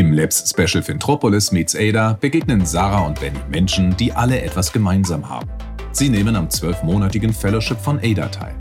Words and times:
Im 0.00 0.14
Labs 0.14 0.48
Special 0.48 0.82
Fintropolis 0.82 1.52
meets 1.52 1.76
Ada 1.76 2.16
begegnen 2.18 2.64
Sarah 2.64 3.04
und 3.04 3.20
Benny 3.20 3.38
Menschen, 3.50 3.94
die 3.98 4.10
alle 4.10 4.40
etwas 4.40 4.72
gemeinsam 4.72 5.28
haben. 5.28 5.50
Sie 5.92 6.08
nehmen 6.08 6.36
am 6.36 6.48
zwölfmonatigen 6.48 7.34
Fellowship 7.34 7.78
von 7.78 7.98
Ada 7.98 8.28
teil. 8.28 8.54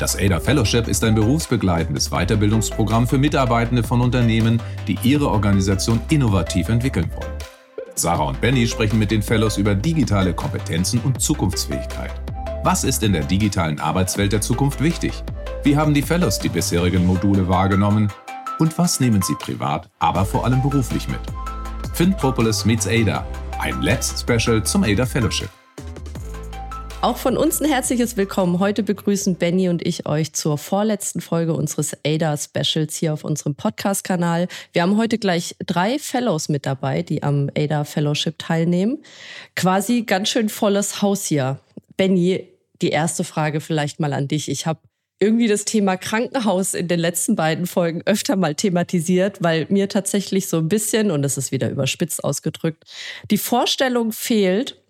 Das 0.00 0.18
Ada 0.18 0.40
Fellowship 0.40 0.88
ist 0.88 1.04
ein 1.04 1.14
berufsbegleitendes 1.14 2.10
Weiterbildungsprogramm 2.10 3.06
für 3.06 3.18
Mitarbeitende 3.18 3.84
von 3.84 4.00
Unternehmen, 4.00 4.60
die 4.88 4.98
ihre 5.04 5.28
Organisation 5.28 6.00
innovativ 6.10 6.68
entwickeln 6.68 7.08
wollen. 7.14 7.38
Sarah 7.94 8.24
und 8.24 8.40
Benny 8.40 8.66
sprechen 8.66 8.98
mit 8.98 9.12
den 9.12 9.22
Fellows 9.22 9.58
über 9.58 9.76
digitale 9.76 10.34
Kompetenzen 10.34 10.98
und 11.04 11.20
Zukunftsfähigkeit. 11.20 12.10
Was 12.64 12.82
ist 12.82 13.04
in 13.04 13.12
der 13.12 13.22
digitalen 13.22 13.78
Arbeitswelt 13.78 14.32
der 14.32 14.40
Zukunft 14.40 14.82
wichtig? 14.82 15.22
Wie 15.62 15.76
haben 15.76 15.94
die 15.94 16.02
Fellows 16.02 16.40
die 16.40 16.48
bisherigen 16.48 17.06
Module 17.06 17.46
wahrgenommen 17.46 18.10
und 18.58 18.76
was 18.78 19.00
nehmen 19.00 19.22
Sie 19.22 19.34
privat, 19.34 19.88
aber 19.98 20.24
vor 20.24 20.44
allem 20.44 20.62
beruflich 20.62 21.08
mit? 21.08 21.20
FinPropolis 21.94 22.64
meets 22.64 22.86
ADA, 22.86 23.26
ein 23.60 23.80
Labs-Special 23.82 24.64
zum 24.64 24.84
ADA 24.84 25.06
Fellowship. 25.06 25.48
Auch 27.04 27.18
von 27.18 27.36
uns 27.36 27.60
ein 27.60 27.68
herzliches 27.68 28.16
Willkommen. 28.16 28.60
Heute 28.60 28.82
begrüßen 28.82 29.36
Benny 29.36 29.68
und 29.68 29.86
ich 29.86 30.06
euch 30.06 30.32
zur 30.32 30.56
vorletzten 30.56 31.20
Folge 31.20 31.52
unseres 31.52 31.94
ADA 32.02 32.34
Specials 32.38 32.96
hier 32.96 33.12
auf 33.12 33.24
unserem 33.24 33.54
Podcast-Kanal. 33.54 34.48
Wir 34.72 34.80
haben 34.80 34.96
heute 34.96 35.18
gleich 35.18 35.54
drei 35.66 35.98
Fellows 35.98 36.48
mit 36.48 36.64
dabei, 36.64 37.02
die 37.02 37.22
am 37.22 37.50
ADA 37.54 37.84
Fellowship 37.84 38.38
teilnehmen. 38.38 39.02
Quasi 39.54 40.04
ganz 40.04 40.30
schön 40.30 40.48
volles 40.48 41.02
Haus 41.02 41.26
hier. 41.26 41.60
Benny, 41.98 42.48
die 42.80 42.88
erste 42.88 43.22
Frage 43.22 43.60
vielleicht 43.60 44.00
mal 44.00 44.14
an 44.14 44.26
dich. 44.26 44.48
Ich 44.48 44.64
habe 44.66 44.80
irgendwie 45.20 45.48
das 45.48 45.64
Thema 45.64 45.96
Krankenhaus 45.96 46.74
in 46.74 46.88
den 46.88 47.00
letzten 47.00 47.36
beiden 47.36 47.66
Folgen 47.66 48.02
öfter 48.04 48.36
mal 48.36 48.54
thematisiert, 48.54 49.42
weil 49.42 49.66
mir 49.68 49.88
tatsächlich 49.88 50.48
so 50.48 50.58
ein 50.58 50.68
bisschen, 50.68 51.10
und 51.10 51.22
das 51.22 51.38
ist 51.38 51.52
wieder 51.52 51.70
überspitzt 51.70 52.24
ausgedrückt, 52.24 52.84
die 53.30 53.38
Vorstellung 53.38 54.12
fehlt, 54.12 54.80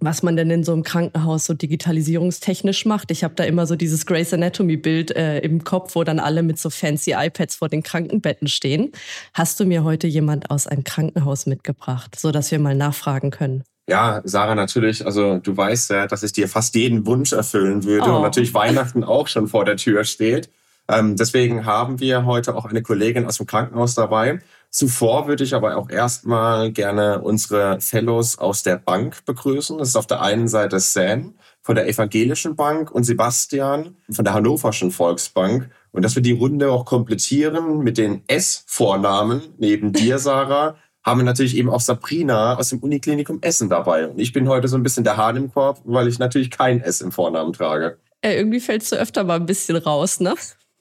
was 0.00 0.22
man 0.22 0.36
denn 0.36 0.50
in 0.50 0.64
so 0.64 0.72
einem 0.72 0.82
Krankenhaus 0.82 1.44
so 1.44 1.54
digitalisierungstechnisch 1.54 2.86
macht. 2.86 3.10
Ich 3.10 3.24
habe 3.24 3.34
da 3.34 3.44
immer 3.44 3.66
so 3.66 3.76
dieses 3.76 4.06
Grey's 4.06 4.32
Anatomy-Bild 4.32 5.14
äh, 5.14 5.38
im 5.40 5.64
Kopf, 5.64 5.94
wo 5.94 6.02
dann 6.02 6.18
alle 6.18 6.42
mit 6.42 6.58
so 6.58 6.70
fancy 6.70 7.12
iPads 7.12 7.56
vor 7.56 7.68
den 7.68 7.82
Krankenbetten 7.82 8.48
stehen. 8.48 8.92
Hast 9.34 9.60
du 9.60 9.64
mir 9.64 9.84
heute 9.84 10.06
jemand 10.06 10.50
aus 10.50 10.66
einem 10.66 10.84
Krankenhaus 10.84 11.46
mitgebracht, 11.46 12.18
so 12.18 12.30
dass 12.30 12.50
wir 12.50 12.58
mal 12.58 12.74
nachfragen 12.74 13.30
können? 13.30 13.64
Ja, 13.88 14.20
Sarah, 14.24 14.54
natürlich. 14.54 15.04
Also 15.04 15.38
du 15.38 15.56
weißt 15.56 15.90
ja, 15.90 16.06
dass 16.06 16.22
ich 16.22 16.32
dir 16.32 16.48
fast 16.48 16.74
jeden 16.74 17.04
Wunsch 17.06 17.32
erfüllen 17.32 17.84
würde 17.84 18.10
oh. 18.10 18.16
und 18.16 18.22
natürlich 18.22 18.54
Weihnachten 18.54 19.04
auch 19.04 19.28
schon 19.28 19.48
vor 19.48 19.64
der 19.64 19.76
Tür 19.76 20.04
steht. 20.04 20.50
Ähm, 20.88 21.16
deswegen 21.16 21.64
haben 21.64 22.00
wir 22.00 22.24
heute 22.24 22.54
auch 22.54 22.64
eine 22.64 22.82
Kollegin 22.82 23.26
aus 23.26 23.38
dem 23.38 23.46
Krankenhaus 23.46 23.94
dabei. 23.94 24.40
Zuvor 24.70 25.26
würde 25.26 25.44
ich 25.44 25.54
aber 25.54 25.76
auch 25.76 25.90
erstmal 25.90 26.72
gerne 26.72 27.20
unsere 27.20 27.80
Fellows 27.80 28.38
aus 28.38 28.62
der 28.62 28.76
Bank 28.76 29.24
begrüßen. 29.26 29.78
Das 29.78 29.88
ist 29.88 29.96
auf 29.96 30.06
der 30.06 30.22
einen 30.22 30.48
Seite 30.48 30.80
Sam 30.80 31.34
von 31.60 31.76
der 31.76 31.88
Evangelischen 31.88 32.56
Bank 32.56 32.90
und 32.90 33.04
Sebastian 33.04 33.96
von 34.10 34.24
der 34.24 34.34
Hannoverschen 34.34 34.90
Volksbank. 34.90 35.70
Und 35.92 36.02
dass 36.02 36.14
wir 36.14 36.22
die 36.22 36.32
Runde 36.32 36.70
auch 36.70 36.86
komplettieren 36.86 37.80
mit 37.80 37.98
den 37.98 38.22
S-Vornamen 38.26 39.42
neben 39.58 39.92
dir, 39.92 40.18
Sarah, 40.18 40.76
haben 41.02 41.20
wir 41.20 41.24
natürlich 41.24 41.56
eben 41.56 41.68
auch 41.68 41.80
Sabrina 41.80 42.56
aus 42.56 42.68
dem 42.68 42.78
Uniklinikum 42.78 43.38
Essen 43.42 43.68
dabei. 43.68 44.08
Und 44.08 44.18
ich 44.18 44.32
bin 44.32 44.48
heute 44.48 44.68
so 44.68 44.76
ein 44.76 44.82
bisschen 44.82 45.04
der 45.04 45.16
Hahn 45.16 45.36
im 45.36 45.52
Korb, 45.52 45.80
weil 45.84 46.08
ich 46.08 46.18
natürlich 46.18 46.50
kein 46.50 46.80
S 46.80 47.00
im 47.00 47.12
Vornamen 47.12 47.52
trage. 47.52 47.98
Äh, 48.20 48.36
irgendwie 48.36 48.60
fällst 48.60 48.92
du 48.92 48.96
öfter 48.96 49.24
mal 49.24 49.36
ein 49.36 49.46
bisschen 49.46 49.76
raus, 49.76 50.20
ne? 50.20 50.34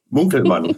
Munkelmann. 0.10 0.76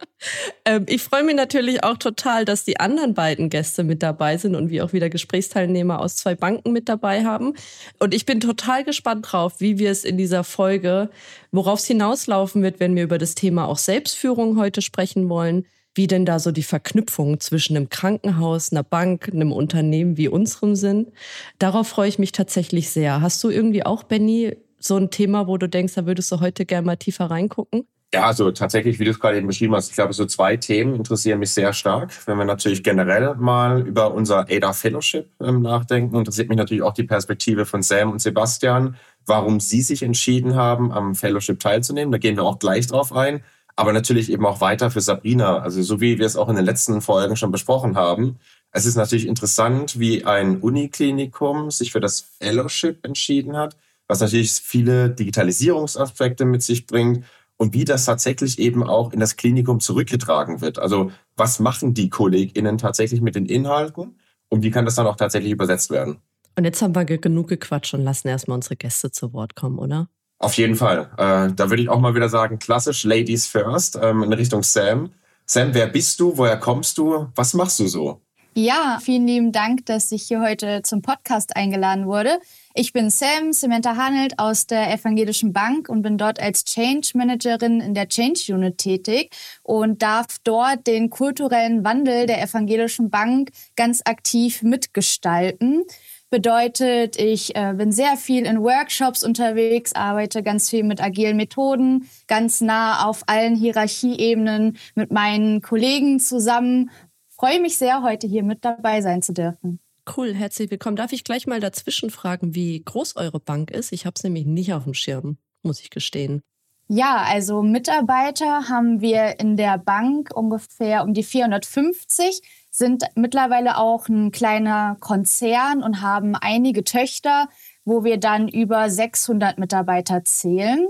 ähm, 0.64 0.86
ich 0.88 1.02
freue 1.02 1.22
mich 1.22 1.36
natürlich 1.36 1.84
auch 1.84 1.96
total, 1.96 2.44
dass 2.44 2.64
die 2.64 2.80
anderen 2.80 3.14
beiden 3.14 3.48
Gäste 3.48 3.84
mit 3.84 4.02
dabei 4.02 4.36
sind 4.38 4.56
und 4.56 4.70
wir 4.70 4.84
auch 4.84 4.92
wieder 4.92 5.08
Gesprächsteilnehmer 5.08 6.00
aus 6.00 6.16
zwei 6.16 6.34
Banken 6.34 6.72
mit 6.72 6.88
dabei 6.88 7.24
haben. 7.24 7.54
Und 8.00 8.12
ich 8.12 8.26
bin 8.26 8.40
total 8.40 8.82
gespannt 8.82 9.26
drauf, 9.30 9.60
wie 9.60 9.78
wir 9.78 9.92
es 9.92 10.04
in 10.04 10.18
dieser 10.18 10.42
Folge, 10.42 11.10
worauf 11.52 11.78
es 11.78 11.86
hinauslaufen 11.86 12.62
wird, 12.62 12.80
wenn 12.80 12.96
wir 12.96 13.04
über 13.04 13.18
das 13.18 13.36
Thema 13.36 13.68
auch 13.68 13.78
Selbstführung 13.78 14.58
heute 14.58 14.82
sprechen 14.82 15.28
wollen 15.28 15.64
wie 16.00 16.06
denn 16.06 16.24
da 16.24 16.38
so 16.38 16.50
die 16.50 16.62
Verknüpfungen 16.62 17.40
zwischen 17.40 17.76
einem 17.76 17.90
Krankenhaus, 17.90 18.72
einer 18.72 18.82
Bank, 18.82 19.28
einem 19.30 19.52
Unternehmen 19.52 20.16
wie 20.16 20.28
unserem 20.28 20.74
sind. 20.74 21.12
Darauf 21.58 21.88
freue 21.88 22.08
ich 22.08 22.18
mich 22.18 22.32
tatsächlich 22.32 22.88
sehr. 22.88 23.20
Hast 23.20 23.44
du 23.44 23.50
irgendwie 23.50 23.84
auch, 23.84 24.04
Benny, 24.04 24.56
so 24.78 24.96
ein 24.96 25.10
Thema, 25.10 25.46
wo 25.46 25.58
du 25.58 25.68
denkst, 25.68 25.92
da 25.96 26.06
würdest 26.06 26.32
du 26.32 26.40
heute 26.40 26.64
gerne 26.64 26.86
mal 26.86 26.96
tiefer 26.96 27.26
reingucken? 27.26 27.86
Ja, 28.14 28.24
also 28.24 28.50
tatsächlich, 28.50 28.98
wie 28.98 29.04
du 29.04 29.10
es 29.10 29.20
gerade 29.20 29.36
eben 29.36 29.46
beschrieben 29.46 29.74
hast, 29.74 29.90
ich 29.90 29.94
glaube, 29.94 30.14
so 30.14 30.24
zwei 30.24 30.56
Themen 30.56 30.94
interessieren 30.94 31.38
mich 31.38 31.50
sehr 31.50 31.74
stark. 31.74 32.12
Wenn 32.26 32.38
wir 32.38 32.46
natürlich 32.46 32.82
generell 32.82 33.34
mal 33.34 33.86
über 33.86 34.14
unser 34.14 34.46
ADA 34.48 34.72
Fellowship 34.72 35.28
ähm, 35.38 35.60
nachdenken, 35.60 36.16
interessiert 36.16 36.48
mich 36.48 36.56
natürlich 36.56 36.82
auch 36.82 36.94
die 36.94 37.04
Perspektive 37.04 37.66
von 37.66 37.82
Sam 37.82 38.10
und 38.10 38.22
Sebastian, 38.22 38.96
warum 39.26 39.60
sie 39.60 39.82
sich 39.82 40.02
entschieden 40.02 40.54
haben, 40.54 40.92
am 40.92 41.14
Fellowship 41.14 41.60
teilzunehmen. 41.60 42.10
Da 42.10 42.16
gehen 42.16 42.36
wir 42.36 42.44
auch 42.44 42.58
gleich 42.58 42.86
drauf 42.86 43.12
ein 43.12 43.42
aber 43.80 43.94
natürlich 43.94 44.30
eben 44.30 44.44
auch 44.44 44.60
weiter 44.60 44.90
für 44.90 45.00
Sabrina. 45.00 45.60
Also 45.60 45.82
so 45.82 46.02
wie 46.02 46.18
wir 46.18 46.26
es 46.26 46.36
auch 46.36 46.50
in 46.50 46.56
den 46.56 46.66
letzten 46.66 47.00
Folgen 47.00 47.34
schon 47.34 47.50
besprochen 47.50 47.96
haben. 47.96 48.38
Es 48.72 48.84
ist 48.84 48.96
natürlich 48.96 49.26
interessant, 49.26 49.98
wie 49.98 50.26
ein 50.26 50.58
Uniklinikum 50.58 51.70
sich 51.70 51.90
für 51.90 52.00
das 52.00 52.20
Fellowship 52.20 53.02
entschieden 53.06 53.56
hat, 53.56 53.78
was 54.06 54.20
natürlich 54.20 54.52
viele 54.52 55.08
Digitalisierungsaspekte 55.08 56.44
mit 56.44 56.62
sich 56.62 56.86
bringt 56.86 57.24
und 57.56 57.72
wie 57.72 57.86
das 57.86 58.04
tatsächlich 58.04 58.58
eben 58.58 58.82
auch 58.82 59.14
in 59.14 59.20
das 59.20 59.36
Klinikum 59.36 59.80
zurückgetragen 59.80 60.60
wird. 60.60 60.78
Also 60.78 61.10
was 61.36 61.58
machen 61.58 61.94
die 61.94 62.10
KollegInnen 62.10 62.76
tatsächlich 62.76 63.22
mit 63.22 63.34
den 63.34 63.46
Inhalten 63.46 64.18
und 64.50 64.62
wie 64.62 64.70
kann 64.70 64.84
das 64.84 64.96
dann 64.96 65.06
auch 65.06 65.16
tatsächlich 65.16 65.52
übersetzt 65.52 65.90
werden? 65.90 66.18
Und 66.54 66.64
jetzt 66.64 66.82
haben 66.82 66.94
wir 66.94 67.06
genug 67.06 67.48
gequatscht 67.48 67.94
und 67.94 68.02
lassen 68.02 68.28
erstmal 68.28 68.56
unsere 68.56 68.76
Gäste 68.76 69.10
zu 69.10 69.32
Wort 69.32 69.56
kommen, 69.56 69.78
oder? 69.78 70.10
Auf 70.40 70.54
jeden 70.54 70.74
Fall. 70.74 71.10
Äh, 71.18 71.52
da 71.54 71.68
würde 71.68 71.82
ich 71.82 71.90
auch 71.90 72.00
mal 72.00 72.14
wieder 72.14 72.30
sagen, 72.30 72.58
klassisch 72.58 73.04
Ladies 73.04 73.46
first 73.46 73.98
ähm, 74.02 74.22
in 74.22 74.32
Richtung 74.32 74.62
Sam. 74.62 75.10
Sam, 75.44 75.74
wer 75.74 75.86
bist 75.86 76.18
du? 76.18 76.36
Woher 76.36 76.56
kommst 76.56 76.96
du? 76.96 77.28
Was 77.34 77.52
machst 77.52 77.78
du 77.78 77.86
so? 77.86 78.22
Ja, 78.54 78.98
vielen 79.02 79.26
lieben 79.26 79.52
Dank, 79.52 79.86
dass 79.86 80.10
ich 80.10 80.24
hier 80.24 80.40
heute 80.40 80.80
zum 80.82 81.02
Podcast 81.02 81.54
eingeladen 81.56 82.06
wurde. 82.06 82.40
Ich 82.74 82.92
bin 82.92 83.10
Sam 83.10 83.52
Samantha 83.52 83.96
Hanelt 83.96 84.38
aus 84.38 84.66
der 84.66 84.92
Evangelischen 84.92 85.52
Bank 85.52 85.88
und 85.88 86.02
bin 86.02 86.18
dort 86.18 86.40
als 86.40 86.64
Change 86.64 87.10
Managerin 87.14 87.80
in 87.80 87.94
der 87.94 88.08
Change 88.08 88.40
Unit 88.54 88.78
tätig 88.78 89.30
und 89.62 90.02
darf 90.02 90.38
dort 90.42 90.86
den 90.86 91.10
kulturellen 91.10 91.84
Wandel 91.84 92.26
der 92.26 92.42
Evangelischen 92.42 93.10
Bank 93.10 93.50
ganz 93.76 94.00
aktiv 94.04 94.62
mitgestalten. 94.62 95.84
Bedeutet, 96.30 97.18
ich 97.18 97.56
äh, 97.56 97.74
bin 97.76 97.90
sehr 97.90 98.16
viel 98.16 98.46
in 98.46 98.62
Workshops 98.62 99.24
unterwegs, 99.24 99.96
arbeite 99.96 100.44
ganz 100.44 100.70
viel 100.70 100.84
mit 100.84 101.02
agilen 101.02 101.36
Methoden, 101.36 102.08
ganz 102.28 102.60
nah 102.60 103.08
auf 103.08 103.24
allen 103.26 103.56
Hierarchieebenen 103.56 104.78
mit 104.94 105.10
meinen 105.10 105.60
Kollegen 105.60 106.20
zusammen. 106.20 106.90
Freue 107.30 107.60
mich 107.60 107.78
sehr, 107.78 108.04
heute 108.04 108.28
hier 108.28 108.44
mit 108.44 108.64
dabei 108.64 109.00
sein 109.00 109.22
zu 109.22 109.32
dürfen. 109.32 109.80
Cool, 110.16 110.32
herzlich 110.32 110.70
willkommen. 110.70 110.94
Darf 110.94 111.12
ich 111.12 111.24
gleich 111.24 111.48
mal 111.48 111.58
dazwischen 111.58 112.10
fragen, 112.10 112.54
wie 112.54 112.80
groß 112.80 113.16
eure 113.16 113.40
Bank 113.40 113.72
ist? 113.72 113.92
Ich 113.92 114.06
habe 114.06 114.14
es 114.16 114.22
nämlich 114.22 114.46
nicht 114.46 114.72
auf 114.72 114.84
dem 114.84 114.94
Schirm, 114.94 115.36
muss 115.62 115.80
ich 115.80 115.90
gestehen. 115.90 116.42
Ja, 116.86 117.24
also 117.26 117.62
Mitarbeiter 117.62 118.68
haben 118.68 119.00
wir 119.00 119.38
in 119.40 119.56
der 119.56 119.78
Bank 119.78 120.30
ungefähr 120.34 121.02
um 121.04 121.12
die 121.12 121.22
450 121.22 122.40
sind 122.70 123.04
mittlerweile 123.14 123.78
auch 123.78 124.08
ein 124.08 124.30
kleiner 124.30 124.96
Konzern 125.00 125.82
und 125.82 126.00
haben 126.00 126.34
einige 126.36 126.84
Töchter, 126.84 127.48
wo 127.84 128.04
wir 128.04 128.18
dann 128.18 128.48
über 128.48 128.88
600 128.88 129.58
Mitarbeiter 129.58 130.24
zählen 130.24 130.86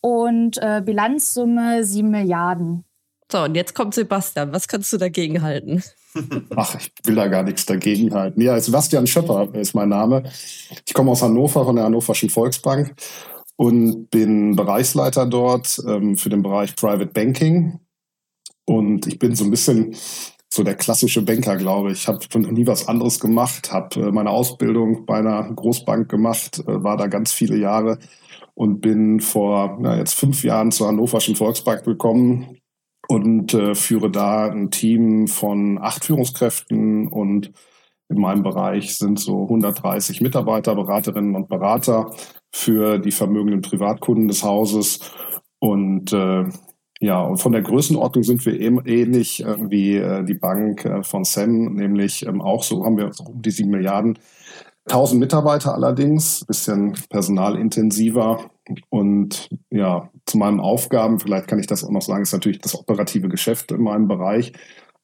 und 0.00 0.58
äh, 0.58 0.82
Bilanzsumme 0.84 1.84
7 1.84 2.10
Milliarden. 2.10 2.84
So, 3.30 3.44
und 3.44 3.54
jetzt 3.54 3.74
kommt 3.74 3.94
Sebastian. 3.94 4.52
Was 4.52 4.68
kannst 4.68 4.92
du 4.92 4.98
dagegen 4.98 5.40
halten? 5.40 5.82
Ach, 6.56 6.74
ich 6.74 6.92
will 7.04 7.14
da 7.14 7.28
gar 7.28 7.42
nichts 7.42 7.64
dagegen 7.64 8.12
halten. 8.12 8.42
Ja, 8.42 8.60
Sebastian 8.60 9.06
Schöpper 9.06 9.48
ist 9.54 9.74
mein 9.74 9.88
Name. 9.88 10.24
Ich 10.86 10.92
komme 10.92 11.12
aus 11.12 11.22
Hannover 11.22 11.64
von 11.64 11.76
der 11.76 11.86
Hannoverschen 11.86 12.28
Volksbank 12.28 12.94
und 13.56 14.10
bin 14.10 14.54
Bereichsleiter 14.54 15.24
dort 15.24 15.80
ähm, 15.86 16.18
für 16.18 16.28
den 16.28 16.42
Bereich 16.42 16.76
Private 16.76 17.06
Banking. 17.06 17.80
Und 18.66 19.06
ich 19.06 19.18
bin 19.18 19.34
so 19.34 19.44
ein 19.44 19.50
bisschen 19.50 19.96
so 20.54 20.62
der 20.62 20.74
klassische 20.74 21.22
Banker, 21.22 21.56
glaube 21.56 21.92
ich. 21.92 22.00
Ich 22.02 22.08
habe 22.08 22.52
nie 22.52 22.66
was 22.66 22.86
anderes 22.86 23.18
gemacht, 23.20 23.72
habe 23.72 24.00
äh, 24.00 24.12
meine 24.12 24.28
Ausbildung 24.28 25.06
bei 25.06 25.16
einer 25.16 25.50
Großbank 25.50 26.10
gemacht, 26.10 26.58
äh, 26.66 26.84
war 26.84 26.98
da 26.98 27.06
ganz 27.06 27.32
viele 27.32 27.56
Jahre 27.56 27.98
und 28.52 28.82
bin 28.82 29.20
vor 29.20 29.78
na, 29.80 29.96
jetzt 29.96 30.12
fünf 30.12 30.44
Jahren 30.44 30.70
zur 30.70 30.88
Hannoverschen 30.88 31.36
Volksbank 31.36 31.84
gekommen 31.84 32.58
und 33.08 33.54
äh, 33.54 33.74
führe 33.74 34.10
da 34.10 34.50
ein 34.50 34.70
Team 34.70 35.26
von 35.26 35.78
acht 35.80 36.04
Führungskräften 36.04 37.08
und 37.08 37.52
in 38.10 38.20
meinem 38.20 38.42
Bereich 38.42 38.98
sind 38.98 39.18
so 39.18 39.44
130 39.44 40.20
Mitarbeiter, 40.20 40.74
Beraterinnen 40.74 41.34
und 41.34 41.48
Berater 41.48 42.10
für 42.54 42.98
die 42.98 43.12
vermögenden 43.12 43.62
Privatkunden 43.62 44.28
des 44.28 44.42
Hauses. 44.42 45.00
Und 45.60 46.12
äh, 46.12 46.44
Ja, 47.02 47.20
und 47.20 47.38
von 47.38 47.50
der 47.50 47.62
Größenordnung 47.62 48.22
sind 48.22 48.46
wir 48.46 48.60
ähnlich 48.60 49.44
äh, 49.44 49.56
wie 49.68 49.96
äh, 49.96 50.22
die 50.24 50.34
Bank 50.34 50.84
äh, 50.84 51.02
von 51.02 51.24
Sam, 51.24 51.74
nämlich 51.74 52.24
ähm, 52.24 52.40
auch 52.40 52.62
so 52.62 52.84
haben 52.84 52.96
wir 52.96 53.10
um 53.26 53.42
die 53.42 53.50
sieben 53.50 53.70
Milliarden. 53.70 54.20
1000 54.86 55.18
Mitarbeiter 55.18 55.74
allerdings, 55.74 56.44
bisschen 56.44 56.92
personalintensiver. 57.10 58.48
Und 58.88 59.48
ja, 59.70 60.10
zu 60.26 60.38
meinen 60.38 60.60
Aufgaben, 60.60 61.18
vielleicht 61.18 61.48
kann 61.48 61.58
ich 61.58 61.66
das 61.66 61.82
auch 61.82 61.90
noch 61.90 62.02
sagen, 62.02 62.22
ist 62.22 62.32
natürlich 62.32 62.60
das 62.60 62.78
operative 62.78 63.28
Geschäft 63.28 63.72
in 63.72 63.82
meinem 63.82 64.06
Bereich, 64.06 64.52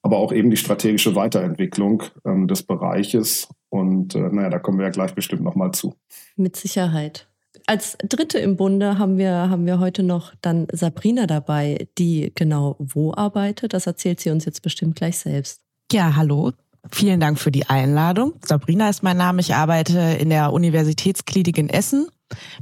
aber 0.01 0.19
auch 0.19 0.31
eben 0.31 0.49
die 0.49 0.57
strategische 0.57 1.15
Weiterentwicklung 1.15 2.03
ähm, 2.25 2.47
des 2.47 2.63
Bereiches. 2.63 3.49
Und 3.67 4.15
äh, 4.15 4.19
naja, 4.19 4.49
da 4.49 4.59
kommen 4.59 4.77
wir 4.77 4.85
ja 4.85 4.91
gleich 4.91 5.15
bestimmt 5.15 5.43
nochmal 5.43 5.71
zu. 5.71 5.95
Mit 6.37 6.55
Sicherheit. 6.55 7.28
Als 7.69 7.95
dritte 8.01 8.39
im 8.39 8.57
Bunde 8.57 8.97
haben 8.97 9.19
wir, 9.19 9.31
haben 9.31 9.67
wir 9.67 9.77
heute 9.77 10.01
noch 10.01 10.33
dann 10.41 10.65
Sabrina 10.71 11.27
dabei, 11.27 11.87
die 11.99 12.31
genau 12.33 12.75
wo 12.79 13.13
arbeitet. 13.13 13.73
Das 13.73 13.85
erzählt 13.85 14.19
sie 14.19 14.31
uns 14.31 14.45
jetzt 14.45 14.63
bestimmt 14.63 14.95
gleich 14.95 15.19
selbst. 15.19 15.61
Ja, 15.91 16.15
hallo. 16.15 16.53
Vielen 16.91 17.19
Dank 17.19 17.37
für 17.37 17.51
die 17.51 17.67
Einladung. 17.67 18.33
Sabrina 18.43 18.89
ist 18.89 19.03
mein 19.03 19.17
Name. 19.17 19.41
Ich 19.41 19.53
arbeite 19.53 19.99
in 20.19 20.31
der 20.31 20.51
Universitätsklinik 20.51 21.59
in 21.59 21.69
Essen. 21.69 22.07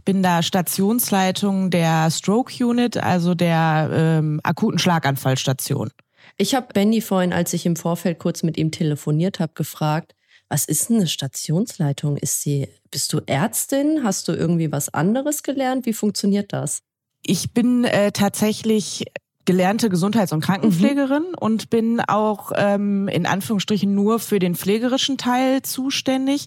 Bin 0.04 0.24
da 0.24 0.44
Stationsleitung 0.44 1.70
der 1.70 2.12
Stroke 2.12 2.52
Unit, 2.62 2.98
also 2.98 3.34
der 3.34 3.90
ähm, 3.94 4.42
akuten 4.44 4.78
Schlaganfallstation. 4.78 5.90
Ich 6.36 6.54
habe 6.54 6.68
Benny 6.74 7.00
vorhin, 7.00 7.32
als 7.32 7.54
ich 7.54 7.66
im 7.66 7.78
Vorfeld 7.78 8.20
kurz 8.20 8.44
mit 8.44 8.58
ihm 8.58 8.72
telefoniert 8.72 9.40
habe, 9.40 9.54
gefragt, 9.56 10.17
was 10.50 10.66
ist 10.66 10.90
eine 10.90 11.08
Stationsleitung? 11.08 12.18
Ist 12.18 12.42
sie, 12.42 12.68
bist 12.92 13.14
du 13.14 13.20
Ärztin? 13.26 14.02
Hast 14.04 14.28
du 14.28 14.34
irgendwie 14.34 14.72
was 14.72 14.94
anderes 14.94 15.44
gelernt? 15.44 15.86
Wie 15.86 15.94
funktioniert 15.94 16.54
das? 16.54 16.82
Ich 17.26 17.54
bin 17.54 17.84
äh, 17.84 18.12
tatsächlich 18.12 19.06
gelernte 19.48 19.90
Gesundheits- 19.90 20.34
und 20.34 20.42
Krankenpflegerin 20.42 21.24
mhm. 21.30 21.36
und 21.40 21.70
bin 21.70 22.02
auch 22.02 22.52
ähm, 22.56 23.08
in 23.08 23.26
Anführungsstrichen 23.26 23.96
nur 23.96 24.20
für 24.20 24.40
den 24.40 24.56
pflegerischen 24.56 25.18
Teil 25.18 25.62
zuständig, 25.62 26.46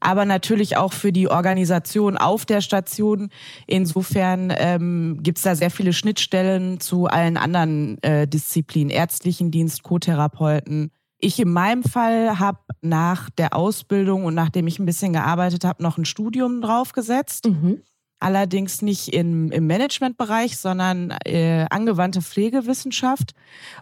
aber 0.00 0.26
natürlich 0.26 0.76
auch 0.76 0.92
für 0.92 1.12
die 1.12 1.28
Organisation 1.28 2.18
auf 2.18 2.44
der 2.44 2.60
Station. 2.60 3.30
Insofern 3.66 4.52
ähm, 4.54 5.20
gibt 5.22 5.38
es 5.38 5.44
da 5.44 5.56
sehr 5.56 5.70
viele 5.70 5.94
Schnittstellen 5.94 6.78
zu 6.78 7.06
allen 7.06 7.38
anderen 7.38 8.00
äh, 8.02 8.28
Disziplinen, 8.28 8.90
ärztlichen 8.90 9.50
Dienst, 9.50 9.82
Co-Therapeuten, 9.82 10.90
ich 11.22 11.38
in 11.38 11.50
meinem 11.50 11.84
Fall 11.84 12.38
habe 12.38 12.58
nach 12.82 13.30
der 13.30 13.54
Ausbildung 13.56 14.24
und 14.24 14.34
nachdem 14.34 14.66
ich 14.66 14.78
ein 14.78 14.86
bisschen 14.86 15.12
gearbeitet 15.12 15.64
habe, 15.64 15.82
noch 15.82 15.96
ein 15.96 16.04
Studium 16.04 16.60
draufgesetzt. 16.60 17.46
Mhm. 17.46 17.80
Allerdings 18.18 18.82
nicht 18.82 19.08
im, 19.14 19.50
im 19.50 19.66
Managementbereich, 19.66 20.56
sondern 20.56 21.12
äh, 21.24 21.66
angewandte 21.70 22.22
Pflegewissenschaft, 22.22 23.32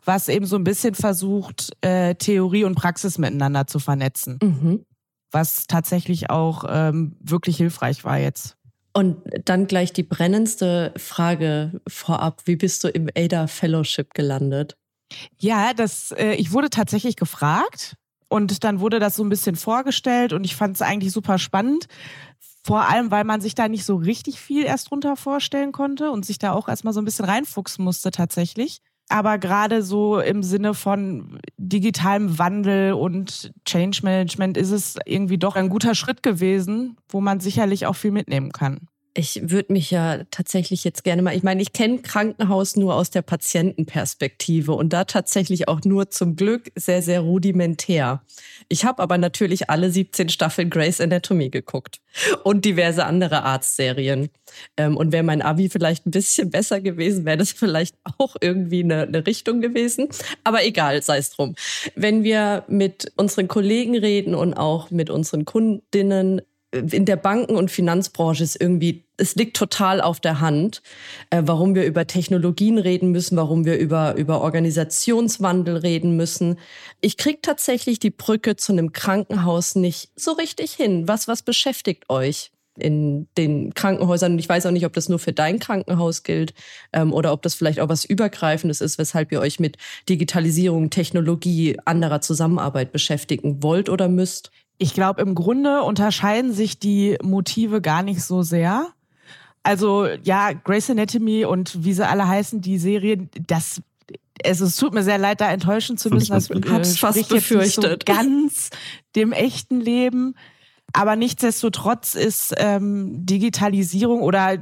was 0.05 0.29
eben 0.29 0.47
so 0.47 0.57
ein 0.57 0.65
bisschen 0.65 0.95
versucht, 0.95 1.71
äh, 1.83 2.15
Theorie 2.15 2.65
und 2.65 2.75
Praxis 2.75 3.19
miteinander 3.19 3.67
zu 3.67 3.79
vernetzen. 3.79 4.39
Mhm. 4.43 4.85
Was 5.31 5.67
tatsächlich 5.67 6.31
auch 6.31 6.65
ähm, 6.69 7.17
wirklich 7.21 7.57
hilfreich 7.57 8.05
war 8.05 8.19
jetzt. 8.19 8.57
Und 8.93 9.19
dann 9.45 9.67
gleich 9.67 9.93
die 9.93 10.03
brennendste 10.03 10.93
Frage 10.97 11.81
vorab. 11.87 12.43
Wie 12.47 12.57
bist 12.57 12.83
du 12.83 12.89
im 12.89 13.09
ADA 13.17 13.47
Fellowship 13.47 14.15
gelandet? 14.15 14.77
Ja, 15.39 15.73
das, 15.75 16.13
äh, 16.13 16.35
ich 16.35 16.53
wurde 16.53 16.71
tatsächlich 16.71 17.17
gefragt 17.17 17.97
und 18.29 18.65
dann 18.65 18.81
wurde 18.81 18.99
das 18.99 19.17
so 19.17 19.25
ein 19.25 19.29
bisschen 19.29 19.57
vorgestellt 19.57 20.33
und 20.33 20.45
ich 20.45 20.55
fand 20.57 20.77
es 20.77 20.83
eigentlich 20.83 21.13
super 21.13 21.39
spannend. 21.39 21.87
Vor 22.65 22.89
allem, 22.89 23.11
weil 23.11 23.25
man 23.25 23.41
sich 23.41 23.55
da 23.55 23.69
nicht 23.69 23.85
so 23.85 23.97
richtig 23.97 24.39
viel 24.39 24.65
erst 24.65 24.91
drunter 24.91 25.17
vorstellen 25.17 25.73
konnte 25.73 26.11
und 26.11 26.27
sich 26.27 26.39
da 26.39 26.53
auch 26.53 26.69
erstmal 26.69 26.93
so 26.93 27.01
ein 27.01 27.07
bisschen 27.07 27.25
reinfuchsen 27.25 27.85
musste 27.85 28.11
tatsächlich. 28.11 28.81
Aber 29.09 29.39
gerade 29.39 29.83
so 29.83 30.21
im 30.21 30.43
Sinne 30.45 30.75
von 30.75 31.41
digitalem 31.57 32.39
Wandel 32.39 32.93
und 32.93 33.51
Change 33.65 34.01
Management 34.05 34.57
ist 34.57 34.71
es 34.71 34.97
irgendwie 35.05 35.39
doch 35.39 35.57
ein 35.57 35.69
guter 35.69 35.97
Schritt 35.97 36.23
gewesen, 36.23 36.97
wo 37.09 37.21
man 37.21 37.41
sicherlich 37.41 37.87
auch 37.87 37.97
viel 37.97 38.13
mitnehmen 38.13 38.53
kann. 38.53 38.90
Ich 39.13 39.51
würde 39.51 39.73
mich 39.73 39.91
ja 39.91 40.21
tatsächlich 40.31 40.85
jetzt 40.85 41.03
gerne 41.03 41.23
mal, 41.23 41.35
ich 41.35 41.43
meine, 41.43 41.61
ich 41.61 41.73
kenne 41.73 41.99
Krankenhaus 41.99 42.77
nur 42.77 42.95
aus 42.95 43.11
der 43.11 43.23
Patientenperspektive 43.23 44.73
und 44.73 44.93
da 44.93 45.05
tatsächlich 45.05 45.67
auch 45.67 45.81
nur 45.85 46.11
zum 46.11 46.37
Glück 46.37 46.71
sehr, 46.77 47.03
sehr 47.03 47.21
rudimentär. 47.21 48.23
Ich 48.69 48.85
habe 48.85 49.03
aber 49.03 49.19
natürlich 49.19 49.69
alle 49.69 49.91
17 49.91 50.29
Staffeln 50.29 50.71
Grey's 50.71 51.01
Anatomy 51.01 51.51
geguckt 51.51 52.01
und 52.45 52.65
diverse 52.65 53.05
andere 53.05 53.43
Arztserien. 53.43 54.31
Ähm, 54.77 54.97
und 54.97 55.13
wäre 55.13 55.23
mein 55.23 55.43
Abi 55.43 55.69
vielleicht 55.69 56.07
ein 56.07 56.11
bisschen 56.11 56.51
besser 56.51 56.81
gewesen, 56.81 57.25
wäre 57.25 57.39
das 57.39 57.53
vielleicht 57.53 57.97
auch 58.19 58.37
irgendwie 58.41 58.85
eine, 58.85 59.03
eine 59.03 59.27
Richtung 59.27 59.61
gewesen. 59.61 60.09
Aber 60.45 60.65
egal, 60.65 61.03
sei 61.03 61.19
es 61.19 61.31
drum. 61.31 61.55
Wenn 61.97 62.23
wir 62.23 62.65
mit 62.69 63.13
unseren 63.17 63.49
Kollegen 63.49 63.97
reden 63.97 64.35
und 64.35 64.55
auch 64.55 64.91
mit 64.91 65.11
unseren 65.11 65.45
Kundinnen, 65.45 66.43
in 66.73 67.05
der 67.05 67.17
Banken- 67.17 67.57
und 67.57 67.71
Finanzbranche 67.71 68.45
ist 68.45 68.61
irgendwie, 68.61 69.05
es 69.17 69.35
liegt 69.35 69.57
total 69.57 70.01
auf 70.01 70.21
der 70.21 70.41
Hand, 70.41 70.83
äh, 71.31 71.43
warum 71.45 71.75
wir 71.75 71.85
über 71.85 72.07
Technologien 72.07 72.79
reden 72.79 73.11
müssen, 73.11 73.37
warum 73.37 73.65
wir 73.65 73.79
über, 73.79 74.15
über 74.15 74.41
Organisationswandel 74.41 75.79
reden 75.79 76.17
müssen. 76.17 76.59
Ich 77.01 77.17
krieg 77.17 77.43
tatsächlich 77.43 77.99
die 77.99 78.11
Brücke 78.11 78.57
zu 78.57 78.73
einem 78.73 78.93
Krankenhaus 78.93 79.75
nicht 79.75 80.11
so 80.15 80.33
richtig 80.33 80.73
hin. 80.73 81.09
Was, 81.09 81.29
was 81.29 81.43
beschäftigt 81.43 82.09
euch? 82.09 82.53
in 82.79 83.29
den 83.37 83.75
Krankenhäusern. 83.75 84.33
Und 84.33 84.39
ich 84.39 84.49
weiß 84.49 84.65
auch 84.65 84.71
nicht, 84.71 84.87
ob 84.87 84.93
das 84.95 85.09
nur 85.09 85.19
für 85.19 85.33
dein 85.33 85.59
Krankenhaus 85.59 86.23
gilt 86.23 86.55
ähm, 86.93 87.13
oder 87.13 87.33
ob 87.33 87.43
das 87.43 87.55
vielleicht 87.55 87.81
auch 87.81 87.89
was 87.89 88.05
Übergreifendes 88.05 88.81
ist, 88.81 88.97
weshalb 88.97 89.33
ihr 89.33 89.41
euch 89.41 89.61
mit 89.61 89.77
Digitalisierung, 90.09 90.89
Technologie, 90.89 91.77
anderer 91.85 92.23
Zusammenarbeit 92.23 92.93
beschäftigen 92.93 93.63
wollt 93.63 93.89
oder 93.89 94.09
müsst. 94.09 94.51
Ich 94.83 94.95
glaube, 94.95 95.21
im 95.21 95.35
Grunde 95.35 95.83
unterscheiden 95.83 96.53
sich 96.53 96.79
die 96.79 97.19
Motive 97.23 97.83
gar 97.83 98.03
nicht 98.03 98.23
so 98.23 98.43
sehr. 98.43 98.89
Also 99.63 100.07
ja, 100.23 100.53
Grace 100.53 100.89
Anatomy 100.89 101.45
und 101.45 101.85
wie 101.85 101.93
sie 101.93 102.09
alle 102.09 102.27
heißen, 102.27 102.63
die 102.63 102.79
Serien, 102.79 103.29
das 103.47 103.83
es, 104.43 104.61
es 104.61 104.77
tut 104.77 104.95
mir 104.95 105.03
sehr 105.03 105.19
leid, 105.19 105.43
da 105.43 105.51
enttäuschen 105.53 105.99
zu 105.99 106.09
müssen. 106.09 106.33
Das 106.33 106.49
äh, 106.49 106.61
hab's 106.71 106.99
fast 106.99 107.29
befürchtet. 107.29 108.05
So 108.09 108.15
ganz 108.15 108.71
dem 109.15 109.33
echten 109.33 109.81
Leben. 109.81 110.35
Aber 110.95 111.15
nichtsdestotrotz 111.15 112.15
ist 112.15 112.55
ähm, 112.57 113.27
Digitalisierung 113.27 114.23
oder 114.23 114.59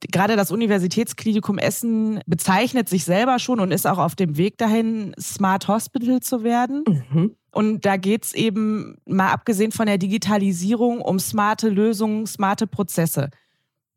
gerade 0.00 0.36
das 0.36 0.50
Universitätsklinikum 0.50 1.58
Essen 1.58 2.20
bezeichnet 2.26 2.88
sich 2.88 3.04
selber 3.04 3.38
schon 3.38 3.60
und 3.60 3.72
ist 3.72 3.86
auch 3.86 3.98
auf 3.98 4.14
dem 4.14 4.36
Weg 4.36 4.58
dahin, 4.58 5.14
Smart 5.20 5.68
Hospital 5.68 6.20
zu 6.20 6.44
werden. 6.44 6.84
Mhm. 6.86 7.34
Und 7.50 7.84
da 7.84 7.96
geht's 7.96 8.34
eben, 8.34 8.98
mal 9.06 9.30
abgesehen 9.30 9.72
von 9.72 9.86
der 9.86 9.98
Digitalisierung, 9.98 11.00
um 11.00 11.18
smarte 11.18 11.68
Lösungen, 11.68 12.26
smarte 12.26 12.66
Prozesse, 12.66 13.30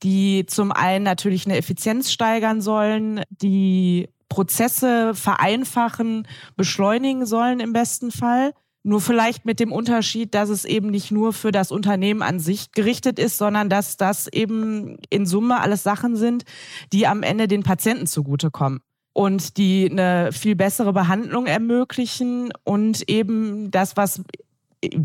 die 0.04 0.46
zum 0.48 0.72
einen 0.72 1.04
natürlich 1.04 1.46
eine 1.46 1.58
Effizienz 1.58 2.12
steigern 2.12 2.62
sollen, 2.62 3.22
die 3.30 4.10
Prozesse 4.30 5.14
vereinfachen, 5.14 6.28
beschleunigen 6.56 7.26
sollen 7.26 7.60
im 7.60 7.74
besten 7.74 8.12
Fall. 8.12 8.54
Nur 8.84 9.00
vielleicht 9.00 9.46
mit 9.46 9.60
dem 9.60 9.72
Unterschied, 9.72 10.34
dass 10.34 10.50
es 10.50 10.66
eben 10.66 10.90
nicht 10.90 11.12
nur 11.12 11.34
für 11.34 11.52
das 11.52 11.72
Unternehmen 11.72 12.22
an 12.22 12.40
sich 12.40 12.72
gerichtet 12.72 13.20
ist, 13.20 13.38
sondern 13.38 13.70
dass 13.70 13.96
das 13.98 14.28
eben 14.28 14.98
in 15.10 15.26
Summe 15.26 15.62
alles 15.62 15.84
Sachen 15.84 16.16
sind, 16.16 16.46
die 16.92 17.06
am 17.06 17.22
Ende 17.22 17.48
den 17.48 17.62
Patienten 17.62 18.08
zugutekommen 18.08 18.80
und 19.14 19.58
die 19.58 19.90
eine 19.90 20.32
viel 20.32 20.56
bessere 20.56 20.94
Behandlung 20.94 21.46
ermöglichen 21.46 22.52
und 22.64 23.08
eben 23.08 23.70
das, 23.70 23.98
was 23.98 24.24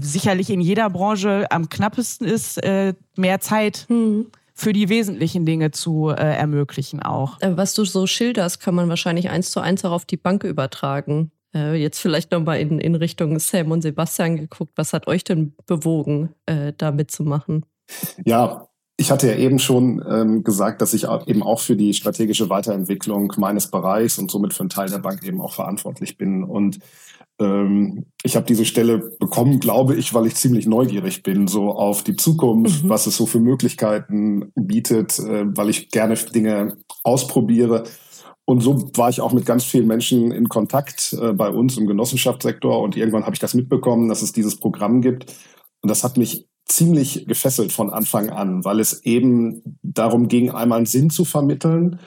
sicherlich 0.01 0.49
in 0.49 0.61
jeder 0.61 0.89
Branche 0.89 1.47
am 1.51 1.69
knappesten 1.69 2.27
ist, 2.27 2.63
äh, 2.63 2.95
mehr 3.17 3.41
Zeit. 3.41 3.87
Mhm 3.89 4.27
für 4.59 4.73
die 4.73 4.89
wesentlichen 4.89 5.45
Dinge 5.45 5.71
zu 5.71 6.09
äh, 6.09 6.15
ermöglichen 6.15 7.03
auch. 7.03 7.39
Äh, 7.43 7.59
was 7.59 7.75
du 7.75 7.85
so 7.85 8.07
schilderst, 8.07 8.59
kann 8.59 8.75
man 8.75 8.89
wahrscheinlich 8.89 9.29
eins 9.29 9.51
zu 9.51 9.61
eins 9.61 9.85
auch 9.85 9.93
auf 9.93 10.07
die 10.07 10.17
Bank 10.17 10.45
übertragen. 10.45 11.31
Äh, 11.57 11.75
jetzt 11.77 11.99
vielleicht 11.99 12.33
nochmal 12.33 12.61
in, 12.61 12.79
in 12.79 12.95
Richtung 12.95 13.39
Sam 13.39 13.71
und 13.71 13.81
Sebastian 13.81 14.37
geguckt. 14.37 14.73
Was 14.77 14.93
hat 14.93 15.07
euch 15.07 15.25
denn 15.25 15.55
bewogen, 15.67 16.35
äh, 16.45 16.73
da 16.77 16.93
mitzumachen? 16.93 17.65
Ja, 18.25 18.69
ich 18.99 19.11
hatte 19.11 19.29
ja 19.29 19.37
eben 19.37 19.59
schon 19.59 20.05
ähm, 20.09 20.45
gesagt, 20.45 20.83
dass 20.83 20.93
ich 20.93 21.07
eben 21.27 21.43
auch 21.43 21.61
für 21.61 21.77
die 21.77 21.95
strategische 21.95 22.51
Weiterentwicklung 22.51 23.33
meines 23.37 23.71
Bereichs 23.71 24.19
und 24.19 24.31
somit 24.31 24.55
für 24.55 24.61
einen 24.61 24.71
Teil 24.71 24.89
der 24.89 24.99
Bank 24.99 25.23
eben 25.23 25.41
auch 25.41 25.53
verantwortlich 25.55 26.19
bin. 26.19 26.45
Und 26.45 26.79
ähm, 27.39 28.07
ich 28.23 28.37
habe 28.37 28.47
diese 28.47 28.65
Stelle 28.65 29.13
bekommen, 29.19 29.61
glaube 29.61 29.95
ich, 29.95 30.15
weil 30.15 30.27
ich 30.27 30.35
ziemlich 30.35 30.67
neugierig 30.67 31.23
bin, 31.23 31.47
so 31.47 31.71
auf 31.73 32.05
die 32.05 32.17
Zukunft, 32.17 32.85
mhm. 32.85 32.89
was 32.89 33.07
es 33.07 33.17
so 33.17 33.27
für 33.27 33.41
Möglichkeiten 33.41 34.51
bietet, 34.55 35.19
äh, 35.19 35.45
weil 35.57 35.71
ich 35.71 35.91
gerne 35.91 36.15
Dinge 36.15 36.77
ausprobiere. 37.03 37.85
Und 38.47 38.61
so 38.61 38.91
war 38.95 39.11
ich 39.11 39.21
auch 39.21 39.33
mit 39.33 39.45
ganz 39.45 39.65
vielen 39.65 39.89
Menschen 39.89 40.31
in 40.31 40.49
Kontakt 40.49 41.13
äh, 41.21 41.33
bei 41.33 41.51
uns 41.51 41.77
im 41.77 41.87
Genossenschaftssektor. 41.87 42.81
Und 42.81 42.97
irgendwann 42.97 43.25
habe 43.25 43.35
ich 43.35 43.41
das 43.41 43.55
mitbekommen, 43.55 44.09
dass 44.09 44.23
es 44.23 44.33
dieses 44.33 44.57
Programm 44.57 45.03
gibt. 45.03 45.35
Und 45.83 45.91
das 45.91 46.05
hat 46.05 46.17
mich 46.17 46.49
ziemlich 46.65 47.27
gefesselt 47.27 47.73
von 47.73 47.91
Anfang 47.91 48.31
an, 48.31 48.65
weil 48.65 48.81
es 48.81 49.05
eben 49.05 49.79
darum 49.83 50.29
ging, 50.29 50.51
einmal 50.51 50.79
einen 50.79 50.87
Sinn 50.87 51.11
zu 51.11 51.25
vermitteln, 51.25 51.99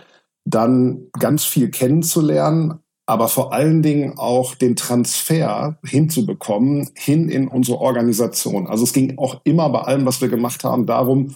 dann 0.46 1.08
ganz 1.18 1.44
viel 1.44 1.70
kennenzulernen, 1.70 2.80
aber 3.06 3.28
vor 3.28 3.54
allen 3.54 3.82
Dingen 3.82 4.18
auch 4.18 4.56
den 4.56 4.76
Transfer 4.76 5.78
hinzubekommen, 5.84 6.90
hin 6.96 7.30
in 7.30 7.48
unsere 7.48 7.80
Organisation. 7.80 8.68
Also 8.68 8.84
es 8.84 8.94
ging 8.94 9.18
auch 9.18 9.42
immer 9.44 9.70
bei 9.70 9.82
allem, 9.82 10.06
was 10.06 10.22
wir 10.22 10.30
gemacht 10.30 10.64
haben, 10.64 10.86
darum, 10.86 11.36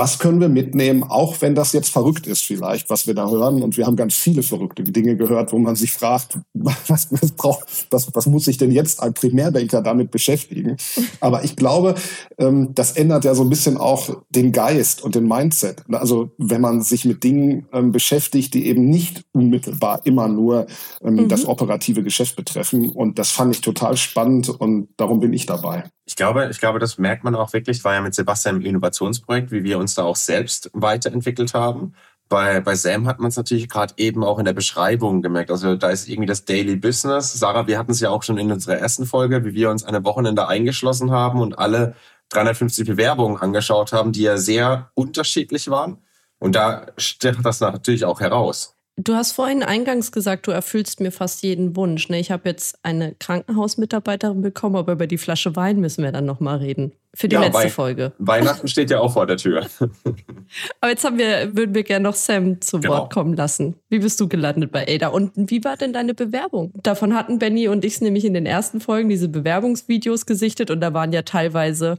was 0.00 0.18
können 0.18 0.40
wir 0.40 0.48
mitnehmen, 0.48 1.02
auch 1.02 1.42
wenn 1.42 1.54
das 1.54 1.74
jetzt 1.74 1.90
verrückt 1.90 2.26
ist 2.26 2.42
vielleicht, 2.42 2.88
was 2.88 3.06
wir 3.06 3.12
da 3.12 3.28
hören. 3.28 3.62
Und 3.62 3.76
wir 3.76 3.84
haben 3.84 3.96
ganz 3.96 4.14
viele 4.14 4.42
verrückte 4.42 4.82
Dinge 4.82 5.14
gehört, 5.14 5.52
wo 5.52 5.58
man 5.58 5.76
sich 5.76 5.92
fragt, 5.92 6.38
was, 6.54 7.08
was, 7.10 7.32
braucht, 7.32 7.66
was, 7.90 8.08
was 8.14 8.24
muss 8.24 8.46
sich 8.46 8.56
denn 8.56 8.70
jetzt 8.70 9.02
ein 9.02 9.12
Primärdenker 9.12 9.82
damit 9.82 10.10
beschäftigen? 10.10 10.78
Aber 11.20 11.44
ich 11.44 11.54
glaube, 11.54 11.96
ähm, 12.38 12.70
das 12.74 12.92
ändert 12.92 13.26
ja 13.26 13.34
so 13.34 13.42
ein 13.42 13.50
bisschen 13.50 13.76
auch 13.76 14.22
den 14.30 14.52
Geist 14.52 15.04
und 15.04 15.16
den 15.16 15.28
Mindset. 15.28 15.84
Also 15.92 16.30
wenn 16.38 16.62
man 16.62 16.80
sich 16.80 17.04
mit 17.04 17.22
Dingen 17.22 17.66
ähm, 17.74 17.92
beschäftigt, 17.92 18.54
die 18.54 18.68
eben 18.68 18.88
nicht 18.88 19.26
unmittelbar 19.32 20.00
immer 20.04 20.28
nur 20.28 20.66
ähm, 21.04 21.16
mhm. 21.16 21.28
das 21.28 21.44
operative 21.44 22.02
Geschäft 22.02 22.36
betreffen. 22.36 22.88
Und 22.88 23.18
das 23.18 23.32
fand 23.32 23.54
ich 23.54 23.60
total 23.60 23.98
spannend 23.98 24.48
und 24.48 24.88
darum 24.96 25.20
bin 25.20 25.34
ich 25.34 25.44
dabei. 25.44 25.84
Ich 26.10 26.16
glaube, 26.16 26.48
ich 26.50 26.58
glaube, 26.58 26.80
das 26.80 26.98
merkt 26.98 27.22
man 27.22 27.36
auch 27.36 27.52
wirklich, 27.52 27.84
war 27.84 27.94
ja 27.94 28.00
mit 28.00 28.16
Sebastian 28.16 28.56
im 28.56 28.62
Innovationsprojekt, 28.62 29.52
wie 29.52 29.62
wir 29.62 29.78
uns 29.78 29.94
da 29.94 30.02
auch 30.02 30.16
selbst 30.16 30.68
weiterentwickelt 30.72 31.54
haben. 31.54 31.94
Bei, 32.28 32.60
bei 32.60 32.74
Sam 32.74 33.06
hat 33.06 33.20
man 33.20 33.28
es 33.28 33.36
natürlich 33.36 33.68
gerade 33.68 33.94
eben 33.96 34.24
auch 34.24 34.40
in 34.40 34.44
der 34.44 34.52
Beschreibung 34.52 35.22
gemerkt. 35.22 35.52
Also 35.52 35.76
da 35.76 35.90
ist 35.90 36.08
irgendwie 36.08 36.26
das 36.26 36.44
Daily 36.44 36.74
Business. 36.74 37.34
Sarah, 37.34 37.68
wir 37.68 37.78
hatten 37.78 37.92
es 37.92 38.00
ja 38.00 38.10
auch 38.10 38.24
schon 38.24 38.38
in 38.38 38.50
unserer 38.50 38.76
ersten 38.78 39.06
Folge, 39.06 39.44
wie 39.44 39.54
wir 39.54 39.70
uns 39.70 39.84
eine 39.84 40.04
Wochenende 40.04 40.48
eingeschlossen 40.48 41.12
haben 41.12 41.40
und 41.40 41.60
alle 41.60 41.94
350 42.30 42.88
Bewerbungen 42.88 43.40
angeschaut 43.40 43.92
haben, 43.92 44.10
die 44.10 44.22
ja 44.22 44.36
sehr 44.36 44.90
unterschiedlich 44.94 45.70
waren. 45.70 45.98
Und 46.40 46.56
da 46.56 46.86
steht 46.96 47.36
das 47.44 47.60
natürlich 47.60 48.04
auch 48.04 48.18
heraus. 48.18 48.79
Du 48.96 49.14
hast 49.14 49.32
vorhin 49.32 49.62
eingangs 49.62 50.12
gesagt, 50.12 50.46
du 50.46 50.50
erfüllst 50.50 51.00
mir 51.00 51.10
fast 51.10 51.42
jeden 51.42 51.74
Wunsch. 51.74 52.08
Ne? 52.10 52.20
Ich 52.20 52.30
habe 52.30 52.48
jetzt 52.48 52.78
eine 52.82 53.14
Krankenhausmitarbeiterin 53.14 54.42
bekommen, 54.42 54.76
aber 54.76 54.92
über 54.92 55.06
die 55.06 55.16
Flasche 55.16 55.56
Wein 55.56 55.80
müssen 55.80 56.04
wir 56.04 56.12
dann 56.12 56.26
nochmal 56.26 56.58
reden. 56.58 56.92
Für 57.14 57.26
die 57.26 57.34
ja, 57.34 57.40
letzte 57.40 57.64
Wei 57.64 57.70
Folge. 57.70 58.12
Weihnachten 58.18 58.68
steht 58.68 58.90
ja 58.90 59.00
auch 59.00 59.14
vor 59.14 59.26
der 59.26 59.36
Tür. 59.36 59.66
aber 60.80 60.90
jetzt 60.90 61.04
haben 61.04 61.18
wir, 61.18 61.56
würden 61.56 61.74
wir 61.74 61.82
gerne 61.82 62.02
noch 62.02 62.14
Sam 62.14 62.60
zu 62.60 62.78
genau. 62.78 62.94
Wort 62.94 63.12
kommen 63.12 63.34
lassen. 63.34 63.76
Wie 63.88 64.00
bist 64.00 64.20
du 64.20 64.28
gelandet 64.28 64.70
bei 64.70 64.86
Ada? 64.86 65.08
Und 65.08 65.32
wie 65.34 65.64
war 65.64 65.76
denn 65.76 65.92
deine 65.92 66.14
Bewerbung? 66.14 66.72
Davon 66.82 67.14
hatten 67.14 67.38
Benny 67.38 67.68
und 67.68 67.84
ich 67.84 68.00
nämlich 68.00 68.24
in 68.24 68.34
den 68.34 68.46
ersten 68.46 68.80
Folgen 68.80 69.08
diese 69.08 69.28
Bewerbungsvideos 69.28 70.26
gesichtet 70.26 70.70
und 70.70 70.80
da 70.80 70.92
waren 70.92 71.12
ja 71.12 71.22
teilweise 71.22 71.98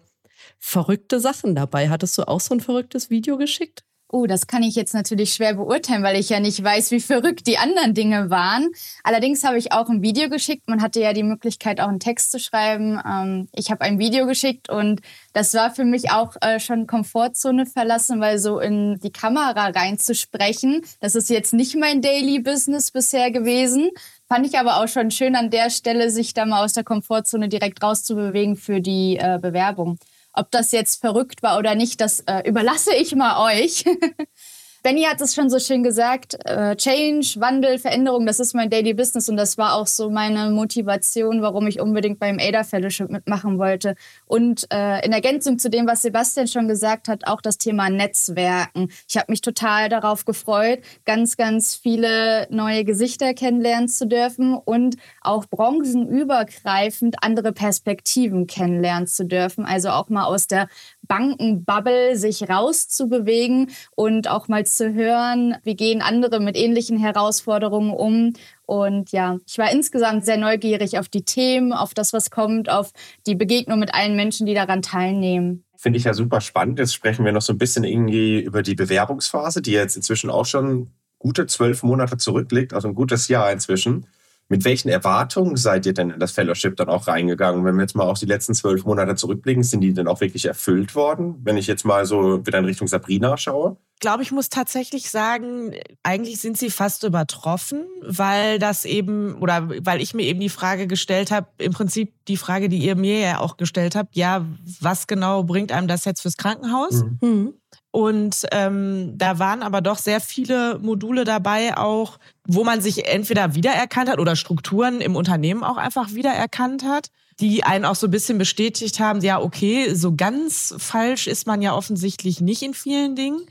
verrückte 0.60 1.20
Sachen 1.20 1.56
dabei. 1.56 1.90
Hattest 1.90 2.18
du 2.18 2.28
auch 2.28 2.40
so 2.40 2.54
ein 2.54 2.62
verrücktes 2.62 3.10
Video 3.10 3.38
geschickt? 3.38 3.84
Oh, 4.14 4.26
das 4.26 4.46
kann 4.46 4.62
ich 4.62 4.76
jetzt 4.76 4.94
natürlich 4.94 5.34
schwer 5.34 5.54
beurteilen, 5.54 6.04
weil 6.04 6.20
ich 6.20 6.28
ja 6.28 6.42
nicht 6.42 6.62
weiß, 6.62 6.92
wie 6.92 7.00
verrückt 7.00 7.48
die 7.48 7.58
anderen 7.58 7.94
Dinge 7.94 8.30
waren. 8.30 8.68
Allerdings 9.06 9.46
habe 9.46 9.58
ich 9.58 9.72
auch 9.72 9.88
ein 9.88 10.02
Video 10.02 10.28
geschickt. 10.28 10.68
Man 10.68 10.82
hatte 10.82 11.00
ja 11.00 11.14
die 11.14 11.24
Möglichkeit, 11.24 11.80
auch 11.80 11.88
einen 11.88 12.02
Text 12.02 12.30
zu 12.32 12.38
schreiben. 12.38 13.00
Ähm, 13.08 13.48
ich 13.54 13.72
habe 13.72 13.82
ein 13.86 14.00
Video 14.00 14.26
geschickt 14.26 14.70
und 14.70 15.00
das 15.32 15.54
war 15.54 15.74
für 15.74 15.86
mich 15.86 16.12
auch 16.12 16.36
äh, 16.42 16.60
schon 16.60 16.88
Komfortzone 16.88 17.66
verlassen, 17.66 18.20
weil 18.20 18.38
so 18.38 18.60
in 18.60 19.00
die 19.00 19.14
Kamera 19.14 19.68
reinzusprechen, 19.68 20.82
das 21.00 21.16
ist 21.16 21.30
jetzt 21.30 21.54
nicht 21.54 21.78
mein 21.78 22.02
Daily 22.02 22.40
Business 22.40 22.92
bisher 22.92 23.32
gewesen. 23.32 23.92
Fand 24.28 24.46
ich 24.46 24.60
aber 24.60 24.82
auch 24.84 24.90
schon 24.90 25.12
schön 25.12 25.38
an 25.38 25.52
der 25.52 25.70
Stelle, 25.70 26.10
sich 26.10 26.34
da 26.34 26.46
mal 26.46 26.66
aus 26.66 26.74
der 26.74 26.84
Komfortzone 26.84 27.48
direkt 27.48 27.82
rauszubewegen 27.82 28.58
für 28.58 28.82
die 28.82 29.16
äh, 29.16 29.40
Bewerbung. 29.42 30.00
Ob 30.34 30.52
das 30.52 30.72
jetzt 30.72 31.02
verrückt 31.02 31.44
war 31.44 31.58
oder 31.58 31.76
nicht, 31.76 32.00
das 32.02 32.22
äh, 32.22 32.48
überlasse 32.48 32.96
ich 32.96 33.16
mal 33.16 33.54
euch. 33.54 33.84
Benny 34.84 35.04
hat 35.04 35.22
es 35.22 35.36
schon 35.36 35.52
so 35.52 35.60
schön 35.60 35.84
gesagt, 35.84 36.38
äh, 36.44 36.76
Change, 36.76 37.36
Wandel, 37.38 37.78
Veränderung, 37.78 38.26
das 38.26 38.40
ist 38.40 38.56
mein 38.56 38.72
Daily 38.72 38.96
Business 38.96 39.30
und 39.30 39.38
das 39.38 39.60
war 39.60 39.76
auch 39.76 39.86
so 39.86 40.10
meine 40.10 40.50
Motivation, 40.50 41.44
warum 41.44 41.68
ich 41.68 41.80
unbedingt 41.80 42.18
beim 42.18 42.40
ADA 42.40 42.64
Fellowship 42.64 43.12
mitmachen 43.12 43.60
wollte. 43.60 43.94
Und 44.26 44.66
äh, 44.74 45.06
in 45.06 45.12
Ergänzung 45.12 45.60
zu 45.60 45.70
dem, 45.70 45.86
was 45.86 46.02
Sebastian 46.02 46.48
schon 46.48 46.68
gesagt 46.68 47.10
hat, 47.10 47.28
auch 47.28 47.42
das 47.42 47.60
Thema 47.60 47.92
Netzwerken. 47.92 48.90
Ich 49.08 49.18
habe 49.18 49.32
mich 49.32 49.42
total 49.42 49.88
darauf 49.88 50.26
gefreut, 50.26 50.80
ganz, 51.06 51.38
ganz 51.38 51.76
viele 51.76 52.48
neue 52.50 52.84
Gesichter 52.84 53.36
kennenlernen 53.36 53.88
zu 53.88 54.08
dürfen 54.08 54.56
und 54.56 54.96
auch 55.22 55.46
branchenübergreifend 55.46 57.18
andere 57.24 57.52
Perspektiven 57.52 58.48
kennenlernen 58.48 59.06
zu 59.06 59.26
dürfen. 59.28 59.64
Also 59.64 59.90
auch 59.90 60.10
mal 60.10 60.26
aus 60.26 60.48
der 60.48 60.68
Bankenbubble 61.08 62.16
sich 62.16 62.50
rauszubewegen 62.50 63.72
und 63.96 64.30
auch 64.30 64.48
mal 64.48 64.66
zu 64.66 64.94
hören, 64.94 65.56
wie 65.64 65.76
gehen 65.76 66.02
andere 66.02 66.40
mit 66.40 66.56
ähnlichen 66.56 66.98
Herausforderungen 66.98 67.92
um. 67.92 68.34
Und 68.66 69.12
ja, 69.12 69.38
ich 69.46 69.58
war 69.58 69.72
insgesamt 69.72 70.26
sehr 70.26 70.38
neugierig 70.38 70.98
auf 70.98 71.10
die 71.10 71.24
Themen, 71.24 71.74
auf 71.74 71.94
das, 71.94 72.14
was 72.14 72.32
kommt, 72.32 72.70
auf 72.70 72.92
die 73.28 73.36
Begegnung 73.36 73.80
mit 73.80 73.94
allen 73.94 74.16
Menschen, 74.16 74.46
die 74.46 74.54
daran 74.54 74.82
teilnehmen. 74.82 75.64
Finde 75.76 75.98
ich 75.98 76.06
ja 76.06 76.14
super 76.14 76.42
spannend. 76.42 76.80
Jetzt 76.80 76.94
sprechen 76.94 77.26
wir 77.26 77.32
noch 77.32 77.42
so 77.42 77.54
ein 77.54 77.58
bisschen 77.58 77.84
irgendwie 77.84 78.40
über 78.40 78.62
die 78.62 78.76
Bewerbungsphase, 78.76 79.62
die 79.62 79.72
jetzt 79.72 79.96
inzwischen 79.96 80.30
auch 80.30 80.46
schon 80.46 80.92
gute 81.18 81.48
zwölf 81.48 81.84
Monate 81.84 82.18
zurückliegt, 82.18 82.74
also 82.74 82.88
ein 82.88 82.96
gutes 82.96 83.28
Jahr 83.28 83.52
inzwischen. 83.52 84.06
Mit 84.52 84.66
welchen 84.66 84.90
Erwartungen 84.90 85.56
seid 85.56 85.86
ihr 85.86 85.94
denn 85.94 86.10
in 86.10 86.20
das 86.20 86.34
Fellowship 86.34 86.76
dann 86.76 86.90
auch 86.90 87.08
reingegangen? 87.08 87.64
Wenn 87.64 87.76
wir 87.76 87.84
jetzt 87.84 87.96
mal 87.96 88.04
auf 88.04 88.20
die 88.20 88.26
letzten 88.26 88.54
zwölf 88.54 88.84
Monate 88.84 89.16
zurückblicken, 89.16 89.64
sind 89.64 89.80
die 89.80 89.94
denn 89.94 90.10
auch 90.10 90.20
wirklich 90.20 90.44
erfüllt 90.44 90.94
worden? 90.94 91.36
Wenn 91.42 91.56
ich 91.56 91.68
jetzt 91.68 91.86
mal 91.86 92.06
so 92.06 92.46
wieder 92.46 92.60
in 92.60 92.66
Richtung 92.66 92.90
Sabrina 92.90 93.38
schaue? 93.38 93.78
Ich 93.94 94.02
glaube, 94.02 94.24
ich 94.24 94.34
muss 94.34 94.50
tatsächlich 94.50 95.10
sagen, 95.10 95.74
eigentlich 96.04 96.42
sind 96.42 96.58
sie 96.58 96.70
fast 96.70 97.06
übertroffen, 97.06 97.86
weil 98.06 98.60
das 98.60 98.84
eben 98.84 99.36
oder 99.36 99.70
weil 99.86 100.02
ich 100.02 100.14
mir 100.14 100.24
eben 100.24 100.42
die 100.42 100.50
Frage 100.50 100.86
gestellt 100.86 101.32
habe, 101.32 101.48
im 101.58 101.72
Prinzip 101.72 102.14
die 102.28 102.36
Frage, 102.36 102.68
die 102.68 102.80
ihr 102.80 102.98
mir 102.98 103.20
ja 103.20 103.40
auch 103.40 103.56
gestellt 103.56 103.96
habt, 103.96 104.18
ja, 104.18 104.46
was 104.82 105.08
genau 105.08 105.44
bringt 105.44 105.72
einem 105.72 105.88
das 105.88 106.04
jetzt 106.04 106.24
fürs 106.24 106.36
Krankenhaus? 106.36 107.06
Mhm. 107.22 107.54
Und 107.92 108.46
ähm, 108.54 109.18
da 109.18 109.38
waren 109.38 109.64
aber 109.64 109.82
doch 109.82 109.98
sehr 109.98 110.22
viele 110.22 110.80
Module 110.80 111.26
dabei, 111.26 111.78
auch 111.78 112.20
wo 112.48 112.64
man 112.64 112.80
sich 112.80 113.06
entweder 113.06 113.54
wiedererkannt 113.54 114.10
hat 114.10 114.20
oder 114.20 114.38
Strukturen 114.38 115.02
im 115.02 115.18
Unternehmen 115.18 115.64
auch 115.64 115.76
einfach 115.76 116.14
wiedererkannt 116.14 116.84
hat, 116.86 117.12
die 117.42 117.66
einen 117.66 117.84
auch 117.84 117.96
so 117.96 118.08
ein 118.08 118.12
bisschen 118.12 118.38
bestätigt 118.38 119.02
haben, 119.02 119.20
ja, 119.20 119.42
okay, 119.42 119.94
so 119.94 120.16
ganz 120.16 120.74
falsch 120.78 121.28
ist 121.28 121.48
man 121.48 121.62
ja 121.62 121.76
offensichtlich 121.76 122.40
nicht 122.40 122.62
in 122.62 122.74
vielen 122.74 123.16
Dingen. 123.16 123.42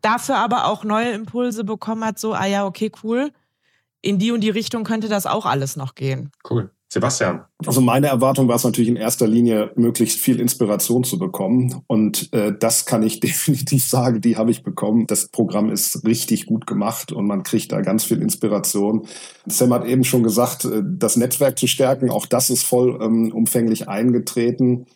Dafür 0.00 0.36
aber 0.36 0.66
auch 0.66 0.82
neue 0.82 1.10
Impulse 1.10 1.62
bekommen 1.62 2.04
hat, 2.04 2.18
so, 2.18 2.32
ah 2.32 2.46
ja, 2.46 2.64
okay, 2.64 2.90
cool, 3.02 3.32
in 4.00 4.18
die 4.18 4.32
und 4.32 4.40
die 4.40 4.50
Richtung 4.50 4.82
könnte 4.84 5.08
das 5.08 5.26
auch 5.26 5.44
alles 5.44 5.76
noch 5.76 5.94
gehen. 5.94 6.30
Cool. 6.48 6.70
Sebastian. 6.92 7.44
Also 7.64 7.80
meine 7.80 8.08
Erwartung 8.08 8.48
war 8.48 8.56
es 8.56 8.64
natürlich 8.64 8.88
in 8.88 8.96
erster 8.96 9.28
Linie, 9.28 9.70
möglichst 9.76 10.18
viel 10.18 10.40
Inspiration 10.40 11.04
zu 11.04 11.20
bekommen. 11.20 11.82
Und 11.86 12.32
äh, 12.32 12.52
das 12.58 12.84
kann 12.84 13.04
ich 13.04 13.20
definitiv 13.20 13.86
sagen, 13.86 14.20
die 14.20 14.36
habe 14.36 14.50
ich 14.50 14.64
bekommen. 14.64 15.06
Das 15.06 15.28
Programm 15.28 15.70
ist 15.70 16.04
richtig 16.04 16.46
gut 16.46 16.66
gemacht 16.66 17.12
und 17.12 17.26
man 17.26 17.44
kriegt 17.44 17.70
da 17.70 17.80
ganz 17.80 18.02
viel 18.02 18.20
Inspiration. 18.20 19.06
Sam 19.46 19.72
hat 19.72 19.84
eben 19.84 20.02
schon 20.02 20.24
gesagt, 20.24 20.64
äh, 20.64 20.82
das 20.84 21.16
Netzwerk 21.16 21.58
zu 21.60 21.68
stärken, 21.68 22.10
auch 22.10 22.26
das 22.26 22.50
ist 22.50 22.64
voll 22.64 22.98
ähm, 23.00 23.30
umfänglich 23.32 23.88
eingetreten, 23.88 24.86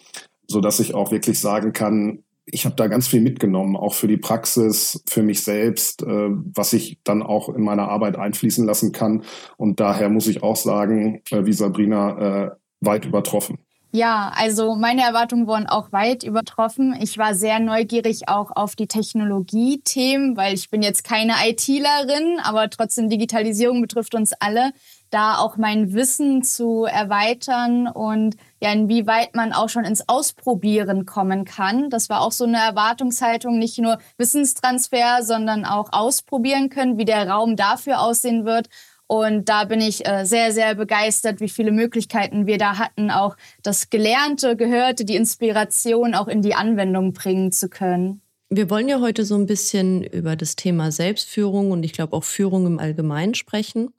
so 0.48 0.60
dass 0.60 0.80
ich 0.80 0.94
auch 0.94 1.12
wirklich 1.12 1.38
sagen 1.38 1.72
kann, 1.72 2.24
ich 2.46 2.64
habe 2.64 2.76
da 2.76 2.88
ganz 2.88 3.08
viel 3.08 3.20
mitgenommen, 3.20 3.76
auch 3.76 3.94
für 3.94 4.08
die 4.08 4.16
Praxis, 4.16 5.02
für 5.08 5.22
mich 5.22 5.42
selbst, 5.42 6.02
äh, 6.02 6.06
was 6.06 6.72
ich 6.72 6.98
dann 7.04 7.22
auch 7.22 7.48
in 7.48 7.62
meiner 7.62 7.88
Arbeit 7.88 8.16
einfließen 8.16 8.66
lassen 8.66 8.92
kann. 8.92 9.24
Und 9.56 9.80
daher 9.80 10.08
muss 10.08 10.26
ich 10.26 10.42
auch 10.42 10.56
sagen, 10.56 11.22
äh, 11.30 11.46
wie 11.46 11.52
Sabrina, 11.52 12.46
äh, 12.46 12.50
weit 12.80 13.06
übertroffen. 13.06 13.58
Ja, 13.92 14.32
also 14.34 14.74
meine 14.74 15.02
Erwartungen 15.02 15.46
wurden 15.46 15.68
auch 15.68 15.92
weit 15.92 16.24
übertroffen. 16.24 16.96
Ich 17.00 17.16
war 17.16 17.34
sehr 17.34 17.60
neugierig 17.60 18.28
auch 18.28 18.50
auf 18.54 18.74
die 18.74 18.88
Technologie-Themen, 18.88 20.36
weil 20.36 20.54
ich 20.54 20.68
bin 20.68 20.82
jetzt 20.82 21.04
keine 21.04 21.34
ITlerin, 21.46 22.40
aber 22.42 22.68
trotzdem 22.70 23.08
Digitalisierung 23.08 23.80
betrifft 23.80 24.16
uns 24.16 24.32
alle 24.40 24.72
da 25.14 25.38
auch 25.38 25.56
mein 25.56 25.94
Wissen 25.94 26.42
zu 26.42 26.84
erweitern 26.84 27.86
und 27.86 28.36
ja, 28.60 28.72
inwieweit 28.72 29.36
man 29.36 29.52
auch 29.52 29.68
schon 29.68 29.84
ins 29.84 30.08
Ausprobieren 30.08 31.06
kommen 31.06 31.44
kann. 31.44 31.88
Das 31.88 32.08
war 32.08 32.20
auch 32.20 32.32
so 32.32 32.44
eine 32.44 32.58
Erwartungshaltung, 32.58 33.58
nicht 33.58 33.78
nur 33.78 33.98
Wissenstransfer, 34.18 35.22
sondern 35.22 35.64
auch 35.64 35.92
ausprobieren 35.92 36.68
können, 36.68 36.98
wie 36.98 37.04
der 37.04 37.28
Raum 37.28 37.54
dafür 37.54 38.00
aussehen 38.00 38.44
wird. 38.44 38.68
Und 39.06 39.48
da 39.48 39.64
bin 39.64 39.80
ich 39.80 40.04
äh, 40.06 40.24
sehr, 40.24 40.50
sehr 40.50 40.74
begeistert, 40.74 41.38
wie 41.40 41.48
viele 41.48 41.70
Möglichkeiten 41.70 42.46
wir 42.46 42.58
da 42.58 42.78
hatten, 42.78 43.10
auch 43.10 43.36
das 43.62 43.90
Gelernte, 43.90 44.56
Gehörte, 44.56 45.04
die 45.04 45.14
Inspiration 45.14 46.14
auch 46.14 46.26
in 46.26 46.42
die 46.42 46.54
Anwendung 46.54 47.12
bringen 47.12 47.52
zu 47.52 47.68
können. 47.68 48.22
Wir 48.50 48.68
wollen 48.70 48.88
ja 48.88 49.00
heute 49.00 49.24
so 49.24 49.36
ein 49.36 49.46
bisschen 49.46 50.02
über 50.02 50.36
das 50.36 50.56
Thema 50.56 50.90
Selbstführung 50.90 51.70
und 51.70 51.84
ich 51.84 51.92
glaube 51.92 52.16
auch 52.16 52.24
Führung 52.24 52.66
im 52.66 52.78
Allgemeinen 52.78 53.34
sprechen. 53.34 53.92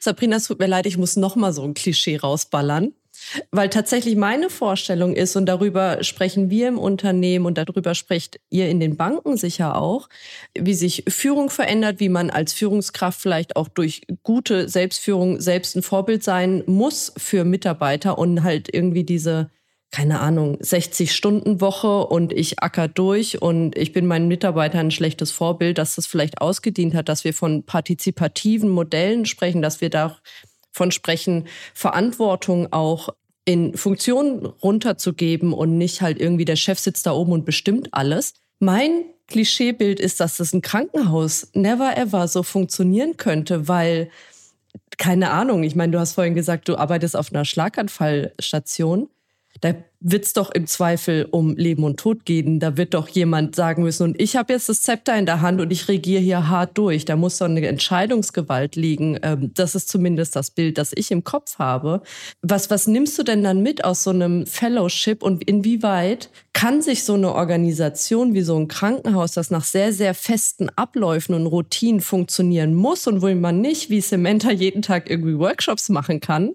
Sabrina, 0.00 0.36
es 0.36 0.46
tut 0.46 0.58
mir 0.58 0.66
leid, 0.66 0.86
ich 0.86 0.98
muss 0.98 1.16
noch 1.16 1.36
mal 1.36 1.52
so 1.52 1.62
ein 1.62 1.74
Klischee 1.74 2.16
rausballern. 2.16 2.92
Weil 3.50 3.68
tatsächlich 3.70 4.16
meine 4.16 4.50
Vorstellung 4.50 5.14
ist, 5.14 5.36
und 5.36 5.46
darüber 5.46 6.02
sprechen 6.02 6.50
wir 6.50 6.68
im 6.68 6.78
Unternehmen 6.78 7.46
und 7.46 7.56
darüber 7.56 7.94
sprecht 7.94 8.40
ihr 8.50 8.68
in 8.68 8.80
den 8.80 8.96
Banken 8.96 9.36
sicher 9.36 9.80
auch, 9.80 10.08
wie 10.58 10.74
sich 10.74 11.04
Führung 11.08 11.48
verändert, 11.48 12.00
wie 12.00 12.08
man 12.08 12.30
als 12.30 12.52
Führungskraft 12.52 13.20
vielleicht 13.20 13.56
auch 13.56 13.68
durch 13.68 14.02
gute 14.22 14.68
Selbstführung 14.68 15.40
selbst 15.40 15.76
ein 15.76 15.82
Vorbild 15.82 16.24
sein 16.24 16.64
muss 16.66 17.12
für 17.16 17.44
Mitarbeiter 17.44 18.18
und 18.18 18.42
halt 18.42 18.72
irgendwie 18.72 19.04
diese 19.04 19.50
keine 19.90 20.20
Ahnung, 20.20 20.56
60-Stunden-Woche 20.56 22.06
und 22.06 22.32
ich 22.32 22.60
acker 22.60 22.88
durch 22.88 23.40
und 23.40 23.78
ich 23.78 23.92
bin 23.92 24.06
meinen 24.06 24.26
Mitarbeitern 24.26 24.86
ein 24.86 24.90
schlechtes 24.90 25.30
Vorbild, 25.30 25.78
dass 25.78 25.94
das 25.94 26.06
vielleicht 26.06 26.40
ausgedient 26.40 26.94
hat, 26.94 27.08
dass 27.08 27.22
wir 27.24 27.32
von 27.32 27.62
partizipativen 27.62 28.68
Modellen 28.68 29.24
sprechen, 29.24 29.62
dass 29.62 29.80
wir 29.80 29.90
davon 29.90 30.90
sprechen, 30.90 31.46
Verantwortung 31.74 32.72
auch 32.72 33.10
in 33.44 33.76
Funktionen 33.76 34.46
runterzugeben 34.46 35.52
und 35.52 35.78
nicht 35.78 36.00
halt 36.00 36.20
irgendwie 36.20 36.44
der 36.44 36.56
Chef 36.56 36.78
sitzt 36.78 37.06
da 37.06 37.12
oben 37.12 37.32
und 37.32 37.44
bestimmt 37.44 37.88
alles. 37.92 38.34
Mein 38.58 39.04
Klischeebild 39.28 40.00
ist, 40.00 40.20
dass 40.20 40.38
das 40.38 40.52
ein 40.52 40.62
Krankenhaus 40.62 41.48
never 41.54 41.96
ever 41.96 42.26
so 42.28 42.42
funktionieren 42.42 43.16
könnte, 43.16 43.68
weil 43.68 44.10
keine 44.98 45.30
Ahnung, 45.30 45.62
ich 45.62 45.74
meine, 45.74 45.92
du 45.92 45.98
hast 45.98 46.12
vorhin 46.12 46.34
gesagt, 46.34 46.68
du 46.68 46.76
arbeitest 46.76 47.16
auf 47.16 47.32
einer 47.32 47.44
Schlaganfallstation. 47.44 49.08
Da 49.60 49.74
wird 50.06 50.26
es 50.26 50.34
doch 50.34 50.50
im 50.50 50.66
Zweifel 50.66 51.26
um 51.30 51.56
Leben 51.56 51.82
und 51.82 51.98
Tod 51.98 52.26
gehen. 52.26 52.60
Da 52.60 52.76
wird 52.76 52.92
doch 52.92 53.08
jemand 53.08 53.56
sagen 53.56 53.82
müssen, 53.82 54.02
und 54.02 54.20
ich 54.20 54.36
habe 54.36 54.52
jetzt 54.52 54.68
das 54.68 54.82
Zepter 54.82 55.16
in 55.16 55.24
der 55.24 55.40
Hand 55.40 55.62
und 55.62 55.70
ich 55.70 55.88
regiere 55.88 56.20
hier 56.20 56.48
hart 56.48 56.76
durch. 56.76 57.06
Da 57.06 57.16
muss 57.16 57.38
doch 57.38 57.46
eine 57.46 57.66
Entscheidungsgewalt 57.66 58.76
liegen. 58.76 59.18
Ähm, 59.22 59.52
das 59.54 59.74
ist 59.74 59.88
zumindest 59.88 60.36
das 60.36 60.50
Bild, 60.50 60.76
das 60.76 60.92
ich 60.94 61.10
im 61.10 61.24
Kopf 61.24 61.58
habe. 61.58 62.02
Was, 62.42 62.68
was 62.68 62.86
nimmst 62.86 63.18
du 63.18 63.22
denn 63.22 63.42
dann 63.42 63.62
mit 63.62 63.84
aus 63.84 64.02
so 64.02 64.10
einem 64.10 64.46
Fellowship 64.46 65.22
und 65.22 65.42
inwieweit 65.44 66.28
kann 66.52 66.82
sich 66.82 67.04
so 67.04 67.14
eine 67.14 67.34
Organisation 67.34 68.34
wie 68.34 68.42
so 68.42 68.56
ein 68.56 68.68
Krankenhaus, 68.68 69.32
das 69.32 69.50
nach 69.50 69.64
sehr, 69.64 69.92
sehr 69.92 70.14
festen 70.14 70.68
Abläufen 70.76 71.34
und 71.34 71.46
Routinen 71.46 72.00
funktionieren 72.00 72.74
muss 72.74 73.06
und 73.06 73.22
wo 73.22 73.34
man 73.34 73.60
nicht 73.60 73.90
wie 73.90 74.00
Samantha 74.00 74.50
jeden 74.50 74.82
Tag 74.82 75.10
irgendwie 75.10 75.38
Workshops 75.38 75.88
machen 75.88 76.20
kann, 76.20 76.54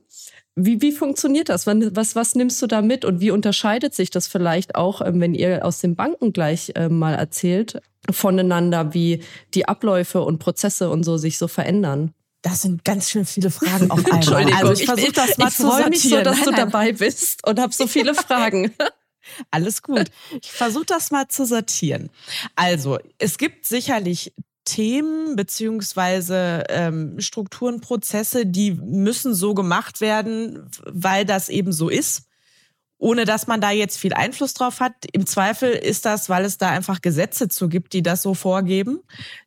wie, 0.65 0.81
wie 0.81 0.91
funktioniert 0.91 1.49
das? 1.49 1.65
Was, 1.67 2.15
was 2.15 2.35
nimmst 2.35 2.61
du 2.61 2.67
da 2.67 2.81
mit 2.81 3.05
und 3.05 3.19
wie 3.19 3.31
unterscheidet 3.31 3.93
sich 3.93 4.09
das 4.09 4.27
vielleicht 4.27 4.75
auch, 4.75 5.01
ähm, 5.01 5.21
wenn 5.21 5.33
ihr 5.33 5.65
aus 5.65 5.79
den 5.79 5.95
Banken 5.95 6.33
gleich 6.33 6.73
äh, 6.75 6.89
mal 6.89 7.15
erzählt, 7.15 7.81
voneinander, 8.11 8.93
wie 8.93 9.23
die 9.53 9.67
Abläufe 9.67 10.21
und 10.21 10.39
Prozesse 10.39 10.89
und 10.89 11.03
so 11.03 11.17
sich 11.17 11.37
so 11.37 11.47
verändern? 11.47 12.13
Das 12.41 12.61
sind 12.61 12.85
ganz 12.85 13.09
schön 13.09 13.25
viele 13.25 13.51
Fragen 13.51 13.91
auf 13.91 13.99
einmal. 13.99 14.15
Entschuldigung, 14.15 14.53
also 14.53 14.73
ich 14.73 14.85
versuche 14.85 15.11
das 15.11 15.37
mal 15.37 15.49
ich 15.49 15.55
zu 15.55 15.63
sortieren. 15.63 15.89
mich 15.89 16.01
so, 16.03 16.21
dass 16.21 16.37
nein, 16.37 16.45
du 16.45 16.51
dabei 16.51 16.93
bist 16.93 17.45
und 17.45 17.59
habe 17.59 17.73
so 17.73 17.87
viele 17.87 18.13
Fragen. 18.15 18.73
Alles 19.51 19.83
gut. 19.83 20.05
Ich 20.41 20.51
versuche 20.51 20.85
das 20.85 21.11
mal 21.11 21.27
zu 21.27 21.45
sortieren. 21.45 22.09
Also, 22.55 22.97
es 23.17 23.37
gibt 23.37 23.65
sicherlich 23.65 24.33
Themen 24.69 25.35
beziehungsweise 25.35 26.63
ähm, 26.69 27.19
Strukturen, 27.19 27.81
Prozesse, 27.81 28.45
die 28.45 28.71
müssen 28.71 29.33
so 29.33 29.53
gemacht 29.55 29.99
werden, 29.99 30.69
weil 30.85 31.25
das 31.25 31.49
eben 31.49 31.71
so 31.71 31.89
ist, 31.89 32.27
ohne 32.99 33.25
dass 33.25 33.47
man 33.47 33.61
da 33.61 33.71
jetzt 33.71 33.97
viel 33.97 34.13
Einfluss 34.13 34.53
drauf 34.53 34.79
hat. 34.79 34.93
Im 35.11 35.25
Zweifel 35.25 35.71
ist 35.71 36.05
das, 36.05 36.29
weil 36.29 36.45
es 36.45 36.57
da 36.57 36.69
einfach 36.69 37.01
Gesetze 37.01 37.47
zu 37.47 37.67
gibt, 37.67 37.93
die 37.93 38.03
das 38.03 38.21
so 38.21 38.33
vorgeben. 38.35 38.99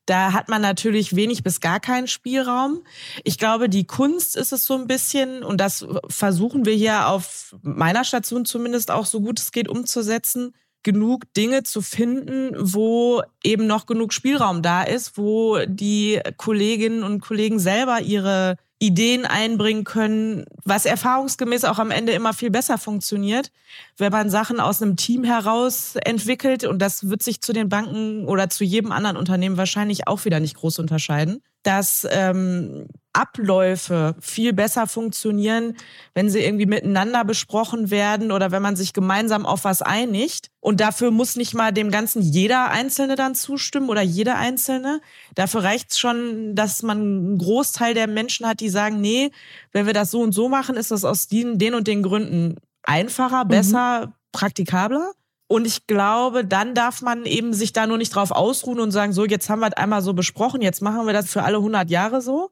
Da 0.07 0.33
hat 0.33 0.49
man 0.49 0.61
natürlich 0.61 1.15
wenig 1.15 1.45
bis 1.45 1.61
gar 1.61 1.79
keinen 1.79 2.09
Spielraum. 2.09 2.83
Ich 3.23 3.39
glaube, 3.39 3.69
die 3.69 3.87
Kunst 3.87 4.37
ist 4.37 4.53
es 4.53 4.67
so 4.67 4.75
ein 4.75 4.87
bisschen, 4.89 5.45
und 5.45 5.61
das 5.61 5.87
versuchen 6.09 6.65
wir 6.65 6.75
hier 6.75 7.09
auf 7.09 7.55
meiner 7.63 8.05
Station 8.05 8.45
zumindest 8.45 8.91
auch 8.91 9.07
so 9.07 9.21
gut 9.21 9.39
es 9.39 9.53
geht 9.53 9.69
umzusetzen, 9.69 10.55
genug 10.83 11.33
Dinge 11.35 11.63
zu 11.63 11.81
finden, 11.81 12.53
wo 12.59 13.23
eben 13.45 13.67
noch 13.67 13.87
genug 13.87 14.13
Spielraum 14.13 14.63
da 14.63 14.83
ist, 14.83 15.17
wo 15.17 15.59
die 15.67 16.21
Kolleginnen 16.37 17.03
und 17.03 17.21
Kollegen 17.21 17.59
selber 17.59 18.01
ihre 18.01 18.57
Ideen 18.83 19.25
einbringen 19.25 19.85
können, 19.85 20.45
was 20.65 20.87
erfahrungsgemäß 20.87 21.65
auch 21.65 21.79
am 21.79 21.93
Ende 21.93 22.13
immer 22.13 22.35
viel 22.35 22.51
besser 22.51 22.79
funktioniert, 22.79 23.53
wenn 23.97 24.11
man 24.11 24.29
Sachen 24.29 24.59
aus 24.59 24.83
einem 24.83 24.97
Team 24.97 25.23
heraus 25.23 25.95
entwickelt. 26.05 26.65
Und 26.65 26.81
das 26.81 27.09
wird 27.09 27.23
sich 27.23 27.41
zu 27.41 27.53
den 27.53 27.69
Banken 27.69 28.27
oder 28.27 28.51
zu 28.51 28.65
jedem 28.65 28.91
anderen 28.91 29.17
Unternehmen 29.17 29.57
wahrscheinlich 29.57 30.09
auch 30.09 30.25
wieder 30.25 30.41
nicht 30.41 30.57
groß 30.57 30.81
unterscheiden, 30.81 31.45
dass 31.63 32.05
ähm, 32.11 32.89
Abläufe 33.13 34.15
viel 34.21 34.53
besser 34.53 34.87
funktionieren, 34.87 35.77
wenn 36.15 36.31
sie 36.31 36.41
irgendwie 36.41 36.67
miteinander 36.67 37.25
besprochen 37.25 37.91
werden 37.91 38.33
oder 38.33 38.51
wenn 38.51 38.63
man 38.63 38.77
sich 38.77 38.93
gemeinsam 38.93 39.45
auf 39.45 39.65
was 39.65 39.83
einigt. 39.83 40.49
Und 40.61 40.81
dafür 40.81 41.11
muss 41.11 41.37
nicht 41.37 41.55
mal 41.55 41.73
dem 41.73 41.91
Ganzen 41.91 42.23
jeder 42.23 42.71
Einzelne 42.71 43.17
dann 43.17 43.35
zustimmen 43.35 43.91
oder 43.91 44.01
jede 44.01 44.37
Einzelne. 44.37 45.01
Dafür 45.35 45.65
reicht 45.65 45.91
es 45.91 45.99
schon, 45.99 46.55
dass 46.55 46.83
man 46.83 46.99
einen 46.99 47.39
Großteil 47.39 47.95
der 47.95 48.07
Menschen 48.07 48.47
hat, 48.47 48.61
die 48.61 48.71
sagen, 48.71 49.01
nee, 49.01 49.31
wenn 49.73 49.87
wir 49.87 49.95
das 49.95 50.11
so 50.11 50.21
und 50.21 50.33
so 50.33 50.49
machen, 50.49 50.77
ist 50.77 50.91
das 50.91 51.05
aus 51.05 51.29
den, 51.29 51.59
den 51.59 51.75
und 51.75 51.87
den 51.87 52.03
Gründen 52.03 52.57
einfacher, 52.83 53.45
mhm. 53.45 53.49
besser, 53.49 54.07
mhm. 54.07 54.13
praktikabler. 54.33 55.13
Und 55.49 55.67
ich 55.67 55.87
glaube, 55.87 56.47
dann 56.47 56.75
darf 56.75 57.03
man 57.03 57.27
eben 57.27 57.53
sich 57.53 57.75
da 57.75 57.87
nur 57.87 57.99
nicht 57.99 58.15
drauf 58.15 58.31
ausruhen 58.31 58.81
und 58.81 58.91
sagen, 58.91 59.13
so, 59.13 59.27
jetzt 59.27 59.51
haben 59.51 59.61
wir 59.61 59.69
es 59.69 59.75
einmal 59.75 60.01
so 60.01 60.15
besprochen, 60.15 60.63
jetzt 60.63 60.81
machen 60.81 61.05
wir 61.05 61.13
das 61.13 61.29
für 61.29 61.43
alle 61.43 61.59
100 61.59 61.91
Jahre 61.91 62.23
so, 62.23 62.51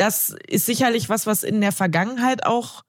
das 0.00 0.34
ist 0.48 0.66
sicherlich 0.66 1.08
was, 1.08 1.26
was 1.26 1.42
in 1.42 1.60
der 1.60 1.72
Vergangenheit 1.72 2.46
auch, 2.46 2.82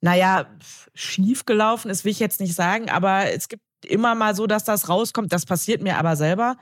naja, 0.00 0.46
schief 0.94 1.46
gelaufen 1.46 1.90
ist, 1.90 2.04
will 2.04 2.12
ich 2.12 2.20
jetzt 2.20 2.40
nicht 2.40 2.54
sagen, 2.54 2.90
aber 2.90 3.32
es 3.32 3.48
gibt 3.48 3.62
immer 3.86 4.14
mal 4.14 4.34
so, 4.34 4.46
dass 4.46 4.64
das 4.64 4.88
rauskommt. 4.88 5.32
Das 5.32 5.46
passiert 5.46 5.82
mir 5.82 5.98
aber 5.98 6.16
selber. 6.16 6.56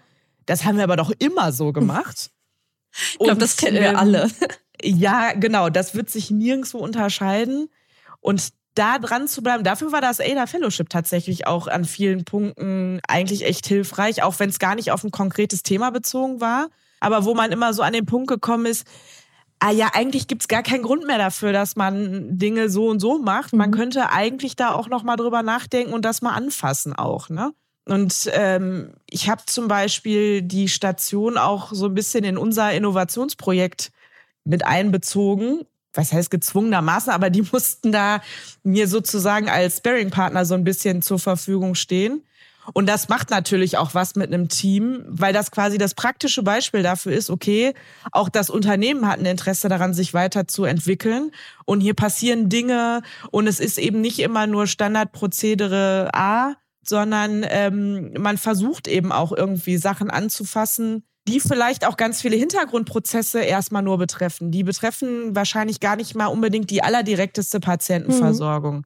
Das 0.45 0.65
haben 0.65 0.77
wir 0.77 0.85
aber 0.85 0.97
doch 0.97 1.11
immer 1.19 1.53
so 1.53 1.73
gemacht. 1.73 2.31
ich 3.13 3.19
glaube, 3.19 3.41
das 3.41 3.57
kennen 3.57 3.81
wir 3.81 3.91
ähm, 3.91 3.97
alle. 3.97 4.31
Ja, 4.83 5.33
genau. 5.33 5.71
Das 5.71 5.95
wird 5.95 6.11
sich 6.11 6.31
nirgendwo 6.31 6.79
unterscheiden. 6.79 7.69
Und 8.21 8.51
da 8.75 8.99
dran 8.99 9.27
zu 9.27 9.43
bleiben, 9.43 9.65
dafür 9.65 9.91
war 9.91 10.03
das 10.03 10.21
ADA 10.21 10.47
Fellowship 10.47 10.91
tatsächlich 10.91 11.47
auch 11.47 11.67
an 11.67 11.87
vielen 11.87 12.25
Punkten 12.25 13.01
eigentlich 13.09 13.47
echt 13.47 13.67
hilfreich, 13.67 14.23
auch 14.23 14.39
wenn 14.39 14.51
es 14.51 14.59
gar 14.59 14.75
nicht 14.75 14.93
auf 14.93 15.03
ein 15.03 15.11
konkretes 15.11 15.63
Thema 15.63 15.91
bezogen 15.91 16.43
war. 16.43 16.69
Aber 17.01 17.25
wo 17.25 17.35
man 17.35 17.53
immer 17.53 17.73
so 17.73 17.83
an 17.83 17.95
den 17.95 18.07
Punkt 18.07 18.29
gekommen 18.29 18.67
ist, 18.67 18.87
ah 19.61 19.71
ja, 19.71 19.91
eigentlich 19.95 20.29
gibt's 20.29 20.49
gar 20.49 20.63
keinen 20.63 20.83
Grund 20.83 21.07
mehr 21.07 21.19
dafür, 21.19 21.53
dass 21.53 21.77
man 21.77 22.39
Dinge 22.39 22.69
so 22.69 22.89
und 22.89 23.01
so 23.01 23.19
macht. 23.19 23.53
Man 23.53 23.71
mhm. 23.71 23.75
könnte 23.75 24.11
eigentlich 24.11 24.57
da 24.57 24.73
auch 24.73 24.89
nochmal 24.89 25.17
drüber 25.17 25.43
nachdenken 25.43 25.93
und 25.93 26.05
das 26.05 26.23
mal 26.23 26.35
anfassen 26.35 26.95
auch, 26.95 27.29
ne? 27.29 27.53
Und 27.89 28.29
ähm, 28.33 28.95
ich 29.09 29.31
habe 29.31 29.43
zum 29.47 29.69
Beispiel 29.69 30.43
die 30.43 30.69
Station 30.69 31.39
auch 31.39 31.73
so 31.73 31.87
ein 31.87 31.95
bisschen 31.95 32.25
in 32.25 32.37
unser 32.37 32.73
Innovationsprojekt 32.73 33.93
mit 34.45 34.67
einbezogen. 34.67 35.65
Was 35.93 36.13
heißt 36.13 36.31
gezwungenermaßen, 36.31 37.13
aber 37.13 37.31
die 37.31 37.43
mussten 37.53 37.93
da 37.93 38.21
mir 38.65 38.89
sozusagen 38.89 39.49
als 39.49 39.79
Sparing-Partner 39.79 40.45
so 40.45 40.55
ein 40.55 40.65
bisschen 40.65 41.01
zur 41.01 41.21
Verfügung 41.21 41.77
stehen. 41.77 42.23
Und 42.73 42.89
das 42.89 43.09
macht 43.09 43.31
natürlich 43.31 43.79
auch 43.79 43.95
was 43.95 44.17
mit 44.17 44.33
einem 44.33 44.49
Team, 44.49 45.05
weil 45.07 45.33
das 45.33 45.51
quasi 45.51 45.79
das 45.79 45.95
praktische 45.95 46.43
Beispiel 46.43 46.83
dafür 46.83 47.13
ist, 47.13 47.31
okay, 47.31 47.75
auch 48.13 48.29
das 48.29 48.51
Unternehmen 48.51 49.07
hat 49.07 49.19
ein 49.19 49.27
Interesse 49.27 49.69
daran, 49.69 49.95
sich 49.95 50.15
weiterzuentwickeln. 50.15 51.31
Und 51.65 51.81
hier 51.81 51.95
passieren 51.95 52.49
Dinge 52.49 53.03
und 53.31 53.47
es 53.47 53.61
ist 53.61 53.79
eben 53.79 54.01
nicht 54.01 54.19
immer 54.19 54.47
nur 54.47 54.67
Standardprozedere 54.67 56.11
A, 56.13 56.55
sondern 56.89 57.45
ähm, 57.49 58.13
man 58.19 58.39
versucht 58.39 58.89
eben 58.89 59.13
auch 59.13 59.33
irgendwie 59.33 59.77
Sachen 59.77 60.11
anzufassen, 60.11 61.05
die 61.29 61.41
vielleicht 61.41 61.85
auch 61.85 61.97
ganz 61.97 62.23
viele 62.23 62.37
Hintergrundprozesse 62.37 63.41
erstmal 63.41 63.83
nur 63.83 63.99
betreffen. 63.99 64.53
Die 64.53 64.63
betreffen 64.63 65.35
wahrscheinlich 65.35 65.81
gar 65.81 65.97
nicht 65.97 66.15
mal 66.15 66.27
unbedingt 66.27 66.71
die 66.71 66.85
allerdirekteste 66.85 67.59
Patientenversorgung. 67.59 68.77
Mhm. 68.77 68.85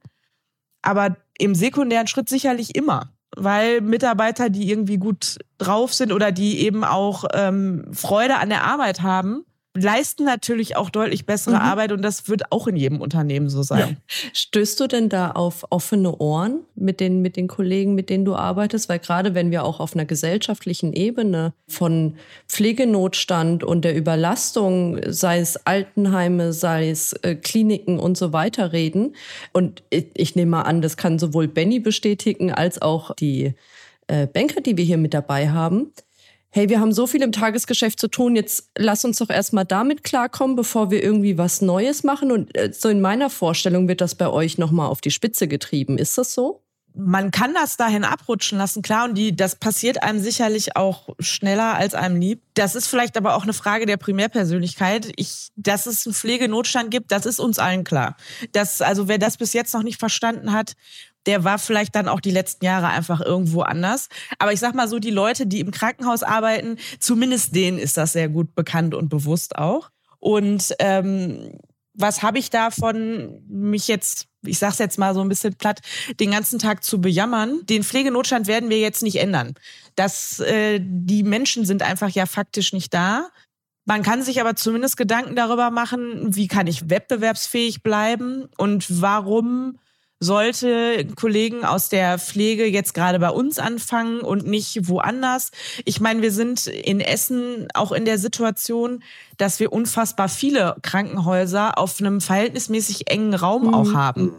Aber 0.83 1.17
im 1.39 1.55
sekundären 1.55 2.07
Schritt 2.07 2.31
sicherlich 2.31 2.75
immer 2.75 3.13
weil 3.37 3.81
Mitarbeiter, 3.81 4.51
die 4.51 4.71
irgendwie 4.71 4.99
gut 4.99 5.39
drauf 5.59 5.95
sind 5.95 6.13
oder 6.13 6.33
die 6.33 6.61
eben 6.61 6.85
auch 6.85 7.25
ähm, 7.33 7.85
Freude 7.93 8.37
an 8.37 8.49
der 8.49 8.65
Arbeit 8.65 9.03
haben, 9.03 9.45
leisten 9.75 10.25
natürlich 10.25 10.77
auch 10.77 10.91
deutlich 10.91 11.27
bessere 11.27 11.55
mhm. 11.55 11.61
Arbeit 11.61 11.93
und 11.93 12.03
das 12.03 12.29
wird 12.29 12.51
auch 12.51 12.67
in 12.67 12.77
jedem 12.77 13.01
Unternehmen 13.01 13.49
so 13.49 13.63
sein. 13.63 13.97
Ja. 14.09 14.31
Stößt 14.33 14.81
du 14.81 14.89
denn 14.89 15.09
da 15.09 15.31
auf 15.31 15.65
offene 15.71 16.17
Ohren 16.17 16.61
mit 16.75 16.99
den, 16.99 17.23
mit 17.23 17.37
den 17.37 17.47
Kollegen, 17.47 17.95
mit 17.95 18.11
denen 18.11 18.25
du 18.25 18.35
arbeitest? 18.35 18.89
Weil 18.89 18.99
gerade 18.99 19.35
wenn 19.35 19.53
wir 19.53 19.65
auch 19.65 19.79
auf 19.79 19.95
einer 19.95 20.05
gesellschaftlichen 20.05 20.93
Ebene 20.93 21.53
von 21.69 22.17
Pflegenotstand 22.49 23.63
und 23.63 23.85
der 23.85 23.97
Überlastung, 23.97 24.99
sei 25.07 25.39
es 25.39 25.57
Altenheime, 25.67 26.53
sei 26.53 26.91
es 26.91 27.13
äh, 27.13 27.37
Kliniken 27.37 28.01
und 28.01 28.17
so 28.17 28.33
weiter 28.33 28.73
reden, 28.73 29.15
und 29.53 29.85
ich, 29.91 30.07
ich 30.15 30.37
nehme 30.37 30.51
mal 30.51 30.63
an, 30.63 30.83
das 30.83 30.97
kann 30.97 31.19
sowohl 31.21 31.47
Benny 31.47 31.79
bestätigen 31.79 32.53
als 32.53 32.83
auch 32.83 33.15
die 33.15 33.55
äh, 34.09 34.27
Banker, 34.27 34.61
die 34.61 34.77
wir 34.77 34.85
hier 34.85 34.99
mit 34.99 35.15
dabei 35.15 35.51
haben, 35.51 35.93
hey, 36.51 36.69
wir 36.69 36.81
haben 36.81 36.93
so 36.93 37.07
viel 37.07 37.23
im 37.23 37.33
Tagesgeschäft 37.33 38.01
zu 38.01 38.09
tun, 38.09 38.37
jetzt 38.37 38.71
lass 38.77 39.05
uns 39.05 39.19
doch 39.19 39.31
erstmal 39.31 39.65
damit 39.65 40.05
klarkommen, 40.05 40.57
bevor 40.57 40.91
wir 40.91 41.03
irgendwie 41.03 41.39
was 41.39 41.63
Neues 41.63 42.03
machen. 42.03 42.33
Und 42.33 42.57
äh, 42.57 42.73
so 42.73 42.89
in 42.89 43.01
meiner 43.01 43.31
Vorstellung 43.31 43.89
wird 43.89 44.01
das 44.01 44.15
bei 44.15 44.29
euch 44.29 44.59
nochmal 44.59 44.89
auf 44.89 45.01
die 45.01 45.11
Spitze 45.11 45.49
getrieben. 45.49 45.99
Ist 45.99 46.19
das 46.19 46.35
so? 46.35 46.63
man 46.95 47.31
kann 47.31 47.55
das 47.55 47.77
dahin 47.77 48.05
abrutschen 48.05 48.59
lassen, 48.59 48.83
klar, 48.83 49.05
und 49.09 49.15
die, 49.15 49.35
das 49.35 49.57
passiert 49.57 50.03
einem 50.03 50.19
sicherlich 50.19 50.77
auch 50.77 51.11
schneller 51.19 51.75
als 51.75 51.95
einem 51.95 52.21
lieb. 52.21 52.43
Das 52.55 52.75
ist 52.75 52.87
vielleicht 52.87 53.17
aber 53.17 53.37
auch 53.37 53.45
eine 53.45 53.53
Frage 53.53 53.87
der 53.87 53.97
Primärpersönlichkeit. 53.97 55.13
Ich, 55.17 55.51
dass 55.57 55.87
es 55.87 56.07
einen 56.07 56.15
Pflegenotstand 56.15 56.91
gibt, 56.91 57.13
das 57.13 57.27
ist 57.27 57.39
uns 57.39 57.59
allen 57.59 57.85
klar. 57.85 58.17
Das, 58.53 58.83
also 58.83 59.09
wer 59.09 59.19
das 59.19 59.37
bis 59.37 59.53
jetzt 59.53 59.73
noch 59.75 59.83
nicht 59.83 59.99
verstanden 59.99 60.53
hat, 60.53 60.75
der 61.27 61.45
war 61.45 61.59
vielleicht 61.59 61.95
dann 61.95 62.09
auch 62.09 62.21
die 62.21 62.31
letzten 62.31 62.65
Jahre 62.65 62.89
einfach 62.89 63.21
irgendwo 63.21 63.63
anders. 63.63 64.09
Aber 64.39 64.53
ich 64.53 64.61
sag 64.61 64.75
mal 64.75 64.89
so, 64.89 64.99
die 64.99 65.11
Leute, 65.11 65.47
die 65.47 65.61
im 65.61 65.71
Krankenhaus 65.71 66.23
arbeiten, 66.23 66.77
zumindest 66.99 67.55
denen 67.55 67.79
ist 67.79 67.97
das 67.97 68.13
sehr 68.13 68.29
gut 68.29 68.55
bekannt 68.55 68.95
und 68.95 69.09
bewusst 69.09 69.57
auch. 69.57 69.91
Und 70.19 70.75
ähm, 70.79 71.53
was 71.95 72.23
habe 72.23 72.39
ich 72.39 72.51
davon, 72.51 73.43
mich 73.49 73.89
jetzt, 73.89 74.27
ich 74.45 74.59
sage 74.59 74.73
es 74.73 74.79
jetzt 74.79 74.99
mal 74.99 75.15
so 75.15 75.21
ein 75.21 75.29
bisschen 75.29 75.55
platt, 75.55 75.81
den 76.19 76.31
ganzen 76.31 76.59
Tag 76.59 76.85
zu 76.85 77.01
bejammern? 77.01 77.61
Den 77.65 77.83
Pflegenotstand 77.83 78.47
werden 78.47 78.71
wir 78.71 78.79
jetzt 78.79 79.03
nicht 79.03 79.17
ändern. 79.17 79.55
Das, 79.97 80.41
äh, 80.41 80.81
die 80.83 81.23
Menschen 81.23 81.65
sind 81.65 81.83
einfach 81.83 82.11
ja 82.11 82.27
faktisch 82.27 82.73
nicht 82.73 82.95
da. 82.95 83.29
Man 83.85 84.03
kann 84.03 84.23
sich 84.23 84.41
aber 84.41 84.57
zumindest 84.57 84.97
Gedanken 84.97 85.37
darüber 85.37 85.71
machen, 85.71 86.35
wie 86.37 86.49
kann 86.49 86.67
ich 86.67 86.89
wettbewerbsfähig 86.91 87.83
bleiben 87.83 88.49
und 88.57 89.01
warum 89.01 89.79
sollte 90.21 91.07
Kollegen 91.17 91.65
aus 91.65 91.89
der 91.89 92.19
Pflege 92.19 92.67
jetzt 92.67 92.93
gerade 92.93 93.19
bei 93.19 93.31
uns 93.31 93.59
anfangen 93.59 94.21
und 94.21 94.47
nicht 94.47 94.87
woanders. 94.87 95.51
Ich 95.87 96.01
meine, 96.01 96.21
wir 96.21 96.31
sind 96.31 96.67
in 96.67 97.01
Essen 97.01 97.69
auch 97.73 97.91
in 97.91 98.05
der 98.05 98.19
Situation, 98.19 99.03
dass 99.39 99.61
wir 99.61 99.73
unfassbar 99.73 100.29
viele 100.29 100.77
Krankenhäuser 100.83 101.79
auf 101.79 101.99
einem 102.01 102.21
verhältnismäßig 102.21 103.11
engen 103.11 103.35
Raum 103.35 103.69
mhm. 103.69 103.75
auch 103.75 103.95
haben. 103.95 104.35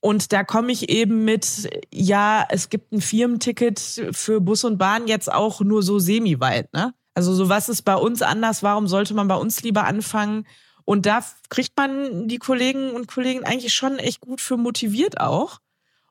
Und 0.00 0.32
da 0.32 0.44
komme 0.44 0.72
ich 0.72 0.88
eben 0.88 1.24
mit, 1.24 1.68
ja, 1.92 2.44
es 2.48 2.68
gibt 2.68 2.92
ein 2.92 3.00
Firmenticket 3.00 3.78
für 4.12 4.40
Bus 4.40 4.64
und 4.64 4.78
Bahn 4.78 5.06
jetzt 5.06 5.30
auch 5.30 5.60
nur 5.60 5.82
so 5.82 5.98
semi-weit, 5.98 6.72
ne? 6.72 6.94
Also 7.14 7.34
so 7.34 7.48
was 7.48 7.68
ist 7.68 7.82
bei 7.82 7.96
uns 7.96 8.22
anders? 8.22 8.62
Warum 8.62 8.86
sollte 8.86 9.14
man 9.14 9.28
bei 9.28 9.34
uns 9.34 9.62
lieber 9.62 9.84
anfangen? 9.84 10.46
Und 10.84 11.06
da 11.06 11.24
kriegt 11.48 11.76
man 11.76 12.28
die 12.28 12.38
Kollegen 12.38 12.90
und 12.90 13.08
Kollegen 13.08 13.44
eigentlich 13.44 13.74
schon 13.74 13.98
echt 13.98 14.20
gut 14.20 14.40
für 14.40 14.56
motiviert 14.56 15.20
auch. 15.20 15.58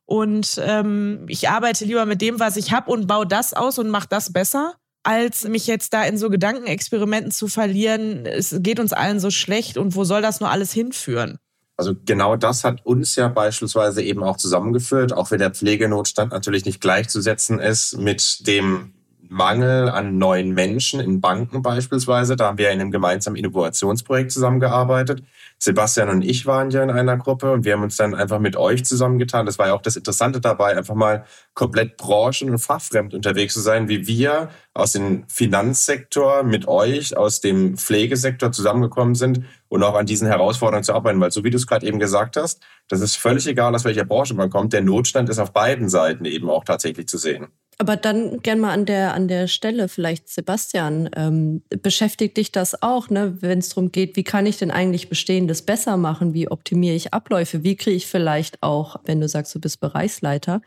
Und 0.06 0.60
ähm, 0.64 1.26
ich 1.28 1.50
arbeite 1.50 1.86
lieber 1.86 2.06
mit 2.06 2.22
dem, 2.22 2.40
was 2.40 2.58
ich 2.58 2.72
habe 2.72 2.92
und 2.92 3.08
baue 3.08 3.28
das 3.28 3.54
aus 3.54 3.78
und 3.78 3.90
mache 3.90 4.08
das 4.10 4.34
besser, 4.34 4.74
als 5.04 5.48
mich 5.48 5.68
jetzt 5.68 5.94
da 5.94 6.04
in 6.04 6.18
so 6.18 6.30
Gedankenexperimenten 6.30 7.32
zu 7.32 7.48
verlieren. 7.48 8.26
Es 8.26 8.56
geht 8.60 8.80
uns 8.80 8.92
allen 8.92 9.20
so 9.20 9.30
schlecht 9.30 9.78
und 9.78 9.96
wo 9.96 10.04
soll 10.04 10.22
das 10.22 10.40
nur 10.40 10.50
alles 10.50 10.72
hinführen? 10.72 11.38
Also 11.78 11.94
genau 12.06 12.36
das 12.36 12.64
hat 12.64 12.86
uns 12.86 13.16
ja 13.16 13.30
beispielsweise 13.30 14.02
eben 14.02 14.22
auch 14.22 14.36
zusammengeführt, 14.36 15.14
auch 15.14 15.32
wenn 15.32 15.40
der 15.40 15.52
Pflegenotstand 15.52 16.34
natürlich 16.34 16.66
nicht 16.66 16.82
gleichzusetzen 16.82 17.60
ist 17.60 17.98
mit 17.98 18.48
dem 18.48 18.94
Mangel 19.30 19.90
an 19.90 20.18
neuen 20.18 20.56
Menschen 20.56 21.00
in 21.00 21.22
Banken 21.22 21.62
beispielsweise. 21.62 22.36
Da 22.36 22.48
haben 22.48 22.58
wir 22.58 22.72
in 22.72 22.82
einem 22.82 22.92
gemeinsamen 22.92 23.38
Innovationsprojekt 23.38 24.32
zusammengearbeitet. 24.32 25.24
Sebastian 25.60 26.10
und 26.10 26.24
ich 26.24 26.48
waren 26.48 26.72
ja 26.72 26.82
in 26.82 26.90
einer 26.90 27.16
Gruppe 27.18 27.52
und 27.52 27.64
wir 27.64 27.74
haben 27.74 27.84
uns 27.84 27.96
dann 27.96 28.16
einfach 28.16 28.40
mit 28.40 28.58
euch 28.58 28.84
zusammengetan. 28.86 29.46
Das 29.46 29.60
war 29.60 29.68
ja 29.68 29.74
auch 29.74 29.84
das 29.84 29.98
Interessante 29.98 30.42
dabei, 30.42 30.76
einfach 30.76 30.96
mal 30.96 31.26
komplett 31.54 31.98
branchen- 31.98 32.50
und 32.50 32.58
fachfremd 32.58 33.14
unterwegs 33.14 33.54
zu 33.54 33.60
sein, 33.60 33.88
wie 33.88 34.08
wir 34.08 34.50
aus 34.74 34.94
dem 34.94 35.26
Finanzsektor 35.28 36.44
mit 36.44 36.68
euch 36.68 37.16
aus 37.16 37.40
dem 37.40 37.78
Pflegesektor 37.78 38.52
zusammengekommen 38.52 39.14
sind 39.14 39.44
und 39.68 39.84
auch 39.84 39.96
an 39.96 40.08
diesen 40.08 40.28
Herausforderungen 40.28 40.84
zu 40.84 40.94
arbeiten. 40.94 41.20
Weil 41.22 41.32
so 41.32 41.44
wie 41.44 41.52
du 41.52 41.58
es 41.58 41.68
gerade 41.68 41.86
eben 41.86 42.00
gesagt 42.00 42.36
hast, 42.36 42.62
das 42.88 43.02
ist 43.02 43.16
völlig 43.16 43.46
egal, 43.46 43.76
aus 43.76 43.86
welcher 43.86 44.06
Branche 44.06 44.34
man 44.34 44.50
kommt. 44.50 44.74
Der 44.74 44.82
Notstand 44.82 45.30
ist 45.30 45.38
auf 45.38 45.54
beiden 45.54 45.88
Seiten 45.88 46.26
eben 46.26 46.50
auch 46.50 46.64
tatsächlich 46.64 47.08
zu 47.08 47.20
sehen. 47.20 47.50
Aber 47.82 47.96
dann 47.96 48.42
gern 48.42 48.60
mal 48.60 48.74
an 48.74 48.86
der, 48.86 49.14
an 49.14 49.30
der 49.30 49.48
Stelle, 49.48 49.88
vielleicht 49.88 50.28
Sebastian, 50.28 51.10
ähm, 51.16 51.62
beschäftigt 51.82 52.36
dich 52.36 52.52
das 52.52 52.84
auch, 52.84 53.10
ne, 53.10 53.38
wenn 53.40 53.60
es 53.60 53.70
darum 53.70 53.94
geht, 53.94 54.18
wie 54.18 54.26
kann 54.26 54.46
ich 54.46 54.58
denn 54.58 54.70
eigentlich 54.70 55.08
Bestehendes 55.08 55.62
besser 55.62 55.96
machen? 55.96 56.34
Wie 56.34 56.52
optimiere 56.52 56.96
ich 56.96 57.14
Abläufe? 57.14 57.64
Wie 57.64 57.78
kriege 57.78 57.96
ich 57.96 58.06
vielleicht 58.06 58.62
auch, 58.62 58.98
wenn 59.06 59.22
du 59.22 59.30
sagst, 59.30 59.56
du 59.56 59.62
bist 59.62 59.80
Bereichsleiter, 59.80 60.62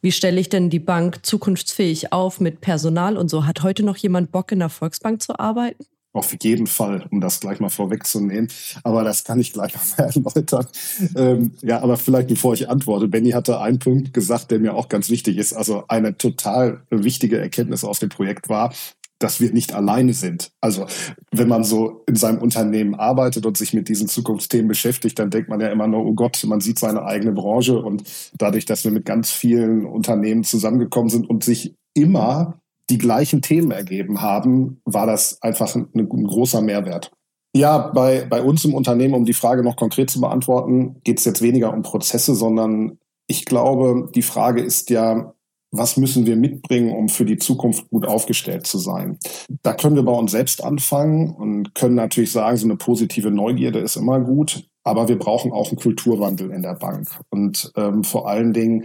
wie 0.00 0.12
stelle 0.12 0.40
ich 0.40 0.48
denn 0.48 0.70
die 0.70 0.78
Bank 0.78 1.26
zukunftsfähig 1.26 2.14
auf 2.14 2.40
mit 2.40 2.62
Personal 2.62 3.18
und 3.18 3.28
so? 3.28 3.44
Hat 3.44 3.62
heute 3.62 3.82
noch 3.82 3.98
jemand 3.98 4.32
Bock, 4.32 4.50
in 4.50 4.60
der 4.60 4.70
Volksbank 4.70 5.22
zu 5.22 5.38
arbeiten? 5.38 5.84
Auf 6.16 6.34
jeden 6.42 6.66
Fall, 6.66 7.06
um 7.10 7.20
das 7.20 7.40
gleich 7.40 7.60
mal 7.60 7.68
vorwegzunehmen. 7.68 8.48
Aber 8.84 9.04
das 9.04 9.22
kann 9.22 9.38
ich 9.38 9.52
gleich 9.52 9.74
noch 9.74 9.98
mal 9.98 10.04
erläutern. 10.34 10.66
Ähm, 11.14 11.52
ja, 11.60 11.82
aber 11.82 11.98
vielleicht 11.98 12.28
bevor 12.28 12.54
ich 12.54 12.70
antworte. 12.70 13.06
Benny 13.06 13.32
hatte 13.32 13.60
einen 13.60 13.78
Punkt 13.78 14.14
gesagt, 14.14 14.50
der 14.50 14.58
mir 14.58 14.74
auch 14.74 14.88
ganz 14.88 15.10
wichtig 15.10 15.36
ist. 15.36 15.52
Also 15.52 15.84
eine 15.88 16.16
total 16.16 16.80
wichtige 16.88 17.38
Erkenntnis 17.38 17.84
aus 17.84 17.98
dem 17.98 18.08
Projekt 18.08 18.48
war, 18.48 18.72
dass 19.18 19.40
wir 19.42 19.52
nicht 19.52 19.74
alleine 19.74 20.14
sind. 20.14 20.52
Also 20.62 20.86
wenn 21.32 21.48
man 21.48 21.64
so 21.64 22.02
in 22.06 22.16
seinem 22.16 22.38
Unternehmen 22.38 22.94
arbeitet 22.94 23.44
und 23.44 23.58
sich 23.58 23.74
mit 23.74 23.90
diesen 23.90 24.08
Zukunftsthemen 24.08 24.68
beschäftigt, 24.68 25.18
dann 25.18 25.28
denkt 25.28 25.50
man 25.50 25.60
ja 25.60 25.68
immer 25.68 25.86
nur, 25.86 26.06
oh 26.06 26.14
Gott, 26.14 26.42
man 26.46 26.62
sieht 26.62 26.78
seine 26.78 27.04
eigene 27.04 27.32
Branche 27.32 27.78
und 27.78 28.04
dadurch, 28.38 28.64
dass 28.64 28.84
wir 28.84 28.90
mit 28.90 29.04
ganz 29.04 29.30
vielen 29.30 29.84
Unternehmen 29.84 30.44
zusammengekommen 30.44 31.10
sind 31.10 31.28
und 31.28 31.44
sich 31.44 31.74
immer 31.94 32.58
die 32.90 32.98
gleichen 32.98 33.42
Themen 33.42 33.70
ergeben 33.70 34.20
haben, 34.20 34.80
war 34.84 35.06
das 35.06 35.40
einfach 35.42 35.74
ein, 35.74 35.88
ein 35.94 36.08
großer 36.08 36.60
Mehrwert. 36.62 37.10
Ja, 37.54 37.78
bei, 37.78 38.26
bei 38.28 38.42
uns 38.42 38.64
im 38.64 38.74
Unternehmen, 38.74 39.14
um 39.14 39.24
die 39.24 39.32
Frage 39.32 39.62
noch 39.62 39.76
konkret 39.76 40.10
zu 40.10 40.20
beantworten, 40.20 41.00
geht 41.04 41.18
es 41.18 41.24
jetzt 41.24 41.40
weniger 41.40 41.72
um 41.72 41.82
Prozesse, 41.82 42.34
sondern 42.34 42.98
ich 43.26 43.44
glaube, 43.44 44.10
die 44.14 44.22
Frage 44.22 44.60
ist 44.60 44.90
ja, 44.90 45.32
was 45.72 45.96
müssen 45.96 46.26
wir 46.26 46.36
mitbringen, 46.36 46.94
um 46.94 47.08
für 47.08 47.24
die 47.24 47.38
Zukunft 47.38 47.88
gut 47.90 48.06
aufgestellt 48.06 48.66
zu 48.66 48.78
sein? 48.78 49.18
Da 49.62 49.74
können 49.74 49.96
wir 49.96 50.04
bei 50.04 50.12
uns 50.12 50.32
selbst 50.32 50.62
anfangen 50.62 51.34
und 51.34 51.74
können 51.74 51.94
natürlich 51.94 52.30
sagen, 52.30 52.56
so 52.56 52.66
eine 52.66 52.76
positive 52.76 53.30
Neugierde 53.30 53.80
ist 53.80 53.96
immer 53.96 54.20
gut, 54.20 54.68
aber 54.84 55.08
wir 55.08 55.18
brauchen 55.18 55.52
auch 55.52 55.68
einen 55.68 55.80
Kulturwandel 55.80 56.50
in 56.50 56.62
der 56.62 56.74
Bank 56.74 57.08
und 57.30 57.72
ähm, 57.76 58.04
vor 58.04 58.28
allen 58.28 58.52
Dingen 58.52 58.84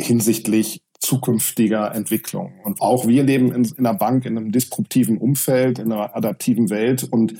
hinsichtlich 0.00 0.82
zukünftiger 1.00 1.94
Entwicklung. 1.94 2.60
Und 2.62 2.80
auch 2.80 3.06
wir 3.06 3.22
leben 3.22 3.52
in, 3.52 3.64
in 3.64 3.86
einer 3.86 3.96
Bank, 3.96 4.26
in 4.26 4.36
einem 4.36 4.52
disruptiven 4.52 5.18
Umfeld, 5.18 5.78
in 5.78 5.92
einer 5.92 6.14
adaptiven 6.14 6.70
Welt 6.70 7.04
und 7.04 7.34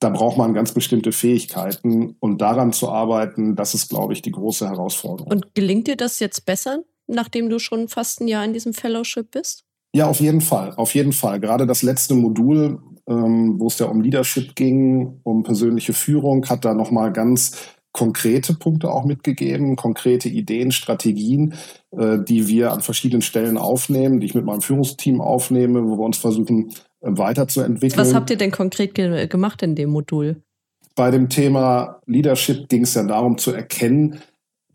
da 0.00 0.10
braucht 0.10 0.36
man 0.36 0.52
ganz 0.52 0.72
bestimmte 0.72 1.12
Fähigkeiten 1.12 2.16
und 2.20 2.40
daran 2.40 2.72
zu 2.72 2.90
arbeiten, 2.90 3.56
das 3.56 3.74
ist, 3.74 3.88
glaube 3.88 4.12
ich, 4.12 4.22
die 4.22 4.32
große 4.32 4.68
Herausforderung. 4.68 5.32
Und 5.32 5.54
gelingt 5.54 5.86
dir 5.86 5.96
das 5.96 6.18
jetzt 6.18 6.44
besser, 6.44 6.82
nachdem 7.06 7.48
du 7.48 7.58
schon 7.58 7.88
fast 7.88 8.20
ein 8.20 8.28
Jahr 8.28 8.44
in 8.44 8.52
diesem 8.52 8.74
Fellowship 8.74 9.30
bist? 9.30 9.64
Ja, 9.94 10.06
auf 10.08 10.20
jeden 10.20 10.40
Fall, 10.40 10.74
auf 10.76 10.94
jeden 10.94 11.12
Fall. 11.12 11.40
Gerade 11.40 11.66
das 11.66 11.82
letzte 11.82 12.14
Modul, 12.14 12.80
ähm, 13.08 13.58
wo 13.58 13.68
es 13.68 13.78
ja 13.78 13.86
um 13.86 14.02
Leadership 14.02 14.54
ging, 14.54 15.20
um 15.22 15.42
persönliche 15.42 15.94
Führung, 15.94 16.46
hat 16.48 16.64
da 16.64 16.74
nochmal 16.74 17.12
ganz 17.12 17.56
konkrete 17.96 18.52
Punkte 18.52 18.90
auch 18.90 19.04
mitgegeben, 19.04 19.74
konkrete 19.74 20.28
Ideen, 20.28 20.70
Strategien, 20.70 21.54
äh, 21.92 22.18
die 22.18 22.46
wir 22.46 22.72
an 22.72 22.82
verschiedenen 22.82 23.22
Stellen 23.22 23.56
aufnehmen, 23.56 24.20
die 24.20 24.26
ich 24.26 24.34
mit 24.34 24.44
meinem 24.44 24.60
Führungsteam 24.60 25.22
aufnehme, 25.22 25.82
wo 25.82 25.96
wir 25.96 26.04
uns 26.04 26.18
versuchen 26.18 26.72
äh, 27.00 27.08
weiterzuentwickeln. 27.08 27.98
Was 27.98 28.14
habt 28.14 28.28
ihr 28.28 28.36
denn 28.36 28.50
konkret 28.50 28.94
ge 28.94 29.26
gemacht 29.28 29.62
in 29.62 29.74
dem 29.74 29.90
Modul? 29.90 30.42
Bei 30.94 31.10
dem 31.10 31.30
Thema 31.30 32.00
Leadership 32.04 32.68
ging 32.68 32.82
es 32.82 32.92
ja 32.92 33.02
darum 33.02 33.38
zu 33.38 33.52
erkennen, 33.52 34.20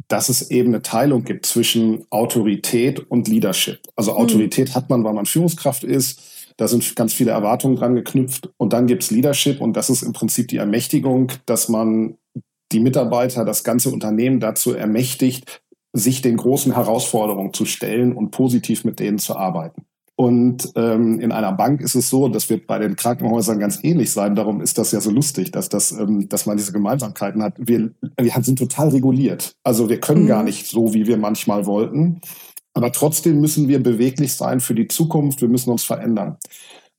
dass 0.08 0.30
es 0.30 0.50
eben 0.50 0.70
eine 0.70 0.82
Teilung 0.82 1.24
gibt 1.24 1.46
zwischen 1.46 2.06
Autorität 2.10 3.00
und 3.12 3.28
Leadership. 3.28 3.80
Also 3.96 4.14
hm. 4.14 4.18
Autorität 4.18 4.70
hm. 4.70 4.76
hat 4.76 4.90
man, 4.90 5.04
weil 5.04 5.14
man 5.14 5.28
Führungskraft 5.28 5.84
ist. 5.84 6.22
Da 6.58 6.68
sind 6.68 6.96
ganz 6.96 7.14
viele 7.14 7.32
Erwartungen 7.32 7.76
dran 7.76 7.94
geknüpft. 7.94 8.50
Und 8.58 8.74
dann 8.74 8.88
gibt 8.88 9.04
es 9.04 9.12
Leadership 9.12 9.62
und 9.62 9.78
das 9.78 9.92
ist 9.92 10.02
im 10.02 10.14
Prinzip 10.14 10.48
die 10.48 10.58
Ermächtigung, 10.58 11.32
dass 11.46 11.70
man 11.70 12.18
die 12.72 12.80
Mitarbeiter, 12.80 13.46
das 13.46 13.64
ganze 13.64 13.90
Unternehmen 13.90 14.40
dazu 14.40 14.74
ermächtigt, 14.74 15.62
sich 15.94 16.22
den 16.22 16.38
großen 16.38 16.74
Herausforderungen 16.74 17.54
zu 17.54 17.66
stellen 17.66 18.14
und 18.14 18.32
positiv 18.32 18.86
mit 18.86 19.00
denen 19.00 19.20
zu 19.20 19.36
arbeiten. 19.36 19.86
Und 20.16 20.72
ähm, 20.76 21.20
in 21.20 21.32
einer 21.32 21.52
Bank 21.52 21.82
ist 21.82 21.96
es 21.96 22.10
so, 22.10 22.28
das 22.28 22.50
wird 22.50 22.68
bei 22.68 22.78
den 22.78 22.96
Krankenhäusern 22.96 23.60
ganz 23.60 23.84
ähnlich 23.84 24.12
sein. 24.12 24.36
Darum 24.36 24.62
ist 24.62 24.78
das 24.78 24.92
ja 24.92 25.02
so 25.02 25.10
lustig, 25.10 25.52
dass, 25.52 25.68
das, 25.68 25.92
ähm, 25.92 26.30
dass 26.30 26.46
man 26.46 26.58
diese 26.58 26.72
Gemeinsamkeiten 26.72 27.42
hat. 27.42 27.56
Wir, 27.58 27.92
wir 28.20 28.34
sind 28.44 28.60
total 28.60 28.90
reguliert. 28.90 29.56
Also 29.64 29.90
wir 29.90 30.00
können 30.00 30.24
mhm. 30.24 30.28
gar 30.28 30.44
nicht 30.44 30.68
so, 30.68 30.94
wie 30.94 31.08
wir 31.08 31.18
manchmal 31.18 31.66
wollten. 31.66 32.22
Aber 32.74 32.92
trotzdem 32.92 33.42
müssen 33.42 33.68
wir 33.68 33.82
beweglich 33.82 34.36
sein 34.36 34.60
für 34.60 34.76
die 34.76 34.88
Zukunft. 34.88 35.42
Wir 35.42 35.50
müssen 35.50 35.72
uns 35.72 35.84
verändern. 35.84 36.38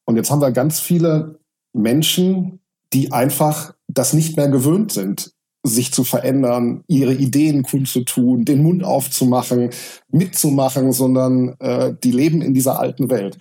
Und 0.04 0.16
jetzt 0.16 0.30
haben 0.30 0.40
wir 0.42 0.50
ganz 0.50 0.80
viele 0.80 1.38
Menschen, 1.72 2.58
die 2.92 3.12
einfach 3.12 3.74
das 3.86 4.14
nicht 4.14 4.36
mehr 4.36 4.48
gewöhnt 4.48 4.90
sind 4.90 5.31
sich 5.64 5.92
zu 5.92 6.04
verändern, 6.04 6.82
ihre 6.88 7.14
Ideen 7.14 7.62
kundzutun, 7.62 8.44
den 8.44 8.62
Mund 8.62 8.84
aufzumachen, 8.84 9.70
mitzumachen, 10.10 10.92
sondern 10.92 11.54
äh, 11.60 11.94
die 12.02 12.10
leben 12.10 12.42
in 12.42 12.54
dieser 12.54 12.80
alten 12.80 13.10
Welt. 13.10 13.38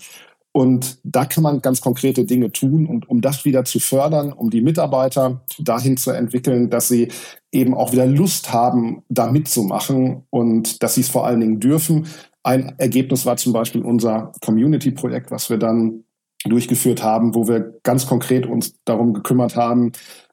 Und 0.53 0.99
da 1.03 1.25
kann 1.25 1.43
man 1.43 1.61
ganz 1.61 1.81
konkrete 1.81 2.25
Dinge 2.25 2.51
tun. 2.51 2.85
Und 2.85 3.09
um 3.09 3.21
das 3.21 3.45
wieder 3.45 3.63
zu 3.63 3.79
fördern, 3.79 4.33
um 4.33 4.49
die 4.49 4.61
Mitarbeiter 4.61 5.41
dahin 5.59 5.97
zu 5.97 6.11
entwickeln, 6.11 6.69
dass 6.69 6.89
sie 6.89 7.07
eben 7.51 7.73
auch 7.73 7.93
wieder 7.93 8.05
Lust 8.05 8.51
haben, 8.51 9.03
da 9.09 9.31
mitzumachen 9.31 10.23
und 10.29 10.83
dass 10.83 10.95
sie 10.95 11.01
es 11.01 11.09
vor 11.09 11.25
allen 11.25 11.39
Dingen 11.39 11.59
dürfen. 11.59 12.05
Ein 12.43 12.73
Ergebnis 12.77 13.25
war 13.25 13.37
zum 13.37 13.53
Beispiel 13.53 13.81
unser 13.81 14.33
Community-Projekt, 14.41 15.31
was 15.31 15.49
wir 15.49 15.57
dann 15.57 16.03
durchgeführt 16.43 17.03
haben, 17.03 17.35
wo 17.35 17.47
wir 17.47 17.79
ganz 17.83 18.07
konkret 18.07 18.45
uns 18.45 18.73
darum 18.83 19.13
gekümmert 19.13 19.55
haben 19.55 19.91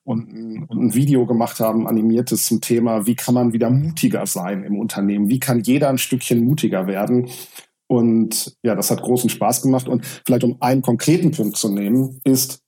und 0.08 0.70
ein 0.70 0.94
Video 0.94 1.26
gemacht 1.26 1.60
haben, 1.60 1.86
animiertes 1.86 2.46
zum 2.46 2.62
Thema, 2.62 3.04
wie 3.06 3.14
kann 3.14 3.34
man 3.34 3.52
wieder 3.52 3.68
mutiger 3.68 4.26
sein 4.26 4.64
im 4.64 4.78
Unternehmen? 4.78 5.28
Wie 5.28 5.38
kann 5.38 5.60
jeder 5.60 5.90
ein 5.90 5.98
Stückchen 5.98 6.46
mutiger 6.46 6.86
werden? 6.86 7.28
Und 7.88 8.56
ja, 8.62 8.74
das 8.74 8.90
hat 8.90 9.02
großen 9.02 9.28
Spaß 9.28 9.60
gemacht. 9.60 9.86
Und 9.86 10.06
vielleicht 10.24 10.44
um 10.44 10.56
einen 10.60 10.80
konkreten 10.80 11.30
Punkt 11.32 11.58
zu 11.58 11.68
nehmen, 11.68 12.22
ist 12.24 12.60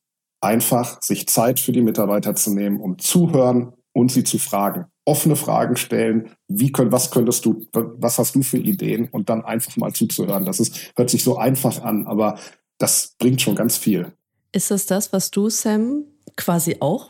einfach 0.42 1.00
sich 1.00 1.28
Zeit 1.28 1.60
für 1.60 1.72
die 1.72 1.80
Mitarbeiter 1.80 2.34
zu 2.34 2.54
nehmen, 2.54 2.78
um 2.78 2.98
zuhören 2.98 3.72
und 3.92 4.12
sie 4.12 4.24
zu 4.24 4.38
fragen. 4.38 4.84
Offene 5.06 5.34
Fragen 5.34 5.76
stellen. 5.76 6.32
Wie 6.46 6.72
könnt, 6.72 6.92
was 6.92 7.10
könntest 7.10 7.46
du, 7.46 7.66
was 7.72 8.18
hast 8.18 8.34
du 8.34 8.42
für 8.42 8.58
Ideen? 8.58 9.08
Und 9.08 9.30
dann 9.30 9.46
einfach 9.46 9.78
mal 9.78 9.94
zuzuhören. 9.94 10.44
Das 10.44 10.60
ist, 10.60 10.92
hört 10.94 11.08
sich 11.08 11.24
so 11.24 11.38
einfach 11.38 11.82
an, 11.82 12.06
aber 12.06 12.38
das 12.76 13.14
bringt 13.18 13.40
schon 13.40 13.54
ganz 13.54 13.78
viel. 13.78 14.12
Ist 14.52 14.70
das 14.70 14.84
das, 14.84 15.14
was 15.14 15.30
du, 15.30 15.48
Sam, 15.48 16.04
quasi 16.36 16.76
auch 16.80 17.08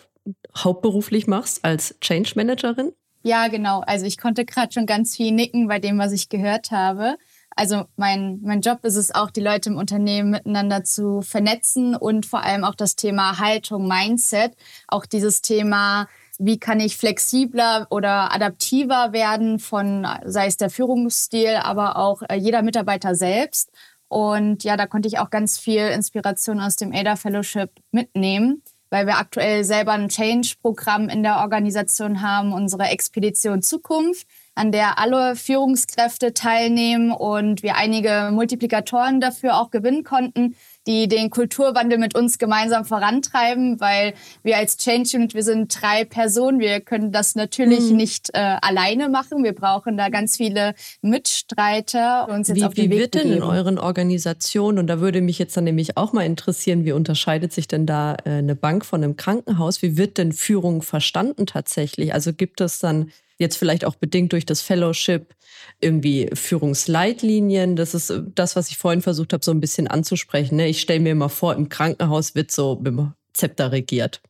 hauptberuflich 0.56 1.26
machst 1.26 1.64
als 1.64 1.94
Change 2.00 2.32
Managerin? 2.36 2.92
Ja, 3.22 3.48
genau. 3.48 3.80
Also 3.80 4.06
ich 4.06 4.18
konnte 4.18 4.44
gerade 4.44 4.72
schon 4.72 4.86
ganz 4.86 5.16
viel 5.16 5.32
nicken 5.32 5.68
bei 5.68 5.78
dem, 5.78 5.98
was 5.98 6.12
ich 6.12 6.28
gehört 6.28 6.70
habe. 6.70 7.16
Also 7.54 7.84
mein, 7.96 8.40
mein 8.42 8.60
Job 8.60 8.84
ist 8.84 8.96
es 8.96 9.14
auch, 9.14 9.30
die 9.30 9.42
Leute 9.42 9.70
im 9.70 9.76
Unternehmen 9.76 10.30
miteinander 10.30 10.84
zu 10.84 11.20
vernetzen 11.20 11.94
und 11.94 12.24
vor 12.24 12.42
allem 12.42 12.64
auch 12.64 12.74
das 12.74 12.96
Thema 12.96 13.38
Haltung, 13.38 13.86
Mindset, 13.86 14.56
auch 14.88 15.04
dieses 15.04 15.42
Thema, 15.42 16.06
wie 16.38 16.58
kann 16.58 16.80
ich 16.80 16.96
flexibler 16.96 17.86
oder 17.90 18.32
adaptiver 18.32 19.12
werden 19.12 19.58
von, 19.58 20.06
sei 20.24 20.46
es 20.46 20.56
der 20.56 20.70
Führungsstil, 20.70 21.56
aber 21.62 21.96
auch 21.96 22.22
äh, 22.28 22.36
jeder 22.36 22.62
Mitarbeiter 22.62 23.14
selbst. 23.14 23.70
Und 24.08 24.64
ja, 24.64 24.76
da 24.76 24.86
konnte 24.86 25.08
ich 25.08 25.18
auch 25.18 25.30
ganz 25.30 25.58
viel 25.58 25.82
Inspiration 25.88 26.60
aus 26.60 26.76
dem 26.76 26.92
ADA 26.94 27.16
Fellowship 27.16 27.70
mitnehmen, 27.92 28.62
weil 28.90 29.06
wir 29.06 29.18
aktuell 29.18 29.64
selber 29.64 29.92
ein 29.92 30.08
Change-Programm 30.08 31.08
in 31.08 31.22
der 31.22 31.38
Organisation 31.38 32.20
haben, 32.22 32.52
unsere 32.52 32.84
Expedition 32.84 33.62
Zukunft 33.62 34.26
an 34.54 34.72
der 34.72 34.98
alle 34.98 35.36
Führungskräfte 35.36 36.34
teilnehmen 36.34 37.12
und 37.12 37.62
wir 37.62 37.76
einige 37.76 38.30
Multiplikatoren 38.32 39.20
dafür 39.20 39.56
auch 39.56 39.70
gewinnen 39.70 40.04
konnten, 40.04 40.56
die 40.86 41.08
den 41.08 41.30
Kulturwandel 41.30 41.98
mit 41.98 42.14
uns 42.14 42.38
gemeinsam 42.38 42.84
vorantreiben, 42.84 43.80
weil 43.80 44.14
wir 44.42 44.56
als 44.56 44.76
Change 44.76 45.16
Unit, 45.16 45.34
wir 45.34 45.42
sind 45.42 45.80
drei 45.80 46.04
Personen, 46.04 46.58
wir 46.58 46.80
können 46.80 47.12
das 47.12 47.34
natürlich 47.34 47.90
mhm. 47.90 47.96
nicht 47.96 48.30
äh, 48.32 48.56
alleine 48.60 49.08
machen. 49.08 49.44
Wir 49.44 49.54
brauchen 49.54 49.96
da 49.96 50.08
ganz 50.08 50.36
viele 50.36 50.74
Mitstreiter. 51.02 52.28
Uns 52.28 52.48
jetzt 52.48 52.56
wie 52.56 52.64
auf 52.64 52.76
wie 52.76 52.90
wird 52.90 53.14
denn 53.14 53.32
in 53.32 53.42
euren 53.42 53.78
Organisationen, 53.78 54.78
und 54.78 54.86
da 54.86 55.00
würde 55.00 55.20
mich 55.20 55.38
jetzt 55.38 55.56
dann 55.56 55.64
nämlich 55.64 55.96
auch 55.96 56.12
mal 56.12 56.24
interessieren, 56.24 56.84
wie 56.84 56.92
unterscheidet 56.92 57.52
sich 57.52 57.68
denn 57.68 57.86
da 57.86 58.16
äh, 58.24 58.30
eine 58.30 58.56
Bank 58.56 58.84
von 58.84 59.04
einem 59.04 59.16
Krankenhaus? 59.16 59.82
Wie 59.82 59.96
wird 59.96 60.18
denn 60.18 60.32
Führung 60.32 60.82
verstanden 60.82 61.46
tatsächlich? 61.46 62.14
Also 62.14 62.32
gibt 62.32 62.60
es 62.60 62.78
dann 62.78 63.10
jetzt 63.40 63.56
vielleicht 63.56 63.84
auch 63.84 63.96
bedingt 63.96 64.32
durch 64.32 64.46
das 64.46 64.60
Fellowship 64.60 65.34
irgendwie 65.80 66.30
Führungsleitlinien. 66.32 67.74
Das 67.74 67.94
ist 67.94 68.10
äh, 68.10 68.22
das, 68.34 68.54
was 68.54 68.70
ich 68.70 68.78
vorhin 68.78 69.02
versucht 69.02 69.32
habe, 69.32 69.44
so 69.44 69.50
ein 69.50 69.60
bisschen 69.60 69.88
anzusprechen. 69.88 70.56
Ne? 70.56 70.68
Ich 70.68 70.80
stelle 70.80 71.00
mir 71.00 71.12
immer 71.12 71.28
vor, 71.28 71.54
im 71.54 71.68
Krankenhaus 71.68 72.34
wird 72.34 72.50
so 72.50 72.76
mit 72.76 72.88
dem 72.88 73.14
Zepter 73.32 73.72
regiert. 73.72 74.20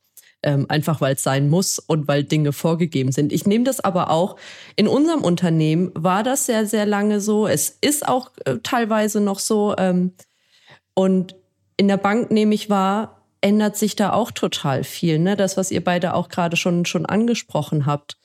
Ähm, 0.42 0.64
einfach 0.70 1.02
weil 1.02 1.16
es 1.16 1.22
sein 1.22 1.50
muss 1.50 1.78
und 1.78 2.08
weil 2.08 2.24
Dinge 2.24 2.54
vorgegeben 2.54 3.12
sind. 3.12 3.30
Ich 3.30 3.46
nehme 3.46 3.64
das 3.64 3.80
aber 3.80 4.08
auch, 4.08 4.36
in 4.74 4.88
unserem 4.88 5.22
Unternehmen 5.22 5.90
war 5.94 6.22
das 6.22 6.46
sehr, 6.46 6.64
sehr 6.64 6.86
lange 6.86 7.20
so. 7.20 7.46
Es 7.46 7.76
ist 7.82 8.08
auch 8.08 8.30
äh, 8.46 8.56
teilweise 8.62 9.20
noch 9.20 9.38
so. 9.38 9.74
Ähm, 9.76 10.12
und 10.94 11.34
in 11.76 11.88
der 11.88 11.98
Bank 11.98 12.30
nehme 12.30 12.54
ich 12.54 12.70
wahr, 12.70 13.20
ändert 13.42 13.76
sich 13.76 13.96
da 13.96 14.12
auch 14.12 14.30
total 14.30 14.82
viel. 14.84 15.18
Ne? 15.18 15.36
Das, 15.36 15.58
was 15.58 15.70
ihr 15.70 15.84
beide 15.84 16.14
auch 16.14 16.28
gerade 16.28 16.56
schon, 16.56 16.86
schon 16.86 17.04
angesprochen 17.04 17.84
habt. 17.84 18.16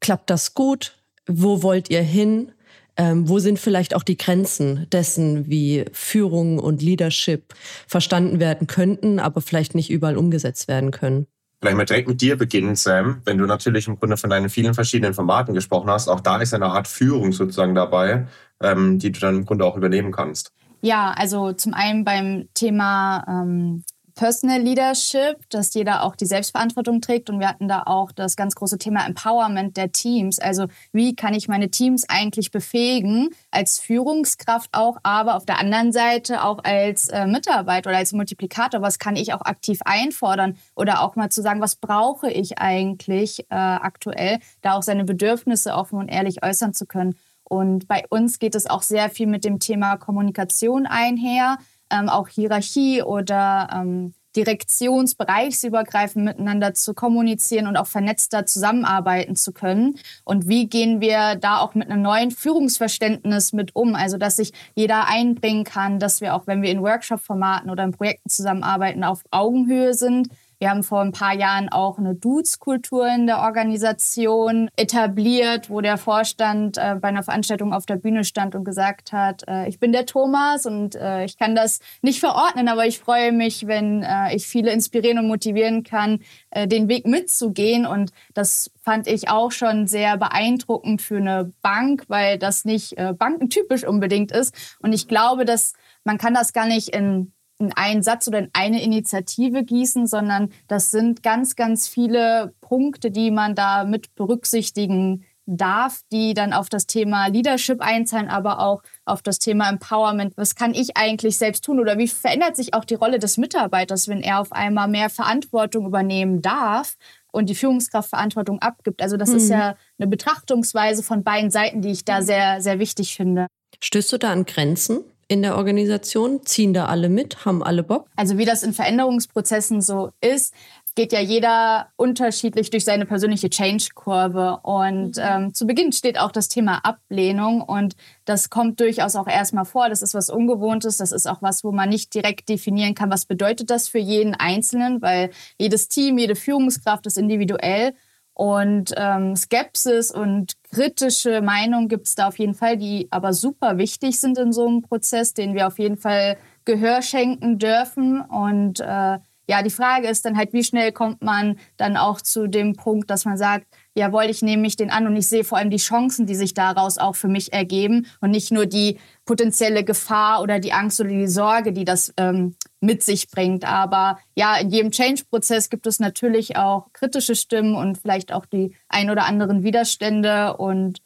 Klappt 0.00 0.30
das 0.30 0.54
gut? 0.54 0.96
Wo 1.26 1.62
wollt 1.62 1.90
ihr 1.90 2.02
hin? 2.02 2.52
Ähm, 2.96 3.28
wo 3.28 3.38
sind 3.38 3.60
vielleicht 3.60 3.94
auch 3.94 4.02
die 4.02 4.16
Grenzen 4.16 4.88
dessen, 4.90 5.48
wie 5.48 5.84
Führung 5.92 6.58
und 6.58 6.82
Leadership 6.82 7.54
verstanden 7.86 8.40
werden 8.40 8.66
könnten, 8.66 9.20
aber 9.20 9.40
vielleicht 9.40 9.76
nicht 9.76 9.90
überall 9.90 10.16
umgesetzt 10.16 10.66
werden 10.66 10.90
können? 10.90 11.26
Vielleicht 11.60 11.76
mal 11.76 11.84
direkt 11.84 12.08
mit 12.08 12.20
dir 12.20 12.36
beginnen, 12.36 12.76
Sam. 12.76 13.20
Wenn 13.24 13.38
du 13.38 13.46
natürlich 13.46 13.88
im 13.88 13.98
Grunde 13.98 14.16
von 14.16 14.30
deinen 14.30 14.48
vielen 14.48 14.74
verschiedenen 14.74 15.14
Formaten 15.14 15.54
gesprochen 15.54 15.90
hast, 15.90 16.08
auch 16.08 16.20
da 16.20 16.40
ist 16.40 16.54
eine 16.54 16.66
Art 16.66 16.86
Führung 16.88 17.32
sozusagen 17.32 17.74
dabei, 17.74 18.26
ähm, 18.60 18.98
die 18.98 19.10
du 19.10 19.18
dann 19.20 19.36
im 19.36 19.44
Grunde 19.44 19.64
auch 19.64 19.76
übernehmen 19.76 20.12
kannst. 20.12 20.52
Ja, 20.82 21.12
also 21.16 21.52
zum 21.52 21.74
einen 21.74 22.04
beim 22.04 22.48
Thema 22.54 23.24
ähm, 23.28 23.84
Personal 24.18 24.60
Leadership, 24.60 25.48
dass 25.48 25.72
jeder 25.74 26.02
auch 26.02 26.16
die 26.16 26.26
Selbstverantwortung 26.26 27.00
trägt. 27.00 27.30
Und 27.30 27.38
wir 27.38 27.48
hatten 27.48 27.68
da 27.68 27.84
auch 27.86 28.10
das 28.10 28.34
ganz 28.34 28.56
große 28.56 28.76
Thema 28.76 29.06
Empowerment 29.06 29.76
der 29.76 29.92
Teams. 29.92 30.40
Also 30.40 30.66
wie 30.90 31.14
kann 31.14 31.34
ich 31.34 31.46
meine 31.46 31.70
Teams 31.70 32.04
eigentlich 32.08 32.50
befähigen, 32.50 33.28
als 33.52 33.78
Führungskraft 33.78 34.70
auch, 34.72 34.98
aber 35.04 35.36
auf 35.36 35.46
der 35.46 35.60
anderen 35.60 35.92
Seite 35.92 36.42
auch 36.42 36.64
als 36.64 37.08
äh, 37.10 37.28
Mitarbeiter 37.28 37.90
oder 37.90 37.98
als 37.98 38.12
Multiplikator. 38.12 38.82
Was 38.82 38.98
kann 38.98 39.14
ich 39.14 39.32
auch 39.34 39.42
aktiv 39.42 39.78
einfordern? 39.84 40.58
Oder 40.74 41.02
auch 41.02 41.14
mal 41.14 41.30
zu 41.30 41.40
sagen, 41.40 41.60
was 41.60 41.76
brauche 41.76 42.28
ich 42.28 42.58
eigentlich 42.58 43.46
äh, 43.50 43.54
aktuell, 43.54 44.40
da 44.62 44.72
auch 44.72 44.82
seine 44.82 45.04
Bedürfnisse 45.04 45.74
offen 45.74 45.96
und 45.96 46.08
ehrlich 46.08 46.42
äußern 46.42 46.74
zu 46.74 46.86
können. 46.86 47.14
Und 47.44 47.86
bei 47.86 48.04
uns 48.10 48.40
geht 48.40 48.56
es 48.56 48.68
auch 48.68 48.82
sehr 48.82 49.10
viel 49.10 49.28
mit 49.28 49.44
dem 49.44 49.60
Thema 49.60 49.96
Kommunikation 49.96 50.86
einher 50.86 51.58
ähm, 51.90 52.08
auch 52.08 52.28
Hierarchie 52.28 53.02
oder 53.02 53.68
ähm, 53.72 54.14
direktionsbereichsübergreifend 54.36 56.24
miteinander 56.24 56.74
zu 56.74 56.94
kommunizieren 56.94 57.66
und 57.66 57.76
auch 57.76 57.86
vernetzter 57.86 58.46
zusammenarbeiten 58.46 59.36
zu 59.36 59.52
können. 59.52 59.98
Und 60.24 60.48
wie 60.48 60.68
gehen 60.68 61.00
wir 61.00 61.36
da 61.36 61.58
auch 61.58 61.74
mit 61.74 61.90
einem 61.90 62.02
neuen 62.02 62.30
Führungsverständnis 62.30 63.52
mit 63.52 63.74
um? 63.74 63.94
Also, 63.94 64.18
dass 64.18 64.36
sich 64.36 64.52
jeder 64.74 65.08
einbringen 65.08 65.64
kann, 65.64 65.98
dass 65.98 66.20
wir 66.20 66.34
auch, 66.34 66.46
wenn 66.46 66.62
wir 66.62 66.70
in 66.70 66.82
Workshop-Formaten 66.82 67.70
oder 67.70 67.84
in 67.84 67.92
Projekten 67.92 68.28
zusammenarbeiten, 68.28 69.02
auf 69.02 69.22
Augenhöhe 69.30 69.94
sind, 69.94 70.28
wir 70.58 70.70
haben 70.70 70.82
vor 70.82 71.00
ein 71.00 71.12
paar 71.12 71.34
Jahren 71.34 71.68
auch 71.68 71.98
eine 71.98 72.14
Dudes-Kultur 72.14 73.06
in 73.08 73.26
der 73.26 73.40
Organisation 73.40 74.68
etabliert, 74.76 75.70
wo 75.70 75.80
der 75.80 75.98
Vorstand 75.98 76.78
äh, 76.78 76.96
bei 77.00 77.08
einer 77.08 77.22
Veranstaltung 77.22 77.72
auf 77.72 77.86
der 77.86 77.96
Bühne 77.96 78.24
stand 78.24 78.54
und 78.54 78.64
gesagt 78.64 79.12
hat, 79.12 79.44
äh, 79.46 79.68
ich 79.68 79.78
bin 79.78 79.92
der 79.92 80.06
Thomas 80.06 80.66
und 80.66 80.96
äh, 80.96 81.24
ich 81.24 81.38
kann 81.38 81.54
das 81.54 81.78
nicht 82.02 82.18
verordnen, 82.18 82.68
aber 82.68 82.86
ich 82.86 82.98
freue 82.98 83.30
mich, 83.30 83.66
wenn 83.66 84.02
äh, 84.02 84.34
ich 84.34 84.46
viele 84.46 84.72
inspirieren 84.72 85.18
und 85.18 85.28
motivieren 85.28 85.84
kann, 85.84 86.20
äh, 86.50 86.66
den 86.66 86.88
Weg 86.88 87.06
mitzugehen. 87.06 87.86
Und 87.86 88.10
das 88.34 88.70
fand 88.82 89.06
ich 89.06 89.28
auch 89.28 89.52
schon 89.52 89.86
sehr 89.86 90.16
beeindruckend 90.16 91.02
für 91.02 91.18
eine 91.18 91.52
Bank, 91.62 92.04
weil 92.08 92.36
das 92.36 92.64
nicht 92.64 92.98
äh, 92.98 93.12
bankentypisch 93.12 93.84
unbedingt 93.84 94.32
ist. 94.32 94.76
Und 94.80 94.92
ich 94.92 95.06
glaube, 95.06 95.44
dass 95.44 95.74
man 96.02 96.18
kann 96.18 96.34
das 96.34 96.52
gar 96.52 96.66
nicht 96.66 96.88
in 96.88 97.32
in 97.58 97.72
einen 97.72 98.02
Satz 98.02 98.28
oder 98.28 98.38
in 98.38 98.50
eine 98.52 98.82
Initiative 98.82 99.64
gießen, 99.64 100.06
sondern 100.06 100.50
das 100.68 100.90
sind 100.90 101.22
ganz, 101.22 101.56
ganz 101.56 101.88
viele 101.88 102.54
Punkte, 102.60 103.10
die 103.10 103.30
man 103.30 103.54
da 103.54 103.84
mit 103.84 104.14
berücksichtigen 104.14 105.24
darf, 105.48 106.02
die 106.12 106.34
dann 106.34 106.52
auf 106.52 106.68
das 106.68 106.86
Thema 106.86 107.26
Leadership 107.28 107.80
einzahlen, 107.80 108.28
aber 108.28 108.60
auch 108.60 108.82
auf 109.06 109.22
das 109.22 109.38
Thema 109.38 109.68
Empowerment. 109.70 110.36
Was 110.36 110.54
kann 110.54 110.74
ich 110.74 110.96
eigentlich 110.96 111.38
selbst 111.38 111.64
tun 111.64 111.80
oder 111.80 111.96
wie 111.96 112.06
verändert 112.06 112.54
sich 112.54 112.74
auch 112.74 112.84
die 112.84 112.94
Rolle 112.94 113.18
des 113.18 113.38
Mitarbeiters, 113.38 114.08
wenn 114.08 114.20
er 114.20 114.40
auf 114.40 114.52
einmal 114.52 114.88
mehr 114.88 115.08
Verantwortung 115.08 115.86
übernehmen 115.86 116.42
darf 116.42 116.96
und 117.32 117.48
die 117.48 117.54
Führungskraft 117.54 118.10
Verantwortung 118.10 118.60
abgibt? 118.60 119.00
Also 119.00 119.16
das 119.16 119.30
mhm. 119.30 119.36
ist 119.36 119.48
ja 119.48 119.76
eine 119.98 120.06
Betrachtungsweise 120.06 121.02
von 121.02 121.24
beiden 121.24 121.50
Seiten, 121.50 121.80
die 121.80 121.90
ich 121.90 122.04
da 122.04 122.20
sehr, 122.20 122.60
sehr 122.60 122.78
wichtig 122.78 123.16
finde. 123.16 123.46
Stößt 123.82 124.12
du 124.12 124.18
da 124.18 124.32
an 124.32 124.44
Grenzen? 124.44 125.00
In 125.28 125.42
der 125.42 125.56
Organisation? 125.56 126.44
Ziehen 126.44 126.74
da 126.74 126.86
alle 126.86 127.08
mit? 127.08 127.44
Haben 127.44 127.62
alle 127.62 127.82
Bock? 127.82 128.08
Also 128.16 128.38
wie 128.38 128.44
das 128.44 128.62
in 128.62 128.72
Veränderungsprozessen 128.72 129.80
so 129.80 130.10
ist, 130.20 130.54
geht 130.98 131.12
ja 131.12 131.20
jeder 131.20 131.90
unterschiedlich 131.94 132.70
durch 132.70 132.84
seine 132.84 133.06
persönliche 133.06 133.48
Change-Kurve. 133.48 134.58
Und 134.64 135.16
mhm. 135.16 135.22
ähm, 135.22 135.54
zu 135.54 135.64
Beginn 135.66 135.92
steht 135.92 136.18
auch 136.18 136.32
das 136.32 136.48
Thema 136.48 136.84
Ablehnung. 136.84 137.62
Und 137.62 137.94
das 138.24 138.50
kommt 138.50 138.80
durchaus 138.80 139.14
auch 139.14 139.28
erstmal 139.28 139.64
vor. 139.64 139.88
Das 139.88 140.02
ist 140.02 140.14
was 140.14 140.28
Ungewohntes. 140.28 140.96
Das 140.96 141.12
ist 141.12 141.28
auch 141.28 141.40
was, 141.40 141.62
wo 141.62 141.70
man 141.70 141.90
nicht 141.90 142.14
direkt 142.14 142.48
definieren 142.48 142.96
kann, 142.96 143.10
was 143.10 143.26
bedeutet 143.26 143.70
das 143.70 143.88
für 143.88 144.00
jeden 144.00 144.34
Einzelnen, 144.34 145.00
weil 145.00 145.30
jedes 145.56 145.86
Team, 145.86 146.18
jede 146.18 146.34
Führungskraft 146.34 147.06
ist 147.06 147.16
individuell. 147.16 147.94
Und 148.38 148.94
ähm, 148.96 149.34
Skepsis 149.34 150.12
und 150.12 150.52
kritische 150.70 151.42
Meinung 151.42 151.88
gibt 151.88 152.06
es 152.06 152.14
da 152.14 152.28
auf 152.28 152.38
jeden 152.38 152.54
Fall, 152.54 152.76
die 152.76 153.08
aber 153.10 153.32
super 153.32 153.78
wichtig 153.78 154.20
sind 154.20 154.38
in 154.38 154.52
so 154.52 154.64
einem 154.64 154.82
Prozess, 154.82 155.34
den 155.34 155.54
wir 155.54 155.66
auf 155.66 155.80
jeden 155.80 155.96
Fall 155.96 156.36
Gehör 156.64 157.02
schenken 157.02 157.58
dürfen. 157.58 158.20
Und 158.20 158.78
äh, 158.78 159.18
ja, 159.48 159.62
die 159.64 159.70
Frage 159.70 160.06
ist 160.06 160.24
dann 160.24 160.36
halt, 160.36 160.52
wie 160.52 160.62
schnell 160.62 160.92
kommt 160.92 161.20
man 161.20 161.58
dann 161.78 161.96
auch 161.96 162.20
zu 162.20 162.46
dem 162.46 162.76
Punkt, 162.76 163.10
dass 163.10 163.24
man 163.24 163.36
sagt, 163.36 163.66
jawohl, 163.98 164.24
ich 164.24 164.40
nehme 164.42 164.62
mich 164.62 164.76
den 164.76 164.90
an 164.90 165.06
und 165.06 165.16
ich 165.16 165.28
sehe 165.28 165.44
vor 165.44 165.58
allem 165.58 165.70
die 165.70 165.76
Chancen, 165.76 166.26
die 166.26 166.34
sich 166.34 166.54
daraus 166.54 166.96
auch 166.96 167.16
für 167.16 167.28
mich 167.28 167.52
ergeben 167.52 168.06
und 168.20 168.30
nicht 168.30 168.50
nur 168.50 168.66
die 168.66 168.98
potenzielle 169.26 169.84
Gefahr 169.84 170.40
oder 170.40 170.58
die 170.58 170.72
Angst 170.72 171.00
oder 171.00 171.10
die 171.10 171.26
Sorge, 171.26 171.72
die 171.72 171.84
das 171.84 172.14
ähm, 172.16 172.54
mit 172.80 173.02
sich 173.02 173.30
bringt. 173.30 173.64
Aber 173.64 174.18
ja, 174.34 174.56
in 174.56 174.70
jedem 174.70 174.90
Change-Prozess 174.90 175.68
gibt 175.68 175.86
es 175.86 176.00
natürlich 176.00 176.56
auch 176.56 176.92
kritische 176.92 177.34
Stimmen 177.34 177.74
und 177.74 177.98
vielleicht 177.98 178.32
auch 178.32 178.46
die 178.46 178.74
ein 178.88 179.10
oder 179.10 179.26
anderen 179.26 179.62
Widerstände 179.62 180.56
und 180.56 181.00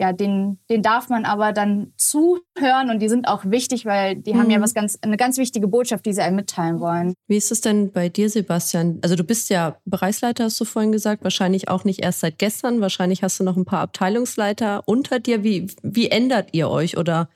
ja, 0.00 0.12
den, 0.12 0.58
den 0.70 0.82
darf 0.82 1.08
man 1.08 1.24
aber 1.24 1.52
dann 1.52 1.92
zuhören 1.96 2.90
und 2.90 3.00
die 3.00 3.08
sind 3.08 3.26
auch 3.26 3.44
wichtig, 3.44 3.84
weil 3.84 4.14
die 4.14 4.32
mhm. 4.32 4.38
haben 4.38 4.50
ja 4.50 4.58
mhm. 4.58 4.62
was 4.62 4.74
ganz, 4.74 4.96
eine 5.02 5.16
ganz 5.16 5.38
wichtige 5.38 5.66
Botschaft, 5.66 6.06
die 6.06 6.12
sie 6.12 6.22
einem 6.22 6.36
mitteilen 6.36 6.78
wollen. 6.78 7.14
Wie 7.26 7.36
ist 7.36 7.50
es 7.50 7.60
denn 7.60 7.90
bei 7.90 8.08
dir, 8.08 8.30
Sebastian? 8.30 9.00
Also 9.02 9.16
du 9.16 9.24
bist 9.24 9.50
ja 9.50 9.76
Bereichsleiter, 9.86 10.44
hast 10.44 10.60
du 10.60 10.64
vorhin 10.64 10.92
gesagt, 10.92 11.24
wahrscheinlich 11.24 11.68
auch 11.68 11.84
nicht 11.84 12.00
erst 12.00 12.20
seit 12.20 12.38
gestern, 12.38 12.80
wahrscheinlich 12.80 13.24
hast 13.24 13.40
du 13.40 13.44
noch 13.44 13.56
ein 13.56 13.64
paar 13.64 13.80
Abteilungsleiter 13.80 14.84
unter 14.86 15.18
dir. 15.18 15.42
Wie, 15.42 15.66
wie 15.82 16.10
ändert 16.10 16.50
ihr 16.52 16.70
euch 16.70 16.96
oder 16.96 17.28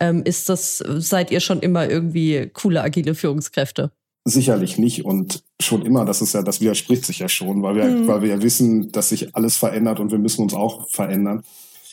ähm, 0.00 0.22
ist 0.24 0.48
das, 0.48 0.78
seid 0.78 1.30
ihr 1.30 1.40
schon 1.40 1.60
immer 1.60 1.88
irgendwie 1.88 2.50
coole, 2.54 2.82
agile 2.82 3.14
Führungskräfte? 3.14 3.90
Sicherlich 4.24 4.78
nicht 4.78 5.04
und 5.04 5.44
schon 5.60 5.84
immer, 5.84 6.04
das 6.04 6.22
ist 6.22 6.32
ja, 6.32 6.42
das 6.42 6.60
widerspricht 6.60 7.04
sich 7.04 7.18
ja 7.18 7.28
schon, 7.28 7.62
weil 7.62 7.76
wir, 7.76 7.84
mhm. 7.84 8.08
weil 8.08 8.22
wir 8.22 8.30
ja 8.30 8.42
wissen, 8.42 8.90
dass 8.90 9.10
sich 9.10 9.36
alles 9.36 9.56
verändert 9.56 10.00
und 10.00 10.10
wir 10.10 10.18
müssen 10.18 10.42
uns 10.42 10.54
auch 10.54 10.88
verändern 10.88 11.44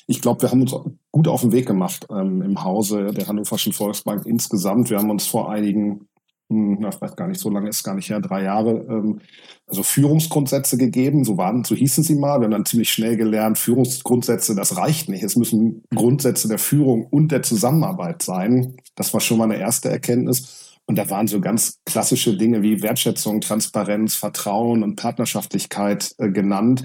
ich 0.08 0.22
glaube, 0.22 0.42
wir 0.42 0.52
haben 0.52 0.62
uns 0.62 0.76
gut 1.12 1.28
auf 1.28 1.42
den 1.42 1.52
Weg 1.52 1.66
gemacht 1.66 2.06
ähm, 2.12 2.42
im 2.42 2.63
Hause 2.63 3.12
der 3.13 3.28
Hannoverschen 3.28 3.74
Volksbank 3.74 4.26
insgesamt. 4.26 4.89
Wir 4.89 4.98
haben 4.98 5.10
uns 5.10 5.26
vor 5.26 5.50
einigen, 5.50 6.08
hm, 6.50 6.78
na, 6.80 6.92
vielleicht 6.92 7.16
gar 7.16 7.28
nicht 7.28 7.39
so 7.39 7.50
lange, 7.50 7.70
ist 7.70 7.84
gar 7.84 7.96
nicht 7.96 8.10
her, 8.10 8.20
drei 8.20 8.44
Jahre, 8.44 8.86
ähm, 8.89 9.20
also 9.66 9.82
Führungsgrundsätze 9.84 10.78
gegeben. 10.78 11.24
So 11.24 11.38
waren, 11.38 11.63
so 11.63 11.76
hießen 11.76 12.04
sie 12.04 12.16
mal. 12.16 12.39
Wir 12.39 12.46
haben 12.46 12.52
dann 12.52 12.66
ziemlich 12.66 12.92
schnell 12.92 13.16
gelernt, 13.16 13.58
Führungsgrundsätze, 13.58 14.56
das 14.56 14.78
reicht 14.78 15.10
nicht. 15.10 15.24
Es 15.24 15.36
müssen 15.36 15.84
Grundsätze 15.96 16.48
der 16.48 16.60
Führung 16.60 17.06
und 17.06 17.32
der 17.32 17.42
Zusammenarbeit 17.42 18.22
sein. 18.24 18.76
Das 18.96 19.13
war 19.13 19.22
schon 19.22 19.38
mal 19.38 19.46
eine 19.46 19.58
erste 19.58 19.89
Erkenntnis. 19.89 20.63
Und 20.86 20.98
da 20.98 21.10
waren 21.10 21.28
so 21.28 21.39
ganz 21.39 21.80
klassische 21.86 22.36
Dinge 22.36 22.62
wie 22.62 22.82
Wertschätzung, 22.82 23.39
Transparenz, 23.39 24.16
Vertrauen 24.16 24.84
und 24.84 24.98
Partnerschaftlichkeit 24.98 26.13
äh, 26.18 26.30
genannt, 26.30 26.84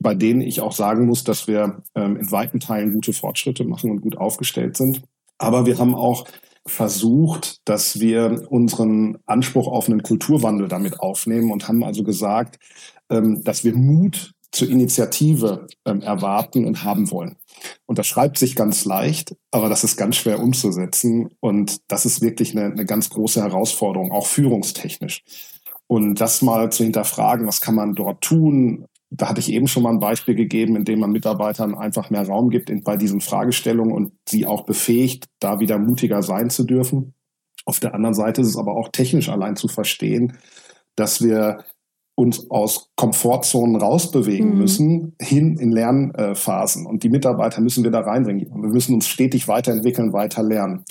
bei 0.00 0.14
denen 0.14 0.40
ich 0.40 0.60
auch 0.60 0.72
sagen 0.72 1.06
muss, 1.06 1.24
dass 1.24 1.46
wir 1.46 1.82
ähm, 1.94 2.16
in 2.16 2.32
weiten 2.32 2.58
Teilen 2.58 2.92
gute 2.92 3.12
Fortschritte 3.12 3.64
machen 3.64 3.90
und 3.90 4.00
gut 4.00 4.16
aufgestellt 4.16 4.76
sind. 4.76 5.02
Aber 5.38 5.66
wir 5.66 5.78
haben 5.78 5.94
auch 5.94 6.26
versucht, 6.66 7.58
dass 7.68 8.00
wir 8.00 8.46
unseren 8.50 9.18
Anspruch 9.26 9.68
auf 9.68 9.88
einen 9.88 10.02
Kulturwandel 10.02 10.68
damit 10.68 11.00
aufnehmen 11.00 11.50
und 11.50 11.68
haben 11.68 11.84
also 11.84 12.02
gesagt, 12.02 12.58
ähm, 13.10 13.42
dass 13.44 13.64
wir 13.64 13.74
Mut 13.74 14.32
zur 14.52 14.68
Initiative 14.68 15.66
ähm, 15.84 16.00
erwarten 16.00 16.64
und 16.64 16.82
haben 16.82 17.10
wollen. 17.10 17.36
Und 17.86 17.98
das 17.98 18.06
schreibt 18.06 18.38
sich 18.38 18.56
ganz 18.56 18.84
leicht, 18.84 19.36
aber 19.50 19.68
das 19.68 19.84
ist 19.84 19.96
ganz 19.96 20.16
schwer 20.16 20.40
umzusetzen. 20.40 21.30
Und 21.40 21.80
das 21.88 22.04
ist 22.04 22.20
wirklich 22.20 22.56
eine, 22.56 22.72
eine 22.72 22.84
ganz 22.84 23.10
große 23.10 23.40
Herausforderung, 23.40 24.12
auch 24.12 24.26
führungstechnisch. 24.26 25.22
Und 25.86 26.20
das 26.20 26.42
mal 26.42 26.70
zu 26.70 26.84
hinterfragen, 26.84 27.46
was 27.46 27.60
kann 27.60 27.74
man 27.74 27.94
dort 27.94 28.22
tun, 28.22 28.86
da 29.10 29.28
hatte 29.28 29.40
ich 29.40 29.52
eben 29.52 29.66
schon 29.66 29.82
mal 29.82 29.90
ein 29.90 29.98
Beispiel 29.98 30.36
gegeben, 30.36 30.76
in 30.76 30.84
dem 30.84 31.00
man 31.00 31.10
Mitarbeitern 31.10 31.76
einfach 31.76 32.10
mehr 32.10 32.26
Raum 32.26 32.48
gibt 32.48 32.70
in, 32.70 32.82
bei 32.82 32.96
diesen 32.96 33.20
Fragestellungen 33.20 33.92
und 33.92 34.12
sie 34.28 34.46
auch 34.46 34.64
befähigt, 34.64 35.26
da 35.40 35.58
wieder 35.58 35.78
mutiger 35.78 36.22
sein 36.22 36.48
zu 36.48 36.64
dürfen. 36.64 37.14
Auf 37.66 37.80
der 37.80 37.94
anderen 37.94 38.14
Seite 38.14 38.40
ist 38.40 38.48
es 38.48 38.56
aber 38.56 38.76
auch 38.76 38.88
technisch 38.90 39.28
allein 39.28 39.56
zu 39.56 39.68
verstehen, 39.68 40.38
dass 40.94 41.22
wir 41.22 41.64
uns 42.14 42.50
aus 42.50 42.90
Komfortzonen 42.96 43.76
rausbewegen 43.76 44.52
mhm. 44.52 44.58
müssen, 44.58 45.16
hin 45.20 45.56
in 45.56 45.72
Lernphasen. 45.72 46.86
Und 46.86 47.02
die 47.02 47.08
Mitarbeiter 47.08 47.60
müssen 47.62 47.82
wir 47.82 47.90
da 47.90 48.00
reinbringen. 48.00 48.46
Wir 48.50 48.68
müssen 48.68 48.94
uns 48.94 49.08
stetig 49.08 49.48
weiterentwickeln, 49.48 50.12
weiter 50.12 50.42
lernen. 50.42 50.84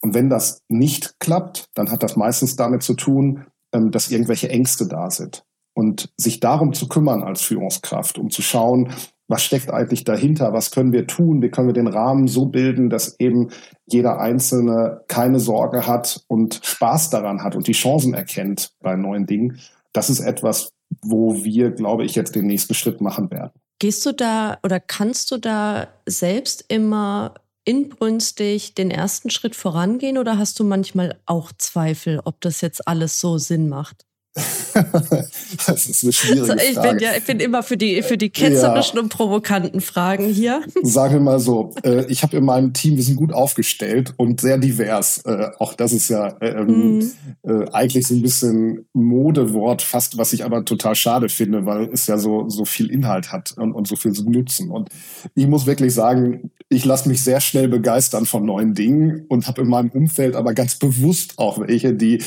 Und 0.00 0.14
wenn 0.14 0.28
das 0.28 0.62
nicht 0.68 1.20
klappt, 1.20 1.66
dann 1.74 1.90
hat 1.90 2.02
das 2.02 2.16
meistens 2.16 2.56
damit 2.56 2.82
zu 2.82 2.94
tun, 2.94 3.46
ähm, 3.72 3.90
dass 3.90 4.10
irgendwelche 4.10 4.50
Ängste 4.50 4.88
da 4.88 5.08
sind. 5.08 5.44
Und 5.82 6.12
sich 6.16 6.38
darum 6.38 6.74
zu 6.74 6.86
kümmern 6.86 7.24
als 7.24 7.42
Führungskraft, 7.42 8.16
um 8.16 8.30
zu 8.30 8.40
schauen, 8.40 8.92
was 9.26 9.42
steckt 9.42 9.68
eigentlich 9.68 10.04
dahinter, 10.04 10.52
was 10.52 10.70
können 10.70 10.92
wir 10.92 11.08
tun, 11.08 11.42
wie 11.42 11.48
können 11.48 11.66
wir 11.66 11.74
den 11.74 11.88
Rahmen 11.88 12.28
so 12.28 12.46
bilden, 12.46 12.88
dass 12.88 13.18
eben 13.18 13.48
jeder 13.86 14.20
Einzelne 14.20 15.02
keine 15.08 15.40
Sorge 15.40 15.88
hat 15.88 16.22
und 16.28 16.60
Spaß 16.62 17.10
daran 17.10 17.42
hat 17.42 17.56
und 17.56 17.66
die 17.66 17.72
Chancen 17.72 18.14
erkennt 18.14 18.74
bei 18.80 18.94
neuen 18.94 19.26
Dingen. 19.26 19.58
Das 19.92 20.08
ist 20.08 20.20
etwas, 20.20 20.70
wo 21.00 21.42
wir, 21.42 21.72
glaube 21.72 22.04
ich, 22.04 22.14
jetzt 22.14 22.36
den 22.36 22.46
nächsten 22.46 22.74
Schritt 22.74 23.00
machen 23.00 23.32
werden. 23.32 23.50
Gehst 23.80 24.06
du 24.06 24.12
da 24.12 24.58
oder 24.62 24.78
kannst 24.78 25.32
du 25.32 25.38
da 25.38 25.88
selbst 26.06 26.64
immer 26.68 27.34
inbrünstig 27.64 28.74
den 28.74 28.92
ersten 28.92 29.30
Schritt 29.30 29.56
vorangehen 29.56 30.16
oder 30.16 30.38
hast 30.38 30.60
du 30.60 30.64
manchmal 30.64 31.18
auch 31.26 31.50
Zweifel, 31.58 32.20
ob 32.24 32.40
das 32.40 32.60
jetzt 32.60 32.86
alles 32.86 33.18
so 33.18 33.38
Sinn 33.38 33.68
macht? 33.68 34.06
das 35.66 35.86
ist 35.86 36.02
eine 36.02 36.12
schwierige 36.12 36.52
also 36.52 36.64
ich 36.64 36.74
Frage. 36.74 36.88
Bin 36.90 36.98
ja, 37.00 37.10
ich 37.16 37.24
bin 37.24 37.40
immer 37.40 37.62
für 37.62 37.76
die, 37.76 38.02
für 38.02 38.16
die 38.16 38.30
ketzerischen 38.30 38.96
ja. 38.96 39.02
und 39.02 39.10
provokanten 39.10 39.82
Fragen 39.82 40.26
hier. 40.26 40.62
Sagen 40.82 41.14
wir 41.14 41.20
mal 41.20 41.38
so, 41.38 41.74
äh, 41.84 42.06
ich 42.06 42.22
habe 42.22 42.38
in 42.38 42.44
meinem 42.44 42.72
Team, 42.72 42.96
wir 42.96 43.04
sind 43.04 43.16
gut 43.16 43.32
aufgestellt 43.32 44.14
und 44.16 44.40
sehr 44.40 44.56
divers. 44.56 45.18
Äh, 45.26 45.50
auch 45.58 45.74
das 45.74 45.92
ist 45.92 46.08
ja 46.08 46.34
ähm, 46.40 46.98
mhm. 46.98 47.12
äh, 47.42 47.70
eigentlich 47.72 48.06
so 48.06 48.14
ein 48.14 48.22
bisschen 48.22 48.86
Modewort 48.94 49.82
fast, 49.82 50.16
was 50.16 50.32
ich 50.32 50.44
aber 50.44 50.64
total 50.64 50.94
schade 50.94 51.28
finde, 51.28 51.66
weil 51.66 51.90
es 51.92 52.06
ja 52.06 52.16
so, 52.16 52.48
so 52.48 52.64
viel 52.64 52.90
Inhalt 52.90 53.32
hat 53.32 53.52
und, 53.58 53.72
und 53.72 53.86
so 53.86 53.96
viel 53.96 54.12
Nutzen. 54.12 54.70
Und 54.70 54.88
ich 55.34 55.46
muss 55.46 55.66
wirklich 55.66 55.92
sagen, 55.92 56.50
ich 56.70 56.86
lasse 56.86 57.08
mich 57.08 57.22
sehr 57.22 57.40
schnell 57.40 57.68
begeistern 57.68 58.24
von 58.24 58.46
neuen 58.46 58.72
Dingen 58.72 59.26
und 59.28 59.46
habe 59.46 59.60
in 59.60 59.68
meinem 59.68 59.90
Umfeld 59.90 60.36
aber 60.36 60.54
ganz 60.54 60.76
bewusst 60.76 61.34
auch 61.36 61.60
welche, 61.60 61.92
die 61.92 62.22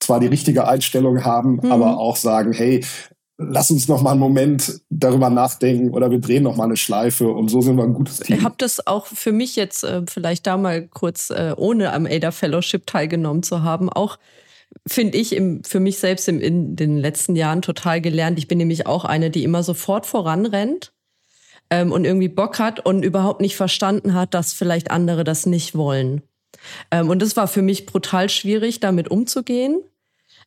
zwar 0.00 0.20
die 0.20 0.26
richtige 0.26 0.66
Einstellung 0.66 1.24
haben, 1.24 1.60
mhm. 1.62 1.72
aber 1.72 1.98
auch 1.98 2.16
sagen, 2.16 2.52
hey, 2.52 2.84
lass 3.38 3.70
uns 3.70 3.88
noch 3.88 4.02
mal 4.02 4.12
einen 4.12 4.20
Moment 4.20 4.80
darüber 4.90 5.30
nachdenken 5.30 5.90
oder 5.90 6.10
wir 6.10 6.20
drehen 6.20 6.42
noch 6.42 6.56
mal 6.56 6.64
eine 6.64 6.76
Schleife 6.76 7.28
und 7.28 7.48
so 7.48 7.60
sind 7.60 7.76
wir 7.76 7.84
ein 7.84 7.94
gutes 7.94 8.20
Team. 8.20 8.38
Ich 8.38 8.44
habe 8.44 8.56
das 8.58 8.86
auch 8.86 9.06
für 9.06 9.32
mich 9.32 9.56
jetzt 9.56 9.82
äh, 9.84 10.02
vielleicht 10.08 10.46
da 10.46 10.56
mal 10.56 10.86
kurz 10.88 11.30
äh, 11.30 11.54
ohne 11.56 11.92
am 11.92 12.06
ADA 12.06 12.32
Fellowship 12.32 12.86
teilgenommen 12.86 13.42
zu 13.42 13.62
haben, 13.62 13.88
auch 13.88 14.18
finde 14.86 15.18
ich 15.18 15.34
im, 15.34 15.64
für 15.64 15.80
mich 15.80 15.98
selbst 15.98 16.28
im, 16.28 16.40
in 16.40 16.76
den 16.76 16.98
letzten 16.98 17.34
Jahren 17.34 17.62
total 17.62 18.00
gelernt. 18.00 18.38
Ich 18.38 18.46
bin 18.46 18.58
nämlich 18.58 18.86
auch 18.86 19.04
eine, 19.04 19.30
die 19.30 19.42
immer 19.42 19.62
sofort 19.62 20.06
voranrennt 20.06 20.92
ähm, 21.70 21.92
und 21.92 22.04
irgendwie 22.04 22.28
Bock 22.28 22.58
hat 22.58 22.84
und 22.84 23.04
überhaupt 23.04 23.40
nicht 23.40 23.56
verstanden 23.56 24.14
hat, 24.14 24.34
dass 24.34 24.52
vielleicht 24.52 24.90
andere 24.90 25.24
das 25.24 25.46
nicht 25.46 25.74
wollen. 25.74 26.22
Ähm, 26.90 27.08
und 27.08 27.22
das 27.22 27.36
war 27.36 27.48
für 27.48 27.62
mich 27.62 27.86
brutal 27.86 28.28
schwierig, 28.28 28.80
damit 28.80 29.10
umzugehen. 29.10 29.80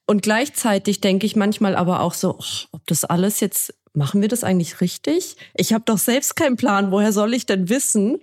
Und 0.06 0.22
gleichzeitig 0.22 1.02
denke 1.02 1.26
ich 1.26 1.36
manchmal 1.36 1.76
aber 1.76 2.02
auch 2.02 2.14
so, 2.14 2.38
oh, 2.38 2.68
ob 2.72 2.86
das 2.88 3.06
alles 3.06 3.40
jetzt, 3.40 3.74
machen 3.94 4.22
wir 4.22 4.28
das 4.28 4.44
eigentlich 4.44 4.82
richtig? 4.82 5.38
Ich 5.56 5.74
habe 5.74 5.86
doch 5.86 5.98
selbst 5.98 6.36
keinen 6.36 6.58
Plan. 6.58 6.92
Woher 6.92 7.14
soll 7.14 7.34
ich 7.34 7.46
denn 7.46 7.70
wissen, 7.70 8.20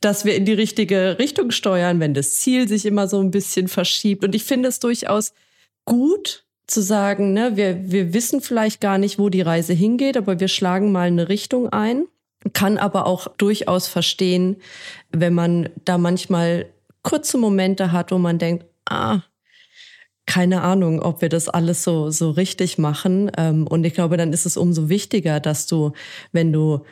dass 0.00 0.24
wir 0.24 0.36
in 0.36 0.44
die 0.44 0.52
richtige 0.52 1.18
Richtung 1.18 1.50
steuern, 1.50 2.00
wenn 2.00 2.14
das 2.14 2.36
Ziel 2.36 2.68
sich 2.68 2.86
immer 2.86 3.08
so 3.08 3.20
ein 3.20 3.30
bisschen 3.30 3.68
verschiebt? 3.68 4.24
Und 4.24 4.34
ich 4.34 4.44
finde 4.44 4.68
es 4.68 4.78
durchaus 4.78 5.32
gut 5.84 6.44
zu 6.68 6.82
sagen, 6.82 7.32
ne, 7.32 7.56
wir, 7.56 7.90
wir 7.90 8.12
wissen 8.12 8.40
vielleicht 8.40 8.80
gar 8.80 8.98
nicht, 8.98 9.18
wo 9.18 9.30
die 9.30 9.40
Reise 9.40 9.72
hingeht, 9.72 10.16
aber 10.16 10.38
wir 10.38 10.48
schlagen 10.48 10.92
mal 10.92 11.08
eine 11.08 11.28
Richtung 11.28 11.70
ein. 11.70 12.06
Kann 12.52 12.78
aber 12.78 13.06
auch 13.06 13.26
durchaus 13.38 13.88
verstehen, 13.88 14.56
wenn 15.10 15.34
man 15.34 15.70
da 15.84 15.98
manchmal 15.98 16.66
kurze 17.02 17.38
Momente 17.38 17.90
hat, 17.90 18.12
wo 18.12 18.18
man 18.18 18.38
denkt, 18.38 18.66
ah, 18.84 19.22
keine 20.28 20.60
Ahnung, 20.60 21.00
ob 21.00 21.22
wir 21.22 21.30
das 21.30 21.48
alles 21.48 21.82
so, 21.82 22.10
so 22.10 22.30
richtig 22.30 22.76
machen. 22.76 23.32
Ähm, 23.38 23.66
und 23.66 23.84
ich 23.84 23.94
glaube, 23.94 24.18
dann 24.18 24.34
ist 24.34 24.44
es 24.44 24.58
umso 24.58 24.90
wichtiger, 24.90 25.40
dass 25.40 25.66
du, 25.66 25.92
wenn 26.32 26.52
du 26.52 26.84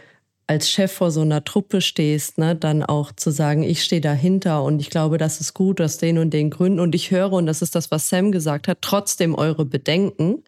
als 0.47 0.71
Chef 0.71 0.91
vor 0.91 1.11
so 1.11 1.21
einer 1.21 1.45
Truppe 1.45 1.83
stehst, 1.83 2.39
ne, 2.39 2.57
dann 2.57 2.83
auch 2.83 3.13
zu 3.13 3.31
sagen, 3.31 3.63
ich 3.63 3.85
stehe 3.85 4.01
dahinter 4.01 4.63
und 4.63 4.81
ich 4.81 4.89
glaube, 4.89 5.19
das 5.19 5.41
ist 5.41 5.53
gut 5.53 5.83
aus 5.83 5.99
den 5.99 6.17
und 6.17 6.33
den 6.33 6.49
Gründen 6.49 6.81
und 6.81 6.95
ich 6.95 7.11
höre, 7.11 7.33
und 7.33 7.47
das 7.47 7.61
ist 7.61 7.75
das, 7.75 7.91
was 7.91 8.09
Sam 8.09 8.33
gesagt 8.33 8.69
hat, 8.69 8.79
trotzdem 8.81 9.35
eure 9.35 9.67
Bedenken. 9.67 10.43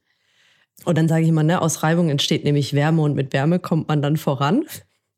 Und 0.86 0.97
dann 0.97 1.09
sage 1.09 1.24
ich 1.24 1.28
immer, 1.28 1.43
ne, 1.43 1.61
aus 1.61 1.82
Reibung 1.82 2.09
entsteht 2.09 2.45
nämlich 2.45 2.72
Wärme 2.72 3.03
und 3.03 3.14
mit 3.14 3.34
Wärme 3.34 3.59
kommt 3.59 3.89
man 3.89 4.01
dann 4.01 4.16
voran. 4.16 4.64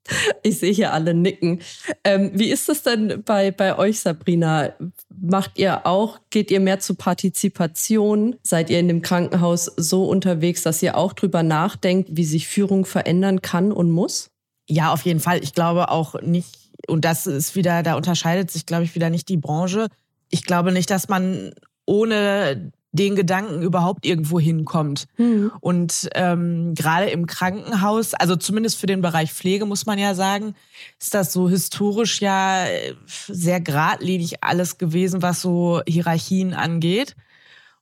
Ich 0.42 0.58
sehe 0.58 0.72
hier 0.72 0.92
alle 0.92 1.14
nicken. 1.14 1.60
Ähm, 2.04 2.30
wie 2.34 2.50
ist 2.50 2.68
das 2.68 2.82
denn 2.82 3.22
bei, 3.24 3.50
bei 3.50 3.76
euch, 3.78 4.00
Sabrina? 4.00 4.72
Macht 5.08 5.58
ihr 5.58 5.86
auch, 5.86 6.18
geht 6.30 6.50
ihr 6.50 6.60
mehr 6.60 6.80
zu 6.80 6.94
Partizipation? 6.94 8.36
Seid 8.42 8.70
ihr 8.70 8.80
in 8.80 8.88
dem 8.88 9.02
Krankenhaus 9.02 9.66
so 9.76 10.06
unterwegs, 10.06 10.62
dass 10.62 10.82
ihr 10.82 10.96
auch 10.96 11.12
drüber 11.12 11.42
nachdenkt, 11.42 12.10
wie 12.12 12.24
sich 12.24 12.48
Führung 12.48 12.84
verändern 12.84 13.42
kann 13.42 13.72
und 13.72 13.90
muss? 13.90 14.30
Ja, 14.68 14.92
auf 14.92 15.02
jeden 15.02 15.20
Fall. 15.20 15.42
Ich 15.42 15.52
glaube 15.52 15.90
auch 15.90 16.20
nicht, 16.22 16.70
und 16.86 17.04
das 17.04 17.26
ist 17.26 17.54
wieder, 17.56 17.82
da 17.82 17.96
unterscheidet 17.96 18.50
sich, 18.50 18.66
glaube 18.66 18.84
ich, 18.84 18.94
wieder 18.94 19.10
nicht 19.10 19.28
die 19.28 19.36
Branche. 19.36 19.88
Ich 20.30 20.44
glaube 20.44 20.72
nicht, 20.72 20.90
dass 20.90 21.08
man 21.08 21.52
ohne 21.86 22.72
den 22.92 23.14
Gedanken 23.14 23.62
überhaupt 23.62 24.04
irgendwo 24.04 24.40
hinkommt. 24.40 25.06
Mhm. 25.16 25.52
Und 25.60 26.10
ähm, 26.14 26.74
gerade 26.74 27.10
im 27.10 27.26
Krankenhaus, 27.26 28.14
also 28.14 28.36
zumindest 28.36 28.78
für 28.78 28.86
den 28.86 29.00
Bereich 29.00 29.32
Pflege 29.32 29.64
muss 29.64 29.86
man 29.86 29.98
ja 29.98 30.14
sagen, 30.14 30.54
ist 30.98 31.14
das 31.14 31.32
so 31.32 31.48
historisch 31.48 32.20
ja 32.20 32.66
sehr 33.06 33.60
geradlinig 33.60 34.42
alles 34.42 34.78
gewesen, 34.78 35.22
was 35.22 35.40
so 35.40 35.82
Hierarchien 35.86 36.52
angeht. 36.52 37.14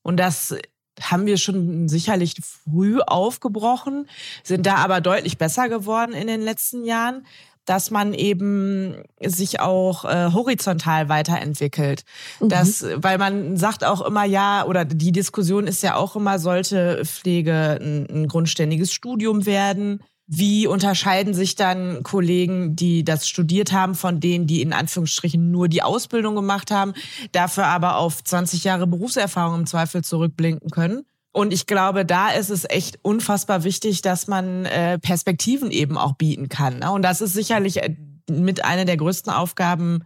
Und 0.03 0.19
das 0.19 0.55
haben 1.01 1.27
wir 1.27 1.37
schon 1.37 1.89
sicherlich 1.89 2.35
früh 2.43 3.01
aufgebrochen, 3.01 4.09
sind 4.43 4.67
da 4.67 4.77
aber 4.77 5.01
deutlich 5.01 5.39
besser 5.39 5.69
geworden 5.69 6.13
in 6.13 6.27
den 6.27 6.43
letzten 6.43 6.85
Jahren 6.85 7.25
dass 7.69 7.91
man 7.91 8.15
eben 8.15 8.95
sich 9.23 9.61
auch 9.61 10.05
äh, 10.07 10.33
horizontal 10.33 11.09
weiterentwickelt. 11.11 12.05
Mhm. 12.41 12.49
Das, 12.49 12.85
weil 12.97 13.19
man 13.19 13.59
sagt 13.59 13.85
auch 13.85 14.01
immer, 14.01 14.25
ja, 14.25 14.65
oder 14.65 14.87
die 14.87 15.13
Diskussion 15.13 15.67
ist 15.67 15.83
ja 15.83 15.97
auch 15.97 16.17
immer, 16.17 16.39
sollte 16.39 17.05
Pflege 17.05 17.79
ein, 17.81 18.07
ein 18.11 18.29
grundständiges 18.29 18.93
Studium 18.93 19.45
werden? 19.45 20.03
Wie 20.27 20.67
unterscheiden 20.67 21.35
sich 21.35 21.57
dann 21.57 22.03
Kollegen, 22.03 22.77
die 22.77 23.05
das 23.05 23.29
studiert 23.29 23.73
haben, 23.73 23.95
von 23.95 24.21
denen, 24.21 24.47
die 24.47 24.63
in 24.63 24.73
Anführungsstrichen 24.73 25.51
nur 25.51 25.69
die 25.69 25.83
Ausbildung 25.83 26.35
gemacht 26.35 26.71
haben, 26.71 26.95
dafür 27.33 27.67
aber 27.67 27.97
auf 27.97 28.25
20 28.25 28.65
Jahre 28.65 28.87
Berufserfahrung 28.87 29.61
im 29.61 29.67
Zweifel 29.67 30.03
zurückblinken 30.03 30.71
können? 30.71 31.05
Und 31.39 31.53
ich 31.53 31.67
glaube, 31.67 32.05
da 32.05 32.31
ist 32.31 32.51
es 32.51 32.69
echt 32.69 32.99
unfassbar 33.03 33.63
wichtig, 33.63 34.03
dass 34.03 34.27
man 34.27 34.65
äh, 34.65 34.99
Perspektiven 34.99 35.71
eben 35.71 35.97
auch 35.97 36.15
bieten 36.15 36.49
kann. 36.49 36.81
Ne? 36.81 36.91
Und 36.91 37.03
das 37.03 37.21
ist 37.21 37.33
sicherlich 37.33 37.81
äh, 37.81 37.95
mit 38.29 38.65
einer 38.65 38.85
der 38.85 38.97
größten 38.97 39.33
Aufgaben 39.33 40.01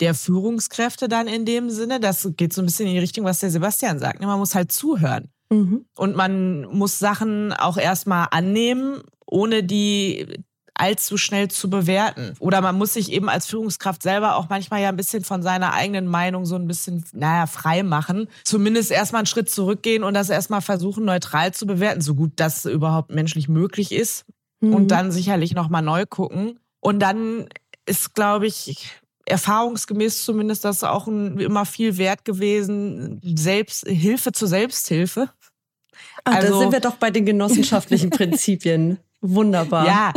der 0.00 0.14
Führungskräfte 0.14 1.08
dann 1.08 1.26
in 1.26 1.44
dem 1.44 1.68
Sinne. 1.68 2.00
Das 2.00 2.26
geht 2.38 2.54
so 2.54 2.62
ein 2.62 2.64
bisschen 2.64 2.86
in 2.86 2.94
die 2.94 3.00
Richtung, 3.00 3.26
was 3.26 3.40
der 3.40 3.50
Sebastian 3.50 3.98
sagt. 3.98 4.20
Ne? 4.20 4.26
Man 4.26 4.38
muss 4.38 4.54
halt 4.54 4.72
zuhören. 4.72 5.30
Mhm. 5.50 5.84
Und 5.94 6.16
man 6.16 6.62
muss 6.62 6.98
Sachen 6.98 7.52
auch 7.52 7.76
erstmal 7.76 8.28
annehmen, 8.30 9.02
ohne 9.26 9.64
die 9.64 10.42
allzu 10.82 11.16
schnell 11.16 11.48
zu 11.48 11.70
bewerten. 11.70 12.34
Oder 12.40 12.60
man 12.60 12.76
muss 12.76 12.94
sich 12.94 13.12
eben 13.12 13.28
als 13.28 13.46
Führungskraft 13.46 14.02
selber 14.02 14.34
auch 14.34 14.48
manchmal 14.48 14.82
ja 14.82 14.88
ein 14.88 14.96
bisschen 14.96 15.22
von 15.22 15.40
seiner 15.40 15.72
eigenen 15.72 16.06
Meinung 16.06 16.44
so 16.44 16.56
ein 16.56 16.66
bisschen, 16.66 17.04
naja, 17.12 17.46
frei 17.46 17.84
machen. 17.84 18.26
Zumindest 18.42 18.90
erstmal 18.90 19.20
einen 19.20 19.26
Schritt 19.26 19.48
zurückgehen 19.48 20.02
und 20.02 20.14
das 20.14 20.28
erstmal 20.28 20.60
versuchen, 20.60 21.04
neutral 21.04 21.54
zu 21.54 21.66
bewerten, 21.66 22.00
so 22.00 22.16
gut 22.16 22.32
das 22.36 22.64
überhaupt 22.64 23.12
menschlich 23.12 23.48
möglich 23.48 23.92
ist. 23.92 24.24
Mhm. 24.60 24.74
Und 24.74 24.88
dann 24.88 25.12
sicherlich 25.12 25.54
nochmal 25.54 25.82
neu 25.82 26.04
gucken. 26.04 26.58
Und 26.80 26.98
dann 26.98 27.46
ist, 27.86 28.14
glaube 28.14 28.48
ich, 28.48 28.90
erfahrungsgemäß 29.24 30.24
zumindest 30.24 30.64
das 30.64 30.82
auch 30.82 31.06
ein, 31.06 31.38
immer 31.38 31.64
viel 31.64 31.96
wert 31.96 32.24
gewesen, 32.24 33.20
Selbst, 33.22 33.86
Hilfe 33.86 34.32
zur 34.32 34.48
Selbsthilfe. 34.48 35.28
Ach, 36.24 36.34
also, 36.34 36.54
da 36.54 36.58
sind 36.58 36.72
wir 36.72 36.80
doch 36.80 36.96
bei 36.96 37.12
den 37.12 37.24
genossenschaftlichen 37.24 38.10
Prinzipien. 38.18 38.98
Wunderbar. 39.20 39.86
Ja, 39.86 40.12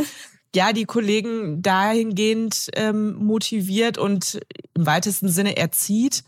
ja, 0.56 0.74
die 0.74 0.86
Kollegen 0.86 1.62
dahingehend 1.62 2.70
ähm, 2.74 3.16
motiviert 3.16 3.98
und 3.98 4.40
im 4.74 4.86
weitesten 4.86 5.30
Sinne 5.30 5.58
erzieht, 5.58 6.24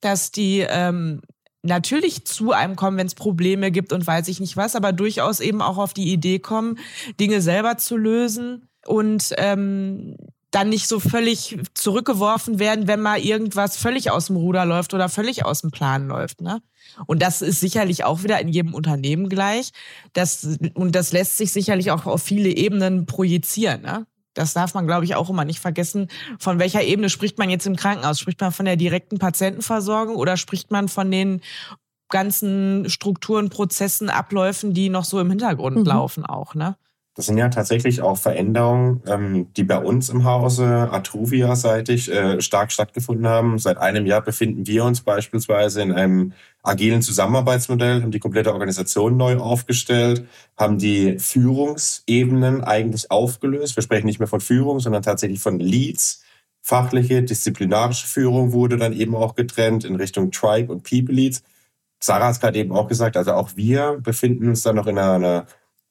dass 0.00 0.30
die 0.30 0.64
ähm, 0.68 1.20
natürlich 1.62 2.24
zu 2.24 2.52
einem 2.52 2.76
kommen, 2.76 2.96
wenn 2.96 3.06
es 3.06 3.14
Probleme 3.14 3.70
gibt 3.70 3.92
und 3.92 4.06
weiß 4.06 4.28
ich 4.28 4.40
nicht 4.40 4.56
was, 4.56 4.76
aber 4.76 4.92
durchaus 4.92 5.40
eben 5.40 5.60
auch 5.62 5.78
auf 5.78 5.94
die 5.94 6.12
Idee 6.12 6.38
kommen, 6.38 6.78
Dinge 7.20 7.40
selber 7.40 7.76
zu 7.76 7.96
lösen 7.96 8.68
und 8.86 9.34
ähm, 9.36 10.16
dann 10.50 10.68
nicht 10.68 10.88
so 10.88 11.00
völlig 11.00 11.58
zurückgeworfen 11.74 12.58
werden, 12.58 12.86
wenn 12.86 13.00
mal 13.00 13.18
irgendwas 13.18 13.76
völlig 13.76 14.10
aus 14.10 14.26
dem 14.26 14.36
Ruder 14.36 14.64
läuft 14.64 14.94
oder 14.94 15.08
völlig 15.08 15.44
aus 15.44 15.60
dem 15.60 15.70
Plan 15.70 16.06
läuft. 16.08 16.40
Ne? 16.40 16.62
Und 17.06 17.20
das 17.20 17.42
ist 17.42 17.60
sicherlich 17.60 18.04
auch 18.04 18.22
wieder 18.22 18.40
in 18.40 18.48
jedem 18.48 18.74
Unternehmen 18.74 19.28
gleich. 19.28 19.72
Das, 20.12 20.58
und 20.74 20.94
das 20.94 21.12
lässt 21.12 21.36
sich 21.36 21.52
sicherlich 21.52 21.90
auch 21.90 22.06
auf 22.06 22.22
viele 22.22 22.48
Ebenen 22.48 23.06
projizieren. 23.06 23.82
Ne? 23.82 24.06
Das 24.34 24.52
darf 24.52 24.74
man, 24.74 24.86
glaube 24.86 25.04
ich, 25.04 25.14
auch 25.14 25.30
immer 25.30 25.44
nicht 25.44 25.60
vergessen. 25.60 26.08
Von 26.38 26.58
welcher 26.58 26.82
Ebene 26.82 27.10
spricht 27.10 27.38
man 27.38 27.50
jetzt 27.50 27.66
im 27.66 27.76
Krankenhaus? 27.76 28.20
Spricht 28.20 28.40
man 28.40 28.52
von 28.52 28.66
der 28.66 28.76
direkten 28.76 29.18
Patientenversorgung 29.18 30.16
oder 30.16 30.36
spricht 30.36 30.70
man 30.70 30.88
von 30.88 31.10
den 31.10 31.40
ganzen 32.08 32.88
Strukturen, 32.88 33.50
Prozessen, 33.50 34.10
Abläufen, 34.10 34.74
die 34.74 34.90
noch 34.90 35.04
so 35.04 35.18
im 35.18 35.30
Hintergrund 35.30 35.78
mhm. 35.78 35.84
laufen 35.84 36.24
auch, 36.24 36.54
ne? 36.54 36.76
Das 37.16 37.24
sind 37.24 37.38
ja 37.38 37.48
tatsächlich 37.48 38.02
auch 38.02 38.18
Veränderungen, 38.18 39.02
ähm, 39.06 39.50
die 39.54 39.64
bei 39.64 39.78
uns 39.78 40.10
im 40.10 40.24
Hause 40.24 40.90
Atruvia-seitig 40.92 42.12
äh, 42.12 42.42
stark 42.42 42.70
stattgefunden 42.70 43.26
haben. 43.26 43.58
Seit 43.58 43.78
einem 43.78 44.04
Jahr 44.04 44.20
befinden 44.20 44.66
wir 44.66 44.84
uns 44.84 45.00
beispielsweise 45.00 45.80
in 45.80 45.92
einem 45.92 46.34
agilen 46.62 47.00
Zusammenarbeitsmodell, 47.00 48.02
haben 48.02 48.10
die 48.10 48.18
komplette 48.18 48.52
Organisation 48.52 49.16
neu 49.16 49.38
aufgestellt, 49.38 50.26
haben 50.58 50.76
die 50.76 51.18
Führungsebenen 51.18 52.62
eigentlich 52.62 53.10
aufgelöst. 53.10 53.76
Wir 53.76 53.82
sprechen 53.82 54.06
nicht 54.06 54.18
mehr 54.18 54.28
von 54.28 54.42
Führung, 54.42 54.80
sondern 54.80 55.02
tatsächlich 55.02 55.40
von 55.40 55.58
Leads. 55.58 56.22
Fachliche, 56.60 57.22
disziplinarische 57.22 58.06
Führung 58.06 58.52
wurde 58.52 58.76
dann 58.76 58.92
eben 58.92 59.14
auch 59.14 59.36
getrennt 59.36 59.84
in 59.84 59.96
Richtung 59.96 60.32
Tribe 60.32 60.70
und 60.70 60.82
People 60.82 61.14
Leads. 61.14 61.42
Sarah 61.98 62.26
hat 62.26 62.32
es 62.34 62.40
gerade 62.40 62.58
eben 62.58 62.72
auch 62.72 62.88
gesagt, 62.88 63.16
also 63.16 63.32
auch 63.32 63.56
wir 63.56 64.00
befinden 64.02 64.48
uns 64.48 64.60
dann 64.60 64.76
noch 64.76 64.86
in 64.86 64.98
einer 64.98 65.46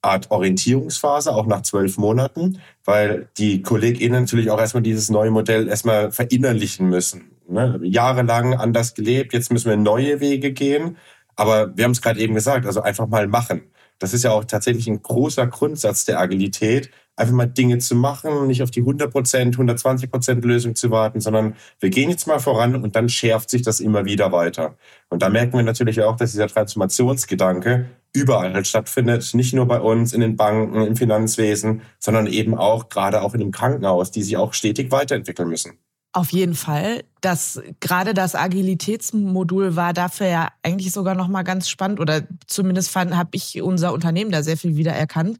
Art 0.05 0.31
Orientierungsphase, 0.31 1.33
auch 1.33 1.47
nach 1.47 1.63
zwölf 1.63 1.97
Monaten, 1.97 2.59
weil 2.83 3.27
die 3.37 3.61
KollegInnen 3.61 4.21
natürlich 4.23 4.51
auch 4.51 4.59
erstmal 4.59 4.83
dieses 4.83 5.09
neue 5.09 5.31
Modell 5.31 5.67
erstmal 5.67 6.11
verinnerlichen 6.11 6.87
müssen. 6.87 7.31
Ne? 7.47 7.79
Jahrelang 7.83 8.53
anders 8.53 8.93
gelebt, 8.93 9.33
jetzt 9.33 9.51
müssen 9.51 9.69
wir 9.69 9.77
neue 9.77 10.19
Wege 10.19 10.51
gehen. 10.53 10.97
Aber 11.35 11.75
wir 11.75 11.83
haben 11.83 11.91
es 11.91 12.01
gerade 12.01 12.19
eben 12.19 12.33
gesagt, 12.33 12.65
also 12.65 12.81
einfach 12.81 13.07
mal 13.07 13.27
machen. 13.27 13.63
Das 13.99 14.13
ist 14.13 14.23
ja 14.23 14.31
auch 14.31 14.45
tatsächlich 14.45 14.87
ein 14.87 15.01
großer 15.01 15.47
Grundsatz 15.47 16.05
der 16.05 16.19
Agilität, 16.19 16.91
einfach 17.15 17.33
mal 17.33 17.45
Dinge 17.45 17.77
zu 17.77 17.95
machen, 17.95 18.47
nicht 18.47 18.61
auf 18.61 18.71
die 18.71 18.83
100% 18.83 19.55
120% 19.55 20.45
Lösung 20.45 20.75
zu 20.75 20.91
warten, 20.91 21.21
sondern 21.21 21.55
wir 21.79 21.89
gehen 21.89 22.09
jetzt 22.09 22.27
mal 22.27 22.39
voran 22.39 22.75
und 22.75 22.95
dann 22.95 23.07
schärft 23.07 23.49
sich 23.49 23.61
das 23.61 23.79
immer 23.79 24.05
wieder 24.05 24.31
weiter. 24.31 24.75
Und 25.09 25.21
da 25.21 25.29
merken 25.29 25.53
wir 25.53 25.63
natürlich 25.63 26.01
auch, 26.01 26.17
dass 26.17 26.31
dieser 26.31 26.47
Transformationsgedanke 26.47 27.89
überall 28.15 28.65
stattfindet, 28.65 29.33
nicht 29.33 29.53
nur 29.53 29.67
bei 29.67 29.79
uns 29.79 30.13
in 30.13 30.21
den 30.21 30.35
Banken, 30.37 30.81
im 30.81 30.95
Finanzwesen, 30.95 31.81
sondern 31.99 32.27
eben 32.27 32.55
auch 32.55 32.89
gerade 32.89 33.21
auch 33.21 33.33
in 33.33 33.41
dem 33.41 33.51
Krankenhaus, 33.51 34.11
die 34.11 34.23
sich 34.23 34.37
auch 34.37 34.53
stetig 34.53 34.91
weiterentwickeln 34.91 35.49
müssen. 35.49 35.77
Auf 36.13 36.31
jeden 36.31 36.55
Fall. 36.55 37.03
Das, 37.19 37.61
gerade 37.81 38.13
das 38.13 38.35
Agilitätsmodul 38.35 39.75
war 39.75 39.91
dafür 39.91 40.27
ja 40.27 40.47
eigentlich 40.63 40.93
sogar 40.93 41.13
noch 41.13 41.27
mal 41.27 41.43
ganz 41.43 41.67
spannend 41.67 41.99
oder 41.99 42.21
zumindest 42.47 42.95
habe 42.95 43.29
ich 43.33 43.61
unser 43.61 43.91
Unternehmen 43.91 44.31
da 44.31 44.41
sehr 44.41 44.55
viel 44.55 44.77
wiedererkannt, 44.77 45.39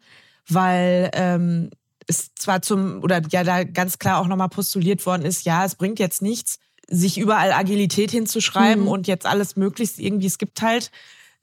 weil 0.49 1.09
ähm, 1.13 1.69
es 2.07 2.35
zwar 2.35 2.61
zum 2.61 3.01
oder 3.03 3.21
ja 3.31 3.45
da 3.45 3.63
ganz 3.63 3.99
klar 3.99 4.19
auch 4.19 4.27
noch 4.27 4.35
mal 4.35 4.49
postuliert 4.49 5.05
worden 5.05 5.23
ist, 5.23 5.45
ja, 5.45 5.63
es 5.63 5.75
bringt 5.75 5.97
jetzt 5.97 6.21
nichts, 6.21 6.59
sich 6.89 7.17
überall 7.17 7.53
Agilität 7.53 8.11
hinzuschreiben 8.11 8.83
mhm. 8.83 8.89
und 8.89 9.07
jetzt 9.07 9.25
alles 9.25 9.55
möglichst 9.55 9.97
irgendwie. 9.97 10.27
Es 10.27 10.37
gibt 10.37 10.61
halt 10.61 10.91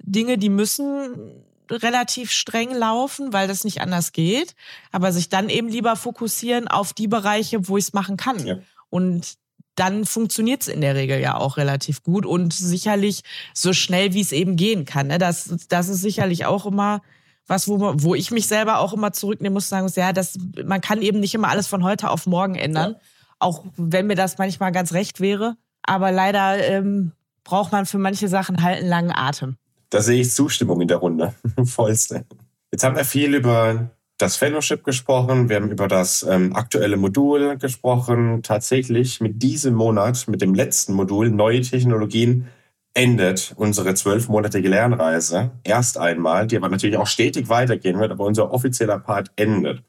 Dinge, 0.03 0.38
die 0.38 0.48
müssen 0.48 1.42
relativ 1.70 2.30
streng 2.30 2.74
laufen, 2.74 3.32
weil 3.32 3.48
das 3.48 3.64
nicht 3.64 3.80
anders 3.80 4.12
geht, 4.12 4.55
aber 4.90 5.12
sich 5.12 5.28
dann 5.28 5.48
eben 5.48 5.68
lieber 5.68 5.96
fokussieren 5.96 6.68
auf 6.68 6.92
die 6.92 7.09
Bereiche, 7.09 7.68
wo 7.68 7.78
ich 7.78 7.84
es 7.84 7.92
machen 7.92 8.16
kann. 8.16 8.46
Ja. 8.46 8.59
Und 8.90 9.34
dann 9.74 10.05
funktioniert 10.05 10.62
es 10.62 10.68
in 10.68 10.82
der 10.82 10.94
Regel 10.94 11.18
ja 11.20 11.36
auch 11.36 11.57
relativ 11.57 12.03
gut 12.03 12.26
und 12.26 12.53
sicherlich 12.53 13.22
so 13.55 13.72
schnell, 13.72 14.12
wie 14.12 14.20
es 14.20 14.32
eben 14.32 14.57
gehen 14.57 14.84
kann. 14.84 15.07
Ne? 15.07 15.18
Das, 15.18 15.55
das 15.68 15.88
ist 15.88 16.03
sicherlich 16.03 16.44
auch 16.44 16.66
immer 16.66 17.00
was, 17.46 17.68
wo, 17.68 17.78
wo 17.80 18.14
ich 18.14 18.30
mich 18.30 18.46
selber 18.46 18.78
auch 18.78 18.92
immer 18.92 19.12
zurücknehmen 19.12 19.55
muss, 19.55 19.68
sagen 19.68 19.84
muss, 19.84 19.96
ja, 19.96 20.12
das, 20.12 20.38
man 20.64 20.80
kann 20.80 21.03
eben 21.03 21.20
nicht 21.20 21.34
immer 21.34 21.48
alles 21.48 21.66
von 21.66 21.82
heute 21.82 22.11
auf 22.11 22.26
morgen 22.26 22.55
ändern, 22.55 22.92
ja. 22.92 23.00
auch 23.38 23.64
wenn 23.76 24.07
mir 24.07 24.14
das 24.14 24.38
manchmal 24.38 24.72
ganz 24.72 24.92
recht 24.92 25.20
wäre. 25.20 25.57
Aber 25.82 26.12
leider 26.12 26.64
ähm, 26.64 27.12
braucht 27.42 27.72
man 27.72 27.86
für 27.86 27.98
manche 27.98 28.28
Sachen 28.28 28.62
halt 28.62 28.78
einen 28.78 28.88
langen 28.88 29.12
Atem. 29.12 29.57
Da 29.93 30.01
sehe 30.01 30.22
ich 30.22 30.32
Zustimmung 30.32 30.80
in 30.80 30.88
der 30.88 30.97
Runde. 30.97 31.34
Vollste. 31.66 32.24
Jetzt 32.72 32.82
haben 32.82 32.97
wir 32.97 33.05
viel 33.05 33.34
über 33.34 33.90
das 34.16 34.36
Fellowship 34.36 34.84
gesprochen, 34.84 35.51
wir 35.51 35.57
haben 35.57 35.70
über 35.70 35.86
das 35.86 36.22
ähm, 36.22 36.57
aktuelle 36.57 36.97
Modul 36.97 37.59
gesprochen. 37.59 38.43
Tatsächlich 38.43 39.20
mit 39.20 39.43
diesem 39.43 39.74
Monat, 39.74 40.28
mit 40.28 40.40
dem 40.40 40.55
letzten 40.55 40.95
Modul 40.95 41.28
Neue 41.28 41.61
Technologien, 41.61 42.49
endet 42.95 43.53
unsere 43.57 43.95
zwölfmonatige 43.95 44.70
Lernreise 44.70 45.51
erst 45.62 45.99
einmal, 45.99 46.47
die 46.47 46.57
aber 46.57 46.70
natürlich 46.70 46.97
auch 46.97 47.07
stetig 47.07 47.51
weitergehen 47.51 48.01
wird, 48.01 48.12
aber 48.12 48.24
unser 48.24 48.51
offizieller 48.51 48.99
Part 48.99 49.30
endet. 49.36 49.82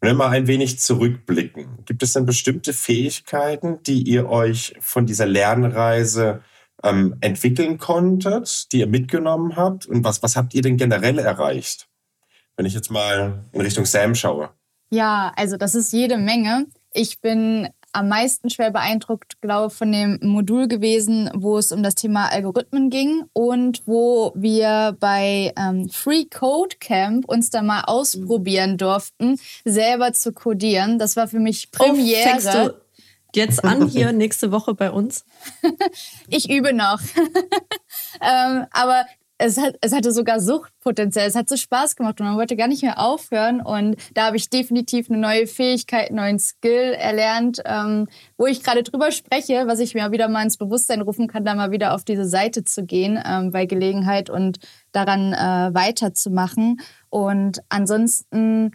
Wenn 0.00 0.10
wir 0.10 0.14
mal 0.14 0.30
ein 0.30 0.48
wenig 0.48 0.80
zurückblicken, 0.80 1.84
gibt 1.84 2.02
es 2.02 2.12
denn 2.12 2.26
bestimmte 2.26 2.72
Fähigkeiten, 2.72 3.80
die 3.84 4.02
ihr 4.02 4.28
euch 4.28 4.74
von 4.80 5.06
dieser 5.06 5.26
Lernreise 5.26 6.42
ähm, 6.84 7.16
entwickeln 7.20 7.78
konntet, 7.78 8.70
die 8.72 8.80
ihr 8.80 8.86
mitgenommen 8.86 9.56
habt? 9.56 9.86
Und 9.86 10.04
was, 10.04 10.22
was 10.22 10.36
habt 10.36 10.54
ihr 10.54 10.62
denn 10.62 10.76
generell 10.76 11.18
erreicht? 11.18 11.88
Wenn 12.56 12.66
ich 12.66 12.74
jetzt 12.74 12.90
mal 12.90 13.44
in 13.52 13.60
Richtung 13.60 13.84
Sam 13.84 14.14
schaue. 14.14 14.50
Ja, 14.90 15.32
also 15.36 15.56
das 15.56 15.74
ist 15.74 15.92
jede 15.92 16.18
Menge. 16.18 16.66
Ich 16.92 17.20
bin 17.20 17.68
am 17.94 18.08
meisten 18.08 18.50
schwer 18.50 18.70
beeindruckt, 18.70 19.40
glaube 19.40 19.68
ich, 19.68 19.78
von 19.78 19.90
dem 19.92 20.18
Modul 20.20 20.66
gewesen, 20.68 21.30
wo 21.34 21.58
es 21.58 21.70
um 21.70 21.82
das 21.82 21.94
Thema 21.94 22.26
Algorithmen 22.26 22.90
ging 22.90 23.22
und 23.32 23.82
wo 23.86 24.32
wir 24.34 24.96
bei 24.98 25.52
ähm, 25.56 25.88
Free 25.88 26.24
Code 26.24 26.76
Camp 26.80 27.28
uns 27.28 27.50
da 27.50 27.62
mal 27.62 27.82
ausprobieren 27.82 28.78
durften, 28.78 29.38
selber 29.64 30.12
zu 30.12 30.32
codieren. 30.32 30.98
Das 30.98 31.16
war 31.16 31.28
für 31.28 31.38
mich 31.38 31.68
oh, 31.78 31.84
Premiere. 31.84 32.74
Oh, 32.74 32.83
jetzt 33.36 33.64
an 33.64 33.88
hier 33.88 34.12
nächste 34.12 34.52
Woche 34.52 34.74
bei 34.74 34.90
uns? 34.90 35.24
ich 36.28 36.50
übe 36.50 36.72
noch. 36.72 37.00
ähm, 38.20 38.66
aber 38.70 39.06
es, 39.38 39.58
hat, 39.58 39.76
es 39.80 39.92
hatte 39.92 40.12
sogar 40.12 40.40
Suchtpotenzial. 40.40 41.26
Es 41.26 41.34
hat 41.34 41.48
so 41.48 41.56
Spaß 41.56 41.96
gemacht 41.96 42.20
und 42.20 42.26
man 42.26 42.36
wollte 42.36 42.56
gar 42.56 42.68
nicht 42.68 42.82
mehr 42.82 43.00
aufhören. 43.00 43.60
Und 43.60 43.96
da 44.14 44.26
habe 44.26 44.36
ich 44.36 44.48
definitiv 44.48 45.10
eine 45.10 45.18
neue 45.18 45.46
Fähigkeit, 45.46 46.08
einen 46.08 46.16
neuen 46.16 46.38
Skill 46.38 46.94
erlernt, 46.94 47.60
ähm, 47.64 48.06
wo 48.36 48.46
ich 48.46 48.62
gerade 48.62 48.82
drüber 48.82 49.10
spreche, 49.10 49.66
was 49.66 49.80
ich 49.80 49.94
mir 49.94 50.12
wieder 50.12 50.28
mal 50.28 50.44
ins 50.44 50.56
Bewusstsein 50.56 51.00
rufen 51.00 51.26
kann, 51.26 51.44
da 51.44 51.54
mal 51.54 51.72
wieder 51.72 51.94
auf 51.94 52.04
diese 52.04 52.26
Seite 52.26 52.64
zu 52.64 52.84
gehen 52.84 53.20
ähm, 53.24 53.50
bei 53.50 53.66
Gelegenheit 53.66 54.30
und 54.30 54.58
daran 54.92 55.32
äh, 55.32 55.74
weiterzumachen. 55.74 56.80
Und 57.10 57.60
ansonsten 57.68 58.72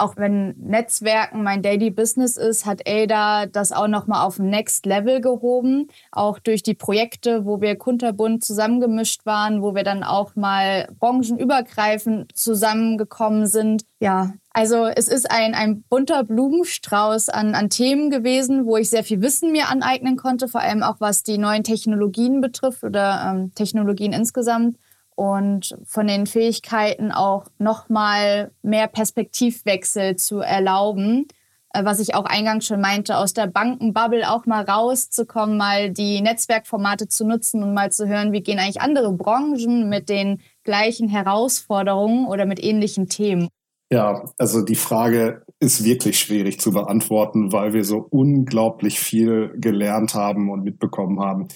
auch 0.00 0.16
wenn 0.16 0.54
Netzwerken 0.58 1.42
mein 1.42 1.62
Daily 1.62 1.90
Business 1.90 2.36
ist, 2.36 2.66
hat 2.66 2.88
Ada 2.88 3.46
das 3.46 3.72
auch 3.72 3.88
nochmal 3.88 4.26
auf 4.26 4.38
Next 4.38 4.86
Level 4.86 5.20
gehoben. 5.20 5.88
Auch 6.10 6.38
durch 6.38 6.62
die 6.62 6.74
Projekte, 6.74 7.44
wo 7.44 7.60
wir 7.60 7.76
kunterbunt 7.76 8.44
zusammengemischt 8.44 9.26
waren, 9.26 9.62
wo 9.62 9.74
wir 9.74 9.84
dann 9.84 10.02
auch 10.02 10.36
mal 10.36 10.88
branchenübergreifend 10.98 12.36
zusammengekommen 12.36 13.46
sind. 13.46 13.84
Ja, 14.00 14.32
also 14.52 14.86
es 14.86 15.06
ist 15.08 15.30
ein, 15.30 15.54
ein 15.54 15.82
bunter 15.82 16.24
Blumenstrauß 16.24 17.28
an, 17.28 17.54
an 17.54 17.70
Themen 17.70 18.10
gewesen, 18.10 18.66
wo 18.66 18.76
ich 18.76 18.90
sehr 18.90 19.04
viel 19.04 19.22
Wissen 19.22 19.52
mir 19.52 19.68
aneignen 19.68 20.16
konnte, 20.16 20.48
vor 20.48 20.60
allem 20.60 20.82
auch 20.82 20.96
was 20.98 21.22
die 21.22 21.38
neuen 21.38 21.62
Technologien 21.62 22.40
betrifft 22.40 22.82
oder 22.82 23.32
ähm, 23.32 23.54
Technologien 23.54 24.12
insgesamt 24.12 24.76
und 25.20 25.76
von 25.84 26.06
den 26.06 26.24
Fähigkeiten 26.24 27.12
auch 27.12 27.44
nochmal 27.58 28.52
mehr 28.62 28.88
Perspektivwechsel 28.88 30.16
zu 30.16 30.38
erlauben. 30.38 31.26
Äh, 31.74 31.84
was 31.84 32.00
ich 32.00 32.14
auch 32.14 32.24
eingangs 32.24 32.64
schon 32.64 32.80
meinte, 32.80 33.18
aus 33.18 33.34
der 33.34 33.46
Bankenbubble 33.46 34.30
auch 34.30 34.46
mal 34.46 34.64
rauszukommen, 34.64 35.58
mal 35.58 35.90
die 35.90 36.22
Netzwerkformate 36.22 37.06
zu 37.08 37.26
nutzen 37.26 37.62
und 37.62 37.74
mal 37.74 37.92
zu 37.92 38.08
hören, 38.08 38.32
wie 38.32 38.40
gehen 38.40 38.58
eigentlich 38.58 38.80
andere 38.80 39.12
Branchen 39.12 39.90
mit 39.90 40.08
den 40.08 40.40
gleichen 40.64 41.10
Herausforderungen 41.10 42.26
oder 42.26 42.46
mit 42.46 42.64
ähnlichen 42.64 43.10
Themen. 43.10 43.48
Ja, 43.92 44.24
also 44.38 44.62
die 44.62 44.74
Frage 44.74 45.44
ist 45.58 45.84
wirklich 45.84 46.18
schwierig 46.18 46.60
zu 46.60 46.70
beantworten, 46.70 47.52
weil 47.52 47.74
wir 47.74 47.84
so 47.84 48.06
unglaublich 48.08 48.98
viel 48.98 49.52
gelernt 49.58 50.14
haben 50.14 50.48
und 50.48 50.64
mitbekommen 50.64 51.20
haben. 51.20 51.48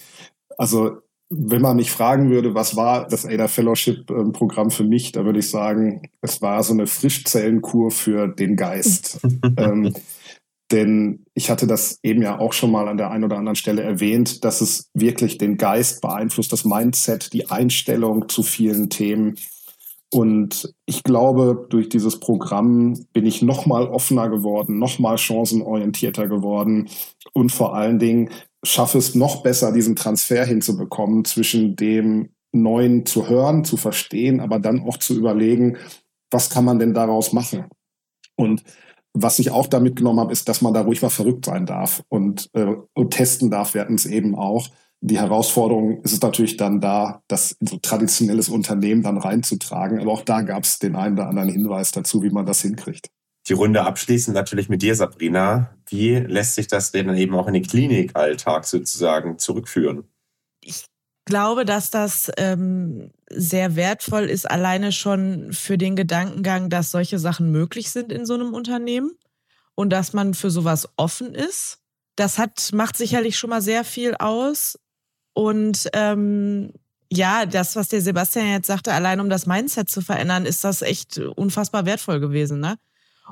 Also 0.58 0.98
wenn 1.36 1.62
man 1.62 1.76
mich 1.76 1.90
fragen 1.90 2.30
würde, 2.30 2.54
was 2.54 2.76
war 2.76 3.08
das 3.08 3.26
ADA 3.26 3.48
Fellowship-Programm 3.48 4.70
für 4.70 4.84
mich, 4.84 5.12
da 5.12 5.24
würde 5.24 5.38
ich 5.40 5.50
sagen, 5.50 6.02
es 6.20 6.40
war 6.42 6.62
so 6.62 6.72
eine 6.72 6.86
Frischzellenkur 6.86 7.90
für 7.90 8.28
den 8.28 8.56
Geist. 8.56 9.20
ähm, 9.56 9.94
denn 10.70 11.24
ich 11.34 11.50
hatte 11.50 11.66
das 11.66 11.98
eben 12.02 12.22
ja 12.22 12.38
auch 12.38 12.52
schon 12.52 12.70
mal 12.70 12.88
an 12.88 12.96
der 12.96 13.10
einen 13.10 13.24
oder 13.24 13.36
anderen 13.36 13.56
Stelle 13.56 13.82
erwähnt, 13.82 14.44
dass 14.44 14.60
es 14.60 14.90
wirklich 14.94 15.38
den 15.38 15.56
Geist 15.56 16.00
beeinflusst, 16.00 16.52
das 16.52 16.64
Mindset, 16.64 17.32
die 17.32 17.50
Einstellung 17.50 18.28
zu 18.28 18.42
vielen 18.42 18.88
Themen. 18.88 19.36
Und 20.10 20.72
ich 20.86 21.02
glaube, 21.02 21.66
durch 21.68 21.88
dieses 21.88 22.20
Programm 22.20 23.04
bin 23.12 23.26
ich 23.26 23.42
noch 23.42 23.66
mal 23.66 23.86
offener 23.86 24.28
geworden, 24.28 24.78
noch 24.78 24.98
mal 24.98 25.18
chancenorientierter 25.18 26.28
geworden 26.28 26.88
und 27.32 27.50
vor 27.50 27.74
allen 27.74 27.98
Dingen 27.98 28.30
schaffe 28.64 28.98
es 28.98 29.14
noch 29.14 29.42
besser, 29.42 29.72
diesen 29.72 29.96
Transfer 29.96 30.44
hinzubekommen 30.44 31.24
zwischen 31.24 31.76
dem 31.76 32.30
Neuen 32.52 33.04
zu 33.06 33.28
hören, 33.28 33.64
zu 33.64 33.76
verstehen, 33.76 34.40
aber 34.40 34.58
dann 34.58 34.82
auch 34.82 34.96
zu 34.96 35.16
überlegen, 35.16 35.76
was 36.30 36.50
kann 36.50 36.64
man 36.64 36.78
denn 36.78 36.94
daraus 36.94 37.32
machen? 37.32 37.66
Und 38.36 38.62
was 39.12 39.38
ich 39.38 39.50
auch 39.50 39.66
da 39.66 39.78
mitgenommen 39.78 40.20
habe, 40.20 40.32
ist, 40.32 40.48
dass 40.48 40.60
man 40.60 40.74
da 40.74 40.80
ruhig 40.80 41.02
mal 41.02 41.10
verrückt 41.10 41.44
sein 41.44 41.66
darf 41.66 42.02
und, 42.08 42.50
äh, 42.54 42.74
und 42.94 43.10
testen 43.12 43.50
darf. 43.50 43.74
Wir 43.74 43.82
hatten 43.82 43.94
es 43.94 44.06
eben 44.06 44.34
auch. 44.34 44.68
Die 45.00 45.18
Herausforderung 45.18 46.02
ist 46.02 46.12
es 46.12 46.20
natürlich 46.20 46.56
dann 46.56 46.80
da, 46.80 47.22
das 47.28 47.56
so 47.60 47.76
traditionelles 47.76 48.48
Unternehmen 48.48 49.02
dann 49.02 49.18
reinzutragen. 49.18 50.00
Aber 50.00 50.12
auch 50.12 50.22
da 50.22 50.42
gab 50.42 50.64
es 50.64 50.78
den 50.78 50.96
einen 50.96 51.16
oder 51.16 51.28
anderen 51.28 51.50
Hinweis 51.50 51.92
dazu, 51.92 52.22
wie 52.22 52.30
man 52.30 52.46
das 52.46 52.62
hinkriegt 52.62 53.10
die 53.46 53.52
Runde 53.52 53.82
abschließen 53.82 54.32
natürlich 54.32 54.68
mit 54.68 54.82
dir, 54.82 54.94
Sabrina. 54.94 55.76
Wie 55.88 56.16
lässt 56.16 56.54
sich 56.54 56.66
das 56.66 56.92
denn 56.92 57.14
eben 57.14 57.34
auch 57.34 57.46
in 57.46 57.54
den 57.54 57.66
Klinikalltag 57.66 58.64
sozusagen 58.64 59.38
zurückführen? 59.38 60.04
Ich 60.62 60.86
glaube, 61.26 61.64
dass 61.64 61.90
das 61.90 62.30
ähm, 62.36 63.10
sehr 63.30 63.76
wertvoll 63.76 64.24
ist, 64.24 64.50
alleine 64.50 64.92
schon 64.92 65.52
für 65.52 65.78
den 65.78 65.96
Gedankengang, 65.96 66.70
dass 66.70 66.90
solche 66.90 67.18
Sachen 67.18 67.50
möglich 67.52 67.90
sind 67.90 68.12
in 68.12 68.26
so 68.26 68.34
einem 68.34 68.54
Unternehmen 68.54 69.12
und 69.74 69.90
dass 69.90 70.12
man 70.12 70.34
für 70.34 70.50
sowas 70.50 70.88
offen 70.96 71.34
ist. 71.34 71.78
Das 72.16 72.38
hat, 72.38 72.70
macht 72.72 72.96
sicherlich 72.96 73.38
schon 73.38 73.50
mal 73.50 73.62
sehr 73.62 73.84
viel 73.84 74.14
aus. 74.14 74.78
Und 75.32 75.88
ähm, 75.94 76.72
ja, 77.10 77.44
das, 77.46 77.76
was 77.76 77.88
der 77.88 78.00
Sebastian 78.00 78.46
jetzt 78.46 78.66
sagte, 78.66 78.92
allein 78.92 79.20
um 79.20 79.28
das 79.28 79.46
Mindset 79.46 79.88
zu 79.88 80.00
verändern, 80.00 80.46
ist 80.46 80.64
das 80.64 80.82
echt 80.82 81.18
unfassbar 81.18 81.86
wertvoll 81.86 82.20
gewesen. 82.20 82.60
Ne? 82.60 82.76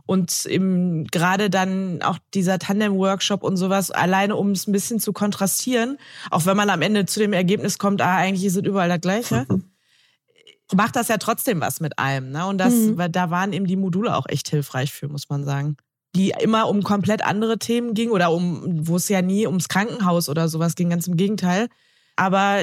Und 0.06 0.46
im, 0.46 1.06
gerade 1.06 1.50
dann 1.50 2.02
auch 2.02 2.18
dieser 2.34 2.58
Tandem-Workshop 2.58 3.42
und 3.42 3.56
sowas, 3.56 3.90
alleine 3.90 4.36
um 4.36 4.50
es 4.50 4.66
ein 4.66 4.72
bisschen 4.72 5.00
zu 5.00 5.12
kontrastieren, 5.12 5.98
auch 6.30 6.46
wenn 6.46 6.56
man 6.56 6.70
am 6.70 6.82
Ende 6.82 7.06
zu 7.06 7.20
dem 7.20 7.32
Ergebnis 7.32 7.78
kommt, 7.78 8.00
ah, 8.00 8.16
eigentlich 8.16 8.44
es 8.44 8.56
überall 8.56 8.88
das 8.88 9.00
Gleiche, 9.00 9.46
macht 10.74 10.96
das 10.96 11.08
ja 11.08 11.18
trotzdem 11.18 11.60
was 11.60 11.80
mit 11.80 11.98
einem. 11.98 12.30
Ne? 12.30 12.46
Und 12.46 12.58
das, 12.58 12.72
mhm. 12.72 13.00
da 13.10 13.30
waren 13.30 13.52
eben 13.52 13.66
die 13.66 13.76
Module 13.76 14.16
auch 14.16 14.26
echt 14.28 14.48
hilfreich 14.48 14.92
für, 14.92 15.08
muss 15.08 15.28
man 15.28 15.44
sagen. 15.44 15.76
Die 16.14 16.32
immer 16.40 16.68
um 16.68 16.82
komplett 16.82 17.24
andere 17.24 17.58
Themen 17.58 17.94
ging 17.94 18.10
oder 18.10 18.32
um, 18.32 18.86
wo 18.86 18.96
es 18.96 19.08
ja 19.08 19.22
nie 19.22 19.46
ums 19.46 19.68
Krankenhaus 19.68 20.28
oder 20.28 20.48
sowas 20.48 20.74
ging, 20.74 20.90
ganz 20.90 21.06
im 21.06 21.16
Gegenteil. 21.16 21.68
Aber 22.16 22.60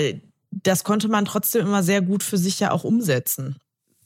das 0.51 0.83
konnte 0.83 1.07
man 1.07 1.25
trotzdem 1.25 1.65
immer 1.65 1.83
sehr 1.83 2.01
gut 2.01 2.23
für 2.23 2.37
sich 2.37 2.59
ja 2.59 2.71
auch 2.71 2.83
umsetzen. 2.83 3.57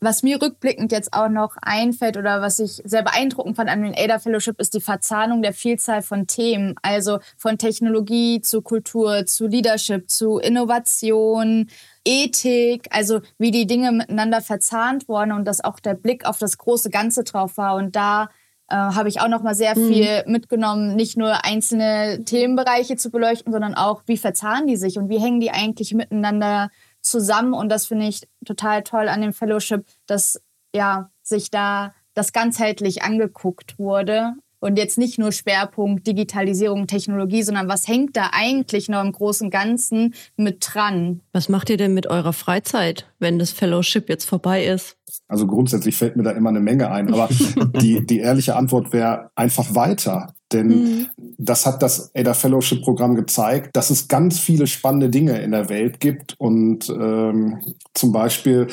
Was 0.04 0.22
mir 0.22 0.42
rückblickend 0.42 0.92
jetzt 0.92 1.14
auch 1.14 1.30
noch 1.30 1.56
einfällt 1.62 2.18
oder 2.18 2.42
was 2.42 2.60
ich 2.60 2.82
sehr 2.84 3.04
beeindruckend 3.04 3.56
fand 3.56 3.70
an 3.70 3.84
den 3.84 3.96
ADA 3.96 4.20
Fellowship 4.20 4.60
ist 4.60 4.74
die 4.74 4.82
Verzahnung 4.82 5.42
der 5.42 5.54
Vielzahl 5.54 6.02
von 6.02 6.28
Themen. 6.28 6.76
Also 6.82 7.20
von 7.38 7.58
Technologie 7.58 8.42
zu 8.42 8.62
Kultur, 8.62 9.26
zu 9.26 9.48
Leadership, 9.48 10.10
zu 10.10 10.40
Innovation, 10.40 11.70
Ethik, 12.04 12.90
also 12.90 13.22
wie 13.38 13.52
die 13.52 13.66
Dinge 13.66 13.94
miteinander 13.94 14.42
verzahnt 14.42 15.08
wurden 15.08 15.32
und 15.32 15.46
dass 15.46 15.64
auch 15.64 15.80
der 15.80 15.94
Blick 15.94 16.26
auf 16.26 16.38
das 16.38 16.58
große 16.58 16.90
Ganze 16.90 17.24
drauf 17.24 17.56
war. 17.56 17.76
Und 17.78 17.96
da 17.96 18.30
äh, 18.68 18.76
habe 18.76 19.08
ich 19.08 19.22
auch 19.22 19.30
noch 19.30 19.42
mal 19.42 19.56
sehr 19.56 19.78
mhm. 19.78 19.88
viel 19.88 20.24
mitgenommen, 20.26 20.98
nicht 20.98 21.16
nur 21.16 21.46
einzelne 21.46 22.26
Themenbereiche 22.26 22.98
zu 22.98 23.10
beleuchten, 23.10 23.54
sondern 23.54 23.74
auch, 23.74 24.04
wie 24.06 24.18
verzahnen 24.18 24.68
die 24.68 24.76
sich 24.76 24.98
und 24.98 25.08
wie 25.08 25.20
hängen 25.20 25.40
die 25.40 25.52
eigentlich 25.52 25.94
miteinander 25.94 26.72
zusammen 27.04 27.54
und 27.54 27.70
das 27.70 27.86
finde 27.86 28.08
ich 28.08 28.28
total 28.46 28.84
toll 28.84 29.08
an 29.08 29.22
dem 29.22 29.34
Fellowship, 29.34 29.86
dass 30.08 30.42
ja 30.74 31.12
sich 31.22 31.52
da 31.52 31.94
das 32.14 32.34
ganzheitlich 32.34 33.04
angeguckt 33.04 33.78
wurde 33.78 34.34
und 34.64 34.78
jetzt 34.78 34.98
nicht 34.98 35.20
nur 35.20 35.34
Schwerpunkt 35.34 36.08
Digitalisierung, 36.08 36.88
Technologie, 36.88 37.44
sondern 37.44 37.68
was 37.68 37.86
hängt 37.88 38.16
da 38.16 38.30
eigentlich 38.32 38.88
noch 38.88 39.04
im 39.04 39.12
großen 39.12 39.50
Ganzen 39.50 40.14
mit 40.38 40.66
dran? 40.74 41.20
Was 41.34 41.50
macht 41.50 41.70
ihr 41.70 41.76
denn 41.76 41.94
mit 41.94 42.08
eurer 42.08 42.32
Freizeit, 42.32 43.06
wenn 43.20 43.40
das 43.40 43.52
Fellowship 43.52 44.08
jetzt 44.08 44.24
vorbei 44.24 44.66
ist? 44.66 44.96
Also 45.28 45.48
grundsätzlich 45.48 45.98
fällt 45.98 46.16
mir 46.16 46.24
da 46.24 46.32
immer 46.32 46.50
eine 46.50 46.62
Menge 46.62 46.90
ein, 46.90 47.14
aber 47.14 47.28
die, 47.82 48.06
die 48.06 48.20
ehrliche 48.20 48.56
Antwort 48.56 48.94
wäre 48.94 49.32
einfach 49.36 49.76
weiter. 49.76 50.34
Denn 50.54 50.68
mhm. 50.68 51.08
das 51.38 51.66
hat 51.66 51.84
das 51.84 52.12
ADA 52.16 52.34
Fellowship 52.34 52.84
Programm 52.84 53.16
gezeigt, 53.16 53.76
dass 53.76 53.90
es 53.90 54.08
ganz 54.08 54.40
viele 54.40 54.68
spannende 54.68 55.10
Dinge 55.10 55.42
in 55.42 55.52
der 55.52 55.68
Welt 55.68 56.00
gibt 56.00 56.36
und 56.40 56.90
ähm, 56.90 57.60
zum 57.94 58.12
Beispiel 58.14 58.68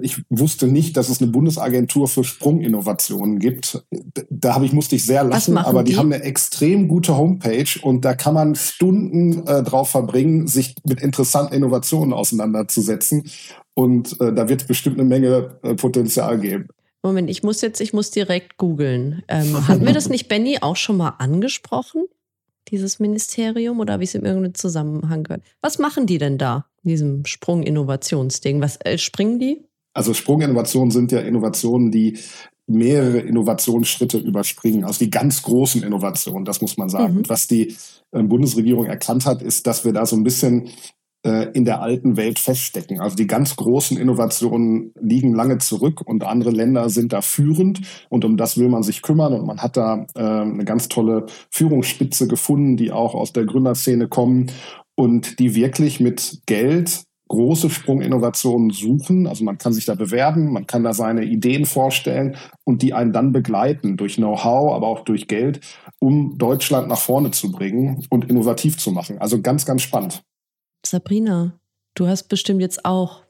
ich 0.00 0.22
wusste 0.30 0.66
nicht, 0.66 0.96
dass 0.96 1.08
es 1.08 1.20
eine 1.20 1.30
Bundesagentur 1.30 2.08
für 2.08 2.24
Sprunginnovationen 2.24 3.38
gibt. 3.38 3.84
Da 4.30 4.54
habe 4.54 4.64
ich 4.64 4.72
musste 4.72 4.96
ich 4.96 5.04
sehr 5.04 5.24
lachen, 5.24 5.58
aber 5.58 5.82
die, 5.82 5.92
die, 5.92 5.98
haben 5.98 6.12
eine 6.12 6.22
extrem 6.22 6.88
gute 6.88 7.16
Homepage 7.16 7.68
und 7.82 8.04
da 8.04 8.14
kann 8.14 8.34
man 8.34 8.54
Stunden 8.54 9.46
äh, 9.46 9.62
drauf 9.62 9.90
verbringen, 9.90 10.46
sich 10.46 10.74
mit 10.84 11.00
interessanten 11.00 11.54
Innovationen 11.54 12.12
auseinanderzusetzen 12.12 13.24
und 13.74 14.20
äh, 14.20 14.32
da 14.32 14.48
wird 14.48 14.62
es 14.62 14.66
bestimmt 14.66 14.98
eine 14.98 15.08
Menge 15.08 15.58
äh, 15.62 15.74
Potenzial 15.74 16.38
geben. 16.38 16.68
Moment, 17.02 17.28
ich 17.28 17.42
muss 17.42 17.60
jetzt, 17.60 17.80
ich 17.80 17.92
muss 17.92 18.10
direkt 18.10 18.58
googeln. 18.58 19.22
Ähm, 19.28 19.66
hatten 19.66 19.84
wir 19.84 19.92
das 19.92 20.08
nicht, 20.10 20.28
Benny, 20.28 20.58
auch 20.60 20.76
schon 20.76 20.96
mal 20.96 21.14
angesprochen? 21.18 22.04
Dieses 22.68 23.00
Ministerium 23.00 23.80
oder 23.80 23.94
habe 23.94 24.04
ich 24.04 24.10
es 24.10 24.14
in 24.14 24.24
irgendeinem 24.24 24.54
Zusammenhang 24.54 25.24
gehört? 25.24 25.42
Was 25.60 25.78
machen 25.78 26.06
die 26.06 26.18
denn 26.18 26.38
da, 26.38 26.66
diesem 26.84 27.24
Sprung-Innovationsding? 27.26 28.60
Was 28.60 28.76
äh, 28.84 28.98
springen 28.98 29.40
die? 29.40 29.64
Also 29.94 30.14
Sprunginnovationen 30.14 30.90
sind 30.90 31.12
ja 31.12 31.20
Innovationen, 31.20 31.90
die 31.90 32.18
mehrere 32.66 33.18
Innovationsschritte 33.18 34.18
überspringen, 34.18 34.84
also 34.84 35.00
die 35.00 35.10
ganz 35.10 35.42
großen 35.42 35.82
Innovationen, 35.82 36.44
das 36.44 36.60
muss 36.60 36.76
man 36.76 36.88
sagen. 36.88 37.12
Mhm. 37.12 37.18
Und 37.18 37.28
was 37.28 37.46
die 37.46 37.76
äh, 38.12 38.22
Bundesregierung 38.22 38.86
erkannt 38.86 39.26
hat, 39.26 39.42
ist, 39.42 39.66
dass 39.66 39.84
wir 39.84 39.92
da 39.92 40.06
so 40.06 40.16
ein 40.16 40.24
bisschen 40.24 40.70
äh, 41.24 41.50
in 41.52 41.64
der 41.64 41.82
alten 41.82 42.16
Welt 42.16 42.38
feststecken. 42.38 43.00
Also 43.00 43.16
die 43.16 43.26
ganz 43.26 43.56
großen 43.56 43.96
Innovationen 43.96 44.92
liegen 45.00 45.34
lange 45.34 45.58
zurück 45.58 46.00
und 46.04 46.24
andere 46.24 46.50
Länder 46.50 46.88
sind 46.88 47.12
da 47.12 47.20
führend 47.20 47.80
und 48.08 48.24
um 48.24 48.36
das 48.36 48.58
will 48.58 48.68
man 48.68 48.82
sich 48.82 49.02
kümmern 49.02 49.32
und 49.34 49.46
man 49.46 49.58
hat 49.58 49.76
da 49.76 50.06
äh, 50.14 50.20
eine 50.20 50.64
ganz 50.64 50.88
tolle 50.88 51.26
Führungsspitze 51.50 52.26
gefunden, 52.26 52.76
die 52.76 52.92
auch 52.92 53.14
aus 53.14 53.32
der 53.32 53.44
Gründerszene 53.44 54.08
kommen 54.08 54.50
und 54.94 55.38
die 55.38 55.54
wirklich 55.54 56.00
mit 56.00 56.42
Geld 56.46 57.04
große 57.32 57.70
Sprunginnovationen 57.70 58.70
suchen. 58.70 59.26
Also 59.26 59.42
man 59.42 59.56
kann 59.56 59.72
sich 59.72 59.86
da 59.86 59.94
bewerben, 59.94 60.52
man 60.52 60.66
kann 60.66 60.84
da 60.84 60.92
seine 60.92 61.24
Ideen 61.24 61.64
vorstellen 61.64 62.36
und 62.64 62.82
die 62.82 62.92
einen 62.92 63.14
dann 63.14 63.32
begleiten 63.32 63.96
durch 63.96 64.16
Know-how, 64.16 64.74
aber 64.74 64.86
auch 64.86 65.00
durch 65.00 65.28
Geld, 65.28 65.60
um 65.98 66.36
Deutschland 66.36 66.88
nach 66.88 66.98
vorne 66.98 67.30
zu 67.30 67.50
bringen 67.50 68.06
und 68.10 68.28
innovativ 68.28 68.76
zu 68.76 68.92
machen. 68.92 69.16
Also 69.18 69.40
ganz, 69.40 69.64
ganz 69.64 69.80
spannend. 69.80 70.22
Sabrina, 70.84 71.58
du 71.94 72.06
hast 72.06 72.24
bestimmt 72.24 72.60
jetzt 72.60 72.84
auch 72.84 73.22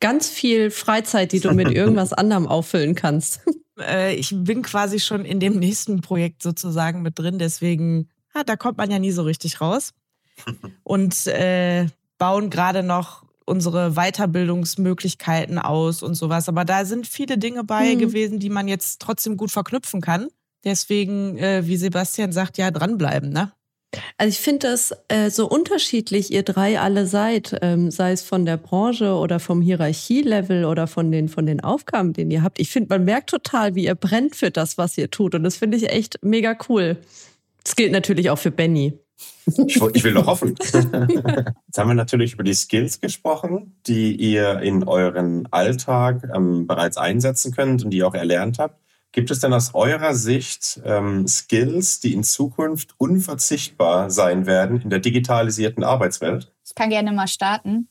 ganz 0.00 0.30
viel 0.30 0.70
Freizeit, 0.70 1.32
die 1.32 1.40
du 1.40 1.52
mit 1.52 1.70
irgendwas 1.72 2.14
anderem 2.14 2.46
auffüllen 2.46 2.94
kannst. 2.94 3.42
Äh, 3.78 4.14
ich 4.14 4.34
bin 4.34 4.62
quasi 4.62 4.98
schon 4.98 5.26
in 5.26 5.40
dem 5.40 5.58
nächsten 5.58 6.00
Projekt 6.00 6.42
sozusagen 6.42 7.02
mit 7.02 7.18
drin, 7.18 7.38
deswegen, 7.38 8.08
ja, 8.34 8.44
da 8.44 8.56
kommt 8.56 8.78
man 8.78 8.90
ja 8.90 8.98
nie 8.98 9.12
so 9.12 9.22
richtig 9.22 9.60
raus. 9.60 9.92
Und 10.84 11.26
äh, 11.26 11.86
bauen 12.16 12.48
gerade 12.48 12.82
noch 12.82 13.24
unsere 13.44 13.92
Weiterbildungsmöglichkeiten 13.92 15.58
aus 15.58 16.02
und 16.02 16.14
sowas. 16.14 16.48
Aber 16.48 16.64
da 16.64 16.84
sind 16.84 17.06
viele 17.06 17.38
Dinge 17.38 17.64
bei 17.64 17.94
mhm. 17.94 17.98
gewesen, 17.98 18.38
die 18.38 18.50
man 18.50 18.68
jetzt 18.68 19.00
trotzdem 19.00 19.36
gut 19.36 19.50
verknüpfen 19.50 20.00
kann. 20.00 20.28
Deswegen, 20.64 21.36
äh, 21.38 21.66
wie 21.66 21.76
Sebastian 21.76 22.32
sagt, 22.32 22.58
ja, 22.58 22.70
dranbleiben, 22.70 23.30
ne? 23.30 23.52
Also 24.16 24.30
ich 24.30 24.38
finde 24.38 24.68
das 24.68 24.94
äh, 25.08 25.30
so 25.30 25.46
unterschiedlich, 25.48 26.32
ihr 26.32 26.42
drei 26.42 26.80
alle 26.80 27.06
seid, 27.06 27.58
ähm, 27.60 27.90
sei 27.90 28.12
es 28.12 28.22
von 28.22 28.46
der 28.46 28.56
Branche 28.56 29.14
oder 29.14 29.38
vom 29.38 29.60
Hierarchielevel 29.60 30.64
oder 30.64 30.86
von 30.86 31.12
den, 31.12 31.28
von 31.28 31.44
den 31.44 31.60
Aufgaben, 31.60 32.14
den 32.14 32.30
ihr 32.30 32.42
habt. 32.42 32.58
Ich 32.58 32.70
finde, 32.70 32.88
man 32.88 33.04
merkt 33.04 33.30
total, 33.30 33.74
wie 33.74 33.84
ihr 33.84 33.94
brennt 33.94 34.34
für 34.34 34.50
das, 34.50 34.78
was 34.78 34.96
ihr 34.96 35.10
tut. 35.10 35.34
Und 35.34 35.42
das 35.42 35.56
finde 35.56 35.76
ich 35.76 35.90
echt 35.90 36.18
mega 36.22 36.56
cool. 36.68 36.96
Das 37.64 37.76
gilt 37.76 37.92
natürlich 37.92 38.30
auch 38.30 38.38
für 38.38 38.50
Benny. 38.50 38.98
Ich, 39.46 39.80
ich 39.94 40.04
will 40.04 40.14
doch 40.14 40.26
hoffen. 40.26 40.54
Jetzt 40.60 41.78
haben 41.78 41.88
wir 41.88 41.94
natürlich 41.94 42.34
über 42.34 42.44
die 42.44 42.54
Skills 42.54 43.00
gesprochen, 43.00 43.76
die 43.86 44.14
ihr 44.14 44.60
in 44.60 44.84
euren 44.84 45.48
Alltag 45.52 46.28
ähm, 46.34 46.66
bereits 46.66 46.96
einsetzen 46.96 47.52
könnt 47.52 47.84
und 47.84 47.90
die 47.90 47.98
ihr 47.98 48.06
auch 48.06 48.14
erlernt 48.14 48.58
habt. 48.58 48.80
Gibt 49.10 49.30
es 49.30 49.40
denn 49.40 49.52
aus 49.52 49.74
eurer 49.74 50.14
Sicht 50.14 50.80
ähm, 50.86 51.26
Skills, 51.28 52.00
die 52.00 52.14
in 52.14 52.24
Zukunft 52.24 52.94
unverzichtbar 52.96 54.10
sein 54.10 54.46
werden 54.46 54.80
in 54.80 54.90
der 54.90 55.00
digitalisierten 55.00 55.84
Arbeitswelt? 55.84 56.50
Ich 56.64 56.74
kann 56.74 56.88
gerne 56.88 57.12
mal 57.12 57.28
starten. 57.28 57.88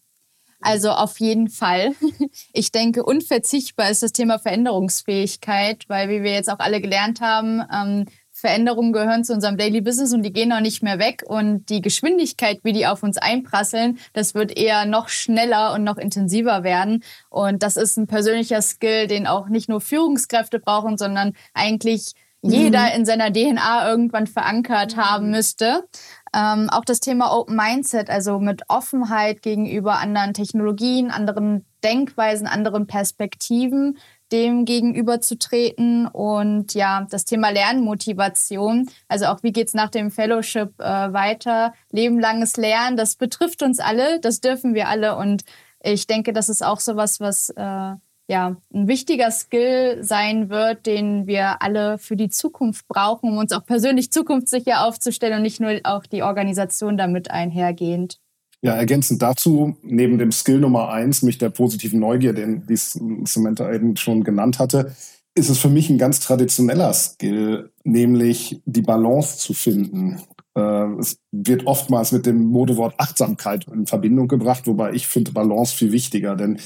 Also 0.62 0.92
auf 0.92 1.20
jeden 1.20 1.50
Fall. 1.50 1.92
Ich 2.54 2.72
denke, 2.72 3.04
unverzichtbar 3.04 3.90
ist 3.90 4.04
das 4.04 4.12
Thema 4.12 4.40
Veränderungsfähigkeit, 4.40 5.86
weil 5.88 6.10
wie 6.10 6.24
wir 6.24 6.34
jetzt 6.34 6.50
auch 6.50 6.60
alle 6.60 6.82
gelernt 6.82 7.22
haben, 7.22 7.62
ähm, 7.74 8.06
Veränderungen 8.42 8.92
gehören 8.92 9.24
zu 9.24 9.34
unserem 9.34 9.56
Daily 9.56 9.82
Business 9.82 10.14
und 10.14 10.24
die 10.24 10.34
gehen 10.34 10.52
auch 10.52 10.60
nicht 10.60 10.84
mehr 10.84 11.00
weg. 11.00 11.24
Und 11.26 11.70
die 11.70 11.82
Geschwindigkeit, 11.82 12.60
wie 12.64 12.74
die 12.74 12.88
auf 12.88 13.04
uns 13.04 13.18
einprasseln, 13.18 14.00
das 14.14 14.34
wird 14.34 14.58
eher 14.58 14.86
noch 14.86 15.10
schneller 15.10 15.74
und 15.74 15.84
noch 15.84 15.98
intensiver 15.98 16.64
werden. 16.64 17.04
Und 17.30 17.64
das 17.64 17.78
ist 17.78 17.98
ein 17.98 18.08
persönlicher 18.08 18.62
Skill, 18.62 19.08
den 19.08 19.28
auch 19.28 19.48
nicht 19.48 19.70
nur 19.70 19.80
Führungskräfte 19.80 20.60
brauchen, 20.60 20.98
sondern 20.98 21.34
eigentlich 21.54 22.14
jeder 22.42 22.88
mhm. 22.88 22.96
in 22.96 23.06
seiner 23.06 23.32
DNA 23.32 23.88
irgendwann 23.88 24.28
verankert 24.28 24.98
haben 24.98 25.30
müsste. 25.30 25.88
Ähm, 26.36 26.70
auch 26.70 26.86
das 26.86 27.00
Thema 27.00 27.38
Open 27.38 27.56
Mindset, 27.56 28.10
also 28.10 28.40
mit 28.40 28.64
Offenheit 28.68 29.42
gegenüber 29.42 30.00
anderen 30.00 30.34
Technologien, 30.34 31.12
anderen 31.12 31.66
Denkweisen, 31.84 32.48
anderen 32.48 32.88
Perspektiven, 32.88 33.98
dem 34.32 34.66
gegenüberzutreten. 34.66 36.08
Und 36.08 36.74
ja, 36.74 37.08
das 37.10 37.26
Thema 37.26 37.50
Lernmotivation, 37.50 38.90
also 39.08 39.26
auch 39.26 39.44
wie 39.44 39.52
geht's 39.52 39.74
nach 39.74 39.90
dem 39.90 40.12
Fellowship 40.12 40.80
äh, 40.80 40.84
weiter, 40.84 41.74
lebenlanges 41.92 42.58
Lernen, 42.58 42.98
das 42.98 43.16
betrifft 43.16 43.64
uns 43.64 43.80
alle, 43.80 44.20
das 44.20 44.42
dürfen 44.42 44.74
wir 44.74 44.88
alle. 44.88 45.16
Und 45.16 45.44
ich 45.84 46.08
denke, 46.08 46.34
das 46.34 46.50
ist 46.50 46.64
auch 46.64 46.80
sowas, 46.80 47.20
was 47.20 47.50
äh, 47.50 47.96
ja 48.28 48.56
ein 48.74 48.88
wichtiger 48.88 49.32
Skill 49.32 50.04
sein 50.04 50.50
wird, 50.50 50.86
den 50.86 51.28
wir 51.28 51.62
alle 51.62 51.98
für 51.98 52.16
die 52.16 52.30
Zukunft 52.30 52.88
brauchen, 52.88 53.32
um 53.32 53.38
uns 53.38 53.52
auch 53.52 53.66
persönlich 53.66 54.12
zukunftssicher 54.12 54.86
aufzustellen 54.86 55.38
und 55.38 55.42
nicht 55.42 55.60
nur 55.60 55.80
auch 55.84 56.06
die 56.06 56.24
Organisation 56.24 56.98
damit 56.98 57.30
einhergehend. 57.30 58.20
Ja, 58.64 58.76
ergänzend 58.76 59.22
dazu, 59.24 59.76
neben 59.82 60.20
dem 60.20 60.32
Skill 60.32 60.60
Nummer 60.60 60.90
eins, 60.90 61.24
mich 61.24 61.40
der 61.40 61.50
positiven 61.50 62.00
Neugier, 62.00 62.34
den 62.34 62.66
die 62.68 62.76
Samantha 62.76 63.72
eben 63.74 63.98
schon 63.98 64.24
genannt 64.24 64.60
hatte, 64.60 64.96
ist 65.34 65.50
es 65.50 65.58
für 65.58 65.70
mich 65.70 65.90
ein 65.90 65.98
ganz 65.98 66.20
traditioneller 66.20 66.94
Skill, 66.94 67.72
nämlich 67.84 68.62
die 68.66 68.82
Balance 68.82 69.38
zu 69.38 69.54
finden. 69.54 70.22
Äh, 70.56 70.94
es 71.00 71.18
wird 71.32 71.66
oftmals 71.66 72.12
mit 72.12 72.26
dem 72.26 72.44
Modewort 72.44 72.96
Achtsamkeit 73.00 73.66
in 73.68 73.88
Verbindung 73.88 74.28
gebracht, 74.28 74.68
wobei 74.68 74.94
ich 74.94 75.08
finde 75.08 75.32
Balance 75.32 75.76
viel 75.76 75.92
wichtiger, 75.92 76.36
denn 76.36 76.60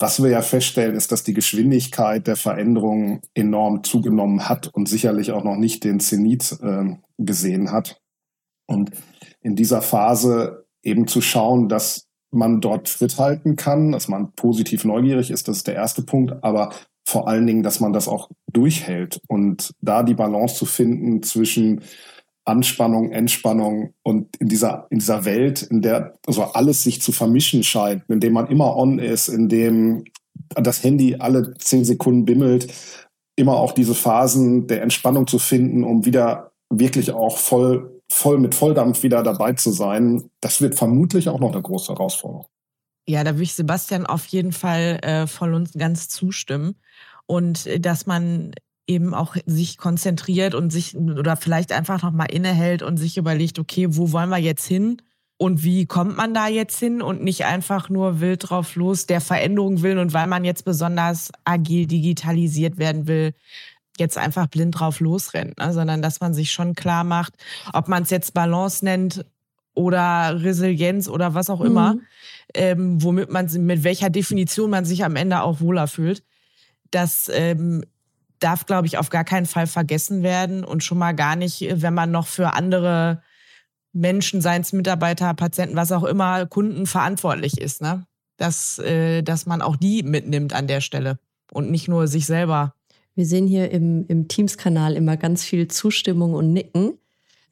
was 0.00 0.22
wir 0.22 0.30
ja 0.30 0.42
feststellen, 0.42 0.94
ist, 0.94 1.10
dass 1.10 1.24
die 1.24 1.34
Geschwindigkeit 1.34 2.26
der 2.28 2.36
Veränderung 2.36 3.20
enorm 3.34 3.82
zugenommen 3.82 4.48
hat 4.48 4.68
und 4.68 4.88
sicherlich 4.88 5.32
auch 5.32 5.42
noch 5.42 5.56
nicht 5.56 5.82
den 5.82 5.98
Zenit 5.98 6.56
äh, 6.62 6.96
gesehen 7.18 7.72
hat. 7.72 8.00
Und 8.66 8.92
in 9.40 9.56
dieser 9.56 9.82
Phase 9.82 10.67
eben 10.88 11.06
zu 11.06 11.20
schauen, 11.20 11.68
dass 11.68 12.06
man 12.30 12.60
dort 12.60 12.88
Schritt 12.88 13.18
halten 13.18 13.56
kann, 13.56 13.92
dass 13.92 14.08
man 14.08 14.32
positiv 14.32 14.84
neugierig 14.84 15.30
ist, 15.30 15.48
das 15.48 15.58
ist 15.58 15.66
der 15.66 15.74
erste 15.74 16.02
Punkt, 16.02 16.42
aber 16.42 16.70
vor 17.06 17.26
allen 17.26 17.46
Dingen, 17.46 17.62
dass 17.62 17.80
man 17.80 17.94
das 17.94 18.06
auch 18.06 18.28
durchhält 18.52 19.20
und 19.28 19.72
da 19.80 20.02
die 20.02 20.14
Balance 20.14 20.56
zu 20.56 20.66
finden 20.66 21.22
zwischen 21.22 21.80
Anspannung, 22.44 23.12
Entspannung 23.12 23.94
und 24.02 24.36
in 24.36 24.48
dieser, 24.48 24.86
in 24.90 24.98
dieser 24.98 25.24
Welt, 25.24 25.62
in 25.62 25.80
der 25.80 26.14
also 26.26 26.42
alles 26.42 26.82
sich 26.82 27.00
zu 27.00 27.12
vermischen 27.12 27.62
scheint, 27.62 28.04
in 28.08 28.20
dem 28.20 28.34
man 28.34 28.48
immer 28.48 28.76
on 28.76 28.98
ist, 28.98 29.28
in 29.28 29.48
dem 29.48 30.04
das 30.54 30.82
Handy 30.84 31.16
alle 31.18 31.54
zehn 31.54 31.84
Sekunden 31.84 32.24
bimmelt, 32.24 32.72
immer 33.36 33.56
auch 33.56 33.72
diese 33.72 33.94
Phasen 33.94 34.66
der 34.66 34.82
Entspannung 34.82 35.26
zu 35.26 35.38
finden, 35.38 35.84
um 35.84 36.04
wieder 36.04 36.52
wirklich 36.70 37.12
auch 37.12 37.38
voll 37.38 37.97
voll 38.10 38.38
mit 38.38 38.54
Volldampf 38.54 39.02
wieder 39.02 39.22
dabei 39.22 39.52
zu 39.52 39.70
sein, 39.70 40.30
das 40.40 40.60
wird 40.60 40.76
vermutlich 40.76 41.28
auch 41.28 41.40
noch 41.40 41.52
eine 41.52 41.62
große 41.62 41.92
Herausforderung. 41.92 42.46
Ja, 43.06 43.24
da 43.24 43.32
würde 43.32 43.44
ich 43.44 43.54
Sebastian 43.54 44.06
auf 44.06 44.26
jeden 44.26 44.52
Fall 44.52 44.98
äh, 45.02 45.26
voll 45.26 45.54
und 45.54 45.72
ganz 45.74 46.08
zustimmen. 46.08 46.76
Und 47.26 47.66
äh, 47.66 47.80
dass 47.80 48.06
man 48.06 48.52
eben 48.86 49.14
auch 49.14 49.36
sich 49.46 49.76
konzentriert 49.78 50.54
und 50.54 50.70
sich 50.70 50.96
oder 50.96 51.36
vielleicht 51.36 51.72
einfach 51.72 52.02
nochmal 52.02 52.30
innehält 52.30 52.82
und 52.82 52.96
sich 52.96 53.18
überlegt, 53.18 53.58
okay, 53.58 53.86
wo 53.90 54.12
wollen 54.12 54.30
wir 54.30 54.38
jetzt 54.38 54.66
hin? 54.66 55.02
Und 55.36 55.62
wie 55.62 55.86
kommt 55.86 56.16
man 56.16 56.34
da 56.34 56.48
jetzt 56.48 56.78
hin 56.78 57.00
und 57.00 57.22
nicht 57.22 57.44
einfach 57.44 57.88
nur 57.88 58.20
wild 58.20 58.50
drauf 58.50 58.74
los, 58.74 59.06
der 59.06 59.20
Veränderung 59.20 59.82
will 59.82 59.98
und 59.98 60.12
weil 60.12 60.26
man 60.26 60.44
jetzt 60.44 60.64
besonders 60.64 61.30
agil 61.44 61.86
digitalisiert 61.86 62.76
werden 62.76 63.06
will, 63.06 63.34
jetzt 64.00 64.18
einfach 64.18 64.46
blind 64.46 64.78
drauf 64.78 65.00
losrennt, 65.00 65.58
ne? 65.58 65.72
sondern 65.72 66.02
dass 66.02 66.20
man 66.20 66.34
sich 66.34 66.52
schon 66.52 66.74
klar 66.74 67.04
macht, 67.04 67.34
ob 67.72 67.88
man 67.88 68.02
es 68.02 68.10
jetzt 68.10 68.34
Balance 68.34 68.84
nennt 68.84 69.24
oder 69.74 70.42
Resilienz 70.42 71.08
oder 71.08 71.34
was 71.34 71.50
auch 71.50 71.60
immer, 71.60 71.94
mhm. 71.94 72.00
ähm, 72.54 73.02
womit 73.02 73.30
man 73.30 73.46
mit 73.64 73.84
welcher 73.84 74.10
Definition 74.10 74.70
man 74.70 74.84
sich 74.84 75.04
am 75.04 75.16
Ende 75.16 75.42
auch 75.42 75.60
wohler 75.60 75.86
fühlt. 75.86 76.24
Das 76.90 77.30
ähm, 77.32 77.84
darf, 78.40 78.66
glaube 78.66 78.86
ich, 78.86 78.98
auf 78.98 79.10
gar 79.10 79.24
keinen 79.24 79.46
Fall 79.46 79.66
vergessen 79.66 80.22
werden 80.22 80.64
und 80.64 80.82
schon 80.82 80.98
mal 80.98 81.12
gar 81.12 81.36
nicht, 81.36 81.64
wenn 81.70 81.94
man 81.94 82.10
noch 82.10 82.26
für 82.26 82.54
andere 82.54 83.22
Menschen, 83.92 84.40
seien 84.40 84.62
es 84.62 84.72
Mitarbeiter, 84.72 85.32
Patienten, 85.34 85.76
was 85.76 85.92
auch 85.92 86.04
immer, 86.04 86.46
Kunden 86.46 86.86
verantwortlich 86.86 87.60
ist, 87.60 87.80
ne? 87.80 88.04
Dass, 88.36 88.78
äh, 88.78 89.22
dass 89.22 89.46
man 89.46 89.62
auch 89.62 89.76
die 89.76 90.02
mitnimmt 90.04 90.52
an 90.52 90.68
der 90.68 90.80
Stelle 90.80 91.18
und 91.52 91.70
nicht 91.70 91.88
nur 91.88 92.06
sich 92.06 92.26
selber 92.26 92.74
wir 93.18 93.26
sehen 93.26 93.48
hier 93.48 93.72
im, 93.72 94.06
im 94.06 94.28
Teams-Kanal 94.28 94.94
immer 94.94 95.16
ganz 95.16 95.42
viel 95.42 95.66
Zustimmung 95.66 96.34
und 96.34 96.52
Nicken. 96.52 96.98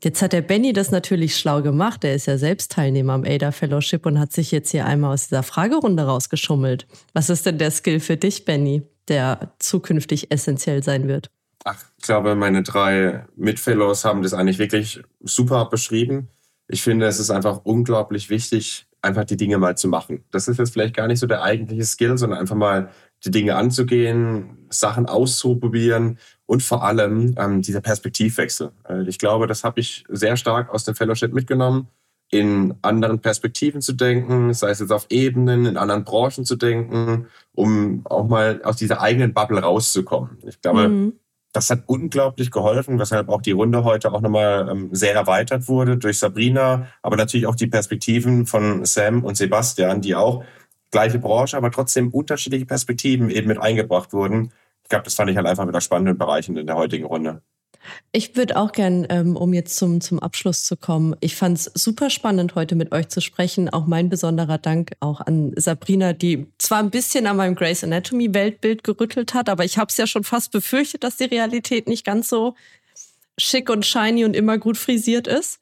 Jetzt 0.00 0.22
hat 0.22 0.32
der 0.32 0.42
Benny 0.42 0.72
das 0.72 0.92
natürlich 0.92 1.36
schlau 1.36 1.60
gemacht. 1.60 2.04
Er 2.04 2.14
ist 2.14 2.26
ja 2.26 2.38
selbst 2.38 2.70
Teilnehmer 2.70 3.14
am 3.14 3.24
ADA 3.24 3.50
Fellowship 3.50 4.06
und 4.06 4.20
hat 4.20 4.30
sich 4.30 4.52
jetzt 4.52 4.70
hier 4.70 4.86
einmal 4.86 5.12
aus 5.12 5.26
dieser 5.26 5.42
Fragerunde 5.42 6.04
rausgeschummelt. 6.04 6.86
Was 7.14 7.30
ist 7.30 7.46
denn 7.46 7.58
der 7.58 7.72
Skill 7.72 7.98
für 7.98 8.16
dich, 8.16 8.44
Benny, 8.44 8.84
der 9.08 9.54
zukünftig 9.58 10.30
essentiell 10.30 10.84
sein 10.84 11.08
wird? 11.08 11.32
Ach, 11.64 11.82
ich 11.98 12.04
glaube, 12.04 12.36
meine 12.36 12.62
drei 12.62 13.26
Mitfellows 13.34 14.04
haben 14.04 14.22
das 14.22 14.34
eigentlich 14.34 14.60
wirklich 14.60 15.02
super 15.18 15.64
beschrieben. 15.64 16.28
Ich 16.68 16.84
finde, 16.84 17.06
es 17.06 17.18
ist 17.18 17.30
einfach 17.30 17.62
unglaublich 17.64 18.30
wichtig, 18.30 18.86
einfach 19.02 19.24
die 19.24 19.36
Dinge 19.36 19.58
mal 19.58 19.76
zu 19.76 19.88
machen. 19.88 20.24
Das 20.30 20.46
ist 20.46 20.58
jetzt 20.58 20.72
vielleicht 20.72 20.94
gar 20.94 21.08
nicht 21.08 21.18
so 21.18 21.26
der 21.26 21.42
eigentliche 21.42 21.84
Skill, 21.84 22.18
sondern 22.18 22.38
einfach 22.38 22.54
mal 22.54 22.90
die 23.24 23.30
Dinge 23.30 23.56
anzugehen, 23.56 24.66
Sachen 24.70 25.06
auszuprobieren 25.06 26.18
und 26.46 26.62
vor 26.62 26.84
allem 26.84 27.34
ähm, 27.38 27.62
dieser 27.62 27.80
Perspektivwechsel. 27.80 28.72
Äh, 28.88 29.08
ich 29.08 29.18
glaube, 29.18 29.46
das 29.46 29.64
habe 29.64 29.80
ich 29.80 30.04
sehr 30.08 30.36
stark 30.36 30.70
aus 30.70 30.84
dem 30.84 30.94
Fellowship 30.94 31.32
mitgenommen, 31.32 31.88
in 32.30 32.74
anderen 32.82 33.20
Perspektiven 33.20 33.80
zu 33.80 33.92
denken, 33.92 34.52
sei 34.52 34.70
es 34.70 34.80
jetzt 34.80 34.90
auf 34.90 35.06
Ebenen, 35.10 35.66
in 35.66 35.76
anderen 35.76 36.04
Branchen 36.04 36.44
zu 36.44 36.56
denken, 36.56 37.26
um 37.54 38.04
auch 38.04 38.26
mal 38.26 38.60
aus 38.64 38.76
dieser 38.76 39.00
eigenen 39.00 39.32
Bubble 39.32 39.60
rauszukommen. 39.60 40.38
Ich 40.46 40.60
glaube, 40.60 40.88
mhm. 40.88 41.12
das 41.52 41.70
hat 41.70 41.84
unglaublich 41.86 42.50
geholfen, 42.50 42.98
weshalb 42.98 43.28
auch 43.28 43.42
die 43.42 43.52
Runde 43.52 43.84
heute 43.84 44.12
auch 44.12 44.20
nochmal 44.20 44.68
ähm, 44.68 44.88
sehr 44.92 45.14
erweitert 45.14 45.68
wurde 45.68 45.96
durch 45.96 46.18
Sabrina, 46.18 46.88
aber 47.02 47.16
natürlich 47.16 47.46
auch 47.46 47.54
die 47.54 47.68
Perspektiven 47.68 48.46
von 48.46 48.84
Sam 48.84 49.24
und 49.24 49.36
Sebastian, 49.36 50.00
die 50.00 50.16
auch 50.16 50.44
gleiche 50.90 51.18
Branche, 51.18 51.56
aber 51.56 51.70
trotzdem 51.70 52.10
unterschiedliche 52.10 52.66
Perspektiven 52.66 53.30
eben 53.30 53.48
mit 53.48 53.58
eingebracht 53.58 54.12
wurden. 54.12 54.52
Ich 54.82 54.88
glaube, 54.88 55.04
das 55.04 55.14
fand 55.14 55.30
ich 55.30 55.36
halt 55.36 55.46
einfach 55.46 55.66
wieder 55.66 55.80
spannend 55.80 56.10
und 56.10 56.18
bereichend 56.18 56.58
in 56.58 56.66
der 56.66 56.76
heutigen 56.76 57.06
Runde. 57.06 57.42
Ich 58.12 58.36
würde 58.36 58.56
auch 58.56 58.72
gern, 58.72 59.06
ähm, 59.10 59.36
um 59.36 59.52
jetzt 59.52 59.76
zum, 59.76 60.00
zum 60.00 60.18
Abschluss 60.18 60.64
zu 60.64 60.76
kommen, 60.76 61.14
ich 61.20 61.36
fand 61.36 61.58
es 61.58 61.70
super 61.74 62.10
spannend, 62.10 62.54
heute 62.54 62.74
mit 62.74 62.92
euch 62.92 63.08
zu 63.08 63.20
sprechen. 63.20 63.68
Auch 63.68 63.86
mein 63.86 64.08
besonderer 64.08 64.58
Dank 64.58 64.92
auch 65.00 65.20
an 65.20 65.52
Sabrina, 65.56 66.12
die 66.12 66.46
zwar 66.58 66.78
ein 66.78 66.90
bisschen 66.90 67.26
an 67.26 67.36
meinem 67.36 67.54
Grace 67.54 67.84
Anatomy 67.84 68.32
Weltbild 68.34 68.84
gerüttelt 68.84 69.34
hat, 69.34 69.48
aber 69.48 69.64
ich 69.64 69.78
habe 69.78 69.88
es 69.90 69.96
ja 69.96 70.06
schon 70.06 70.24
fast 70.24 70.52
befürchtet, 70.52 71.04
dass 71.04 71.16
die 71.16 71.24
Realität 71.24 71.88
nicht 71.88 72.04
ganz 72.04 72.28
so 72.28 72.54
schick 73.38 73.70
und 73.70 73.84
shiny 73.84 74.24
und 74.24 74.34
immer 74.34 74.58
gut 74.58 74.76
frisiert 74.76 75.26
ist. 75.26 75.60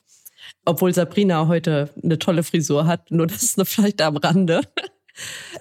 Obwohl 0.64 0.94
Sabrina 0.94 1.46
heute 1.48 1.90
eine 2.02 2.18
tolle 2.18 2.42
Frisur 2.42 2.86
hat, 2.86 3.10
nur 3.10 3.26
das 3.26 3.42
ist 3.42 3.68
vielleicht 3.68 4.00
am 4.02 4.16
Rande 4.16 4.62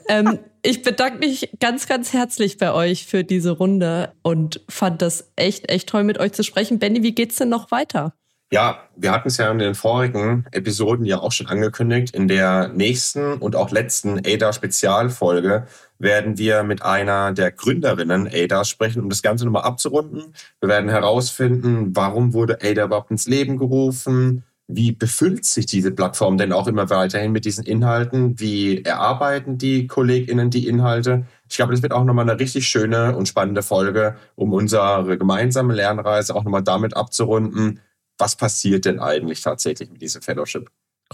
ähm, 0.08 0.39
ich 0.62 0.82
bedanke 0.82 1.20
mich 1.20 1.51
ganz, 1.60 1.88
ganz 1.88 2.14
herzlich 2.14 2.58
bei 2.58 2.72
euch 2.74 3.06
für 3.06 3.24
diese 3.24 3.51
Runde 3.51 4.14
und 4.22 4.62
fand 4.70 5.01
das 5.01 5.32
echt, 5.36 5.70
echt 5.70 5.89
toll, 5.89 6.04
mit 6.04 6.20
euch 6.20 6.32
zu 6.32 6.43
sprechen. 6.43 6.80
Benny, 6.80 7.04
wie 7.04 7.16
geht's 7.16 7.36
denn 7.36 7.49
noch 7.49 7.72
weiter? 7.72 8.14
Ja, 8.54 8.88
wir 8.95 9.12
hatten 9.12 9.30
es 9.30 9.38
ja 9.38 9.49
in 9.49 9.58
den 9.58 9.74
vorigen 9.74 10.45
Episoden 10.51 11.06
ja 11.06 11.18
auch 11.18 11.32
schon 11.32 11.47
angekündigt. 11.47 12.14
In 12.16 12.28
der 12.28 12.68
nächsten 12.68 13.34
und 13.34 13.56
auch 13.56 13.72
letzten 13.72 14.20
ADA-Spezialfolge 14.20 15.66
werden 15.97 16.38
wir 16.38 16.62
mit 16.62 16.84
einer 16.84 17.32
der 17.32 17.51
Gründerinnen 17.51 18.30
ADA 18.32 18.64
sprechen, 18.64 19.01
um 19.01 19.10
das 19.10 19.24
Ganze 19.24 19.45
nochmal 19.45 19.64
abzurunden. 19.64 20.36
Wir 20.60 20.70
werden 20.70 20.88
herausfinden, 20.88 21.95
warum 21.95 22.34
wurde 22.34 22.60
ADA 22.62 22.86
überhaupt 22.86 23.10
ins 23.10 23.26
Leben 23.26 23.58
gerufen, 23.58 24.43
wie 24.68 24.91
befüllt 24.91 25.45
sich 25.45 25.66
diese 25.66 25.91
Plattform 25.91 26.38
denn 26.38 26.53
auch 26.53 26.68
immer 26.68 26.89
weiterhin 26.89 27.32
mit 27.32 27.45
diesen 27.45 27.66
Inhalten? 27.66 28.39
Wie 28.39 28.84
erarbeiten 28.84 29.57
die 29.57 29.88
KollegInnen 29.88 30.49
die 30.49 30.68
Inhalte? 30.68 31.26
Ich 31.49 31.57
glaube, 31.57 31.74
das 31.74 31.82
wird 31.82 31.91
auch 31.91 32.03
nochmal 32.03 32.30
eine 32.30 32.39
richtig 32.39 32.68
schöne 32.68 33.16
und 33.16 33.28
spannende 33.28 33.61
Folge, 33.61 34.16
um 34.36 34.53
unsere 34.53 35.18
gemeinsame 35.18 35.74
Lernreise 35.74 36.34
auch 36.36 36.43
nochmal 36.43 36.64
damit 36.64 36.95
abzurunden. 36.95 37.82
Was 38.18 38.36
passiert 38.36 38.86
denn 38.86 38.99
eigentlich 38.99 39.41
tatsächlich 39.41 39.91
mit 39.91 40.01
diesem 40.01 40.22
Fellowship? 40.22 40.70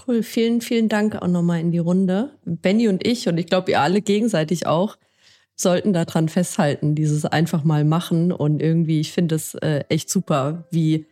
Cool, 0.08 0.22
vielen, 0.22 0.62
vielen 0.62 0.88
Dank 0.88 1.16
auch 1.16 1.28
nochmal 1.28 1.60
in 1.60 1.72
die 1.72 1.80
Runde. 1.80 2.32
Benny 2.46 2.88
und 2.88 3.06
ich 3.06 3.28
und 3.28 3.38
ich 3.38 3.48
glaube, 3.48 3.72
ihr 3.72 3.82
alle 3.82 4.02
gegenseitig 4.02 4.68
auch 4.68 4.98
sollten 5.56 5.92
daran 5.92 6.30
festhalten, 6.30 6.96
dieses 6.96 7.26
einfach 7.26 7.64
mal 7.64 7.84
machen. 7.84 8.32
Und 8.32 8.62
irgendwie, 8.62 9.02
ich 9.02 9.12
finde 9.12 9.36
es 9.36 9.56
äh, 9.56 9.84
echt 9.90 10.10
super, 10.10 10.68
wie 10.72 11.08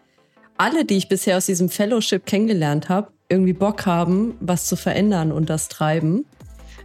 alle, 0.57 0.85
die 0.85 0.97
ich 0.97 1.09
bisher 1.09 1.37
aus 1.37 1.45
diesem 1.45 1.69
Fellowship 1.69 2.25
kennengelernt 2.25 2.89
habe, 2.89 3.11
irgendwie 3.29 3.53
Bock 3.53 3.85
haben, 3.85 4.35
was 4.39 4.65
zu 4.65 4.75
verändern 4.75 5.31
und 5.31 5.49
das 5.49 5.67
treiben. 5.67 6.25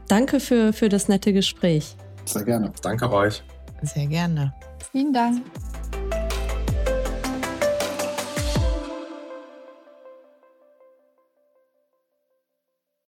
Danke 0.08 0.40
für, 0.40 0.72
für 0.72 0.88
das 0.88 1.08
nette 1.08 1.32
Gespräch. 1.32 1.96
Sehr 2.24 2.44
gerne. 2.44 2.72
Danke 2.82 3.10
euch. 3.10 3.42
Sehr 3.82 4.06
gerne. 4.06 4.52
Vielen 4.90 5.12
Dank. 5.12 5.42